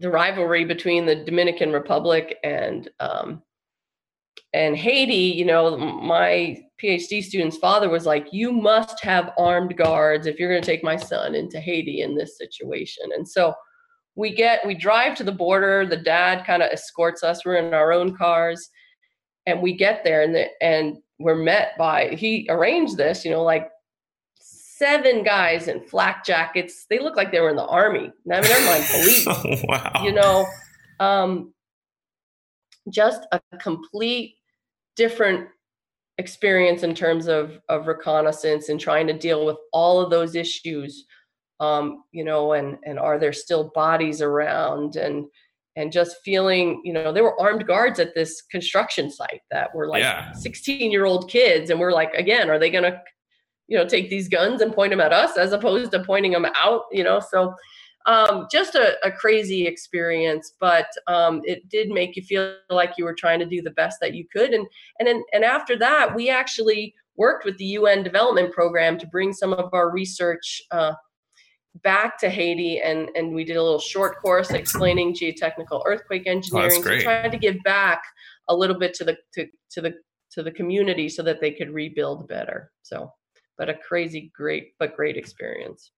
the 0.00 0.10
rivalry 0.10 0.64
between 0.64 1.06
the 1.06 1.16
Dominican 1.16 1.72
Republic 1.72 2.36
and 2.44 2.88
um, 3.00 3.42
and 4.54 4.76
Haiti, 4.76 5.14
you 5.14 5.44
know, 5.44 5.76
my 5.76 6.56
PhD 6.82 7.22
student's 7.22 7.58
father 7.58 7.88
was 7.88 8.06
like, 8.06 8.28
"You 8.32 8.52
must 8.52 9.02
have 9.02 9.32
armed 9.36 9.76
guards 9.76 10.26
if 10.26 10.38
you're 10.38 10.50
going 10.50 10.62
to 10.62 10.66
take 10.66 10.84
my 10.84 10.96
son 10.96 11.34
into 11.34 11.60
Haiti 11.60 12.02
in 12.02 12.14
this 12.14 12.38
situation." 12.38 13.06
And 13.14 13.28
so 13.28 13.54
we 14.14 14.34
get 14.34 14.64
we 14.66 14.74
drive 14.74 15.16
to 15.16 15.24
the 15.24 15.32
border. 15.32 15.86
The 15.86 15.96
dad 15.96 16.46
kind 16.46 16.62
of 16.62 16.70
escorts 16.70 17.22
us. 17.22 17.44
We're 17.44 17.56
in 17.56 17.74
our 17.74 17.92
own 17.92 18.16
cars, 18.16 18.70
and 19.46 19.60
we 19.60 19.74
get 19.74 20.04
there, 20.04 20.22
and 20.22 20.34
the, 20.34 20.46
and 20.62 20.98
we're 21.18 21.34
met 21.34 21.72
by 21.76 22.08
he 22.10 22.46
arranged 22.48 22.96
this, 22.96 23.24
you 23.24 23.30
know, 23.30 23.42
like 23.42 23.68
seven 24.78 25.24
guys 25.24 25.68
in 25.68 25.80
flak 25.80 26.24
jackets. 26.24 26.86
They 26.88 26.98
look 27.00 27.16
like 27.16 27.32
they 27.32 27.40
were 27.40 27.50
in 27.50 27.56
the 27.56 27.66
army. 27.66 27.98
I 27.98 28.02
mean, 28.02 28.12
never 28.26 28.64
mind 28.64 28.84
police 28.90 29.26
wow. 29.68 30.02
you 30.04 30.12
know 30.12 30.46
um 31.00 31.52
just 32.90 33.26
a 33.32 33.40
complete 33.58 34.36
different 34.96 35.48
experience 36.18 36.82
in 36.82 36.94
terms 36.94 37.28
of 37.28 37.60
of 37.68 37.86
reconnaissance 37.86 38.68
and 38.68 38.80
trying 38.80 39.06
to 39.06 39.12
deal 39.12 39.46
with 39.46 39.56
all 39.72 40.00
of 40.00 40.10
those 40.10 40.34
issues 40.34 41.04
um 41.60 42.02
you 42.12 42.24
know 42.24 42.52
and 42.54 42.76
and 42.84 42.98
are 42.98 43.18
there 43.18 43.32
still 43.32 43.70
bodies 43.74 44.20
around 44.20 44.96
and 44.96 45.26
and 45.76 45.92
just 45.92 46.16
feeling 46.24 46.80
you 46.84 46.92
know 46.92 47.12
there 47.12 47.22
were 47.22 47.40
armed 47.40 47.66
guards 47.66 48.00
at 48.00 48.14
this 48.16 48.42
construction 48.50 49.10
site 49.10 49.42
that 49.52 49.72
were 49.74 49.88
like 49.88 50.02
Yeah. 50.02 50.32
16 50.32 50.90
year 50.90 51.04
old 51.04 51.30
kids 51.30 51.70
and 51.70 51.78
we're 51.78 51.92
like 51.92 52.12
again 52.14 52.50
are 52.50 52.58
they 52.58 52.70
going 52.70 52.84
to 52.84 53.00
you 53.68 53.76
know 53.76 53.86
take 53.86 54.10
these 54.10 54.28
guns 54.28 54.60
and 54.60 54.72
point 54.72 54.90
them 54.90 55.00
at 55.00 55.12
us 55.12 55.36
as 55.36 55.52
opposed 55.52 55.92
to 55.92 56.02
pointing 56.02 56.32
them 56.32 56.46
out 56.56 56.82
you 56.90 57.04
know 57.04 57.20
so 57.20 57.54
um, 58.06 58.46
just 58.50 58.74
a, 58.74 58.96
a 59.06 59.12
crazy 59.12 59.66
experience 59.66 60.54
but 60.58 60.88
um, 61.06 61.42
it 61.44 61.68
did 61.68 61.90
make 61.90 62.16
you 62.16 62.22
feel 62.22 62.56
like 62.70 62.94
you 62.96 63.04
were 63.04 63.14
trying 63.14 63.38
to 63.38 63.46
do 63.46 63.60
the 63.60 63.70
best 63.72 63.98
that 64.00 64.14
you 64.14 64.26
could 64.34 64.50
and 64.50 64.66
and 64.98 65.06
then, 65.06 65.22
and 65.32 65.44
after 65.44 65.76
that 65.78 66.14
we 66.14 66.30
actually 66.30 66.94
worked 67.16 67.44
with 67.44 67.56
the 67.58 67.66
un 67.76 68.02
development 68.02 68.52
program 68.52 68.98
to 68.98 69.06
bring 69.06 69.32
some 69.32 69.52
of 69.52 69.72
our 69.72 69.90
research 69.90 70.62
uh, 70.70 70.92
back 71.82 72.18
to 72.18 72.30
haiti 72.30 72.80
and 72.80 73.10
and 73.14 73.34
we 73.34 73.44
did 73.44 73.56
a 73.56 73.62
little 73.62 73.78
short 73.78 74.20
course 74.20 74.50
explaining 74.50 75.14
geotechnical 75.14 75.82
earthquake 75.86 76.26
engineering 76.26 76.70
so 76.70 76.82
great. 76.82 77.02
tried 77.02 77.30
to 77.30 77.38
give 77.38 77.56
back 77.64 78.02
a 78.48 78.56
little 78.56 78.78
bit 78.78 78.94
to 78.94 79.04
the 79.04 79.16
to, 79.34 79.46
to 79.70 79.80
the 79.82 79.94
to 80.30 80.42
the 80.42 80.50
community 80.50 81.08
so 81.08 81.22
that 81.22 81.40
they 81.40 81.50
could 81.50 81.70
rebuild 81.70 82.26
better 82.26 82.72
so 82.82 83.12
but 83.58 83.68
a 83.68 83.74
crazy 83.74 84.30
great 84.34 84.74
but 84.78 84.96
great 84.96 85.16
experience 85.16 85.90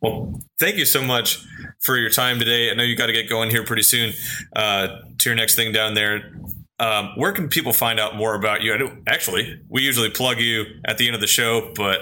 Well, 0.00 0.38
thank 0.60 0.76
you 0.76 0.84
so 0.84 1.02
much 1.02 1.42
for 1.80 1.96
your 1.96 2.10
time 2.10 2.38
today. 2.38 2.70
I 2.70 2.74
know 2.74 2.82
you 2.82 2.94
got 2.94 3.06
to 3.06 3.12
get 3.12 3.26
going 3.28 3.48
here 3.48 3.64
pretty 3.64 3.84
soon 3.84 4.12
uh, 4.54 4.88
to 5.18 5.30
your 5.30 5.34
next 5.34 5.54
thing 5.56 5.72
down 5.72 5.94
there. 5.94 6.34
Um, 6.78 7.12
where 7.16 7.32
can 7.32 7.48
people 7.48 7.72
find 7.72 7.98
out 7.98 8.16
more 8.16 8.34
about 8.34 8.62
you? 8.62 8.74
I 8.74 8.76
do, 8.76 8.90
actually, 9.06 9.62
we 9.68 9.82
usually 9.82 10.10
plug 10.10 10.40
you 10.40 10.64
at 10.84 10.98
the 10.98 11.06
end 11.06 11.14
of 11.14 11.20
the 11.20 11.26
show, 11.26 11.72
but 11.74 12.00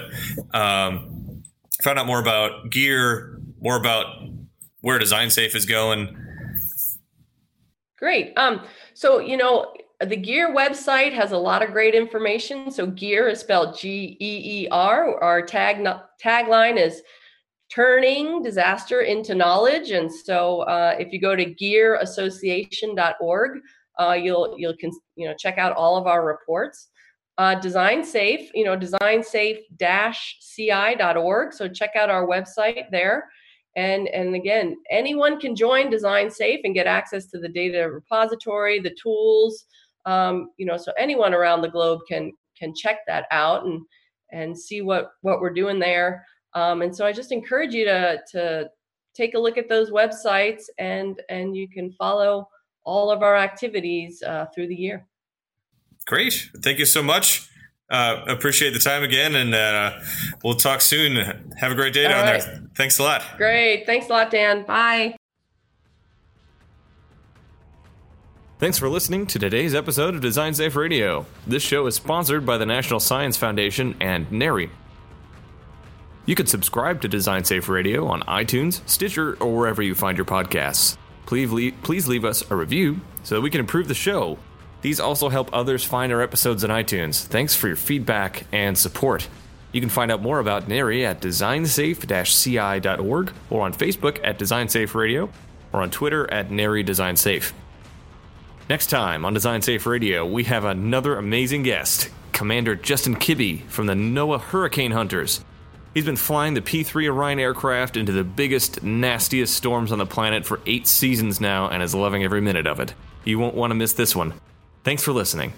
um, 0.53 1.43
find 1.81 1.99
out 1.99 2.07
more 2.07 2.19
about 2.19 2.71
GEER, 2.71 3.39
more 3.61 3.77
about 3.77 4.07
where 4.81 4.99
Design 4.99 5.29
Safe 5.29 5.55
is 5.55 5.65
going. 5.65 6.17
Great. 7.97 8.33
Um, 8.35 8.65
so 8.93 9.19
you 9.19 9.37
know, 9.37 9.73
the 10.05 10.17
GEER 10.17 10.49
website 10.49 11.13
has 11.13 11.31
a 11.31 11.37
lot 11.37 11.61
of 11.61 11.71
great 11.71 11.95
information. 11.95 12.71
So 12.71 12.87
GEER 12.87 13.29
is 13.29 13.39
spelled 13.39 13.77
G 13.77 14.17
E 14.19 14.63
E 14.63 14.67
R. 14.69 15.21
Our 15.21 15.41
tag 15.41 15.87
tagline 16.23 16.77
is 16.77 17.01
turning 17.73 18.41
disaster 18.41 19.01
into 19.01 19.35
knowledge. 19.35 19.91
And 19.91 20.09
so 20.11 20.61
uh, 20.61 20.95
if 20.97 21.11
you 21.11 21.19
go 21.19 21.35
to 21.35 21.45
geerassociation.org, 21.45 23.59
uh, 23.99 24.13
you'll 24.13 24.55
you'll 24.57 24.77
can 24.77 24.89
you 25.15 25.27
know 25.27 25.35
check 25.37 25.57
out 25.57 25.75
all 25.75 25.97
of 25.97 26.07
our 26.07 26.25
reports. 26.25 26.87
Uh, 27.39 27.55
design 27.55 28.03
safe, 28.03 28.51
you 28.53 28.63
know, 28.63 28.77
designsafe-ci.org. 28.77 31.53
So 31.53 31.67
check 31.67 31.95
out 31.95 32.11
our 32.11 32.27
website 32.27 32.83
there. 32.91 33.27
And, 33.75 34.07
and 34.09 34.35
again, 34.35 34.77
anyone 34.91 35.39
can 35.39 35.55
join 35.55 35.89
Design 35.89 36.29
Safe 36.29 36.59
and 36.63 36.75
get 36.75 36.85
access 36.85 37.25
to 37.31 37.39
the 37.39 37.49
data 37.49 37.89
repository, 37.89 38.79
the 38.79 38.95
tools. 39.01 39.65
Um, 40.05 40.49
you 40.57 40.65
know, 40.65 40.77
so 40.77 40.91
anyone 40.97 41.33
around 41.33 41.61
the 41.61 41.69
globe 41.69 42.01
can 42.07 42.31
can 42.57 42.73
check 42.75 42.99
that 43.07 43.25
out 43.31 43.65
and 43.65 43.81
and 44.31 44.57
see 44.57 44.81
what 44.81 45.11
what 45.21 45.39
we're 45.39 45.53
doing 45.53 45.79
there. 45.79 46.25
Um, 46.53 46.81
and 46.81 46.95
so 46.95 47.05
I 47.05 47.11
just 47.11 47.31
encourage 47.31 47.73
you 47.73 47.85
to 47.85 48.19
to 48.31 48.69
take 49.13 49.35
a 49.35 49.39
look 49.39 49.57
at 49.57 49.69
those 49.69 49.91
websites 49.91 50.63
and 50.77 51.21
and 51.29 51.55
you 51.55 51.69
can 51.69 51.91
follow 51.93 52.47
all 52.83 53.11
of 53.11 53.23
our 53.23 53.37
activities 53.37 54.21
uh, 54.23 54.45
through 54.53 54.67
the 54.67 54.75
year. 54.75 55.05
Great. 56.05 56.49
Thank 56.61 56.79
you 56.79 56.85
so 56.85 57.01
much. 57.01 57.49
Uh, 57.89 58.23
appreciate 58.27 58.71
the 58.73 58.79
time 58.79 59.03
again, 59.03 59.35
and 59.35 59.53
uh, 59.53 59.99
we'll 60.43 60.55
talk 60.55 60.81
soon. 60.81 61.15
Have 61.57 61.71
a 61.71 61.75
great 61.75 61.93
day 61.93 62.05
All 62.05 62.11
down 62.11 62.25
right. 62.25 62.41
there. 62.41 62.63
Thanks 62.75 62.97
a 62.99 63.03
lot. 63.03 63.23
Great. 63.37 63.85
Thanks 63.85 64.07
a 64.07 64.09
lot, 64.09 64.31
Dan. 64.31 64.65
Bye. 64.65 65.15
Thanks 68.63 68.79
for 68.79 68.87
listening 68.87 69.27
to 69.27 69.37
today's 69.39 69.75
episode 69.75 70.15
of 70.15 70.21
Design 70.21 70.53
Safe 70.53 70.77
Radio. 70.77 71.25
This 71.45 71.61
show 71.61 71.85
is 71.85 71.95
sponsored 71.95 72.45
by 72.45 72.57
the 72.57 72.65
National 72.65 73.01
Science 73.01 73.35
Foundation 73.35 73.93
and 73.99 74.25
NHERI. 74.29 74.69
You 76.25 76.35
can 76.35 76.45
subscribe 76.45 77.01
to 77.01 77.09
Design 77.09 77.43
Safe 77.43 77.67
Radio 77.67 78.07
on 78.07 78.21
iTunes, 78.21 78.79
Stitcher, 78.87 79.35
or 79.41 79.53
wherever 79.53 79.81
you 79.81 79.93
find 79.93 80.17
your 80.17 80.23
podcasts. 80.23 80.95
please 81.25 81.51
leave, 81.51 81.75
please 81.83 82.07
leave 82.07 82.23
us 82.23 82.49
a 82.49 82.55
review 82.55 83.01
so 83.23 83.35
that 83.35 83.41
we 83.41 83.49
can 83.49 83.59
improve 83.59 83.89
the 83.89 83.93
show. 83.93 84.37
These 84.81 85.01
also 85.01 85.27
help 85.27 85.49
others 85.51 85.83
find 85.83 86.13
our 86.13 86.21
episodes 86.21 86.63
on 86.63 86.69
iTunes. 86.69 87.25
Thanks 87.25 87.57
for 87.57 87.67
your 87.67 87.75
feedback 87.75 88.45
and 88.53 88.77
support. 88.77 89.27
You 89.73 89.81
can 89.81 89.89
find 89.89 90.09
out 90.09 90.21
more 90.21 90.39
about 90.39 90.69
NHERI 90.69 91.03
at 91.03 91.19
designsafe-ci.org 91.19 93.33
or 93.49 93.61
on 93.61 93.73
Facebook 93.73 94.21
at 94.23 94.39
Design 94.39 94.69
Safe 94.69 94.95
Radio 94.95 95.29
or 95.73 95.81
on 95.81 95.91
Twitter 95.91 96.31
at 96.31 96.49
NHERI 96.49 96.85
Design 96.85 97.17
Safe. 97.17 97.53
Next 98.69 98.87
time 98.87 99.25
on 99.25 99.33
Design 99.33 99.61
Safe 99.61 99.85
Radio, 99.85 100.25
we 100.25 100.45
have 100.45 100.63
another 100.63 101.17
amazing 101.17 101.63
guest, 101.63 102.09
Commander 102.31 102.77
Justin 102.77 103.15
Kibbey 103.15 103.61
from 103.63 103.87
the 103.87 103.93
NOAA 103.93 104.39
Hurricane 104.39 104.91
Hunters. 104.91 105.43
He's 105.93 106.05
been 106.05 106.15
flying 106.15 106.53
the 106.53 106.61
P 106.61 106.81
3 106.81 107.09
Orion 107.09 107.39
aircraft 107.39 107.97
into 107.97 108.13
the 108.13 108.23
biggest, 108.23 108.81
nastiest 108.81 109.53
storms 109.53 109.91
on 109.91 109.97
the 109.97 110.05
planet 110.05 110.45
for 110.45 110.61
eight 110.65 110.87
seasons 110.87 111.41
now 111.41 111.67
and 111.67 111.83
is 111.83 111.93
loving 111.93 112.23
every 112.23 112.39
minute 112.39 112.65
of 112.65 112.79
it. 112.79 112.93
You 113.25 113.37
won't 113.37 113.53
want 113.53 113.71
to 113.71 113.75
miss 113.75 113.91
this 113.91 114.15
one. 114.15 114.33
Thanks 114.85 115.03
for 115.03 115.11
listening. 115.11 115.51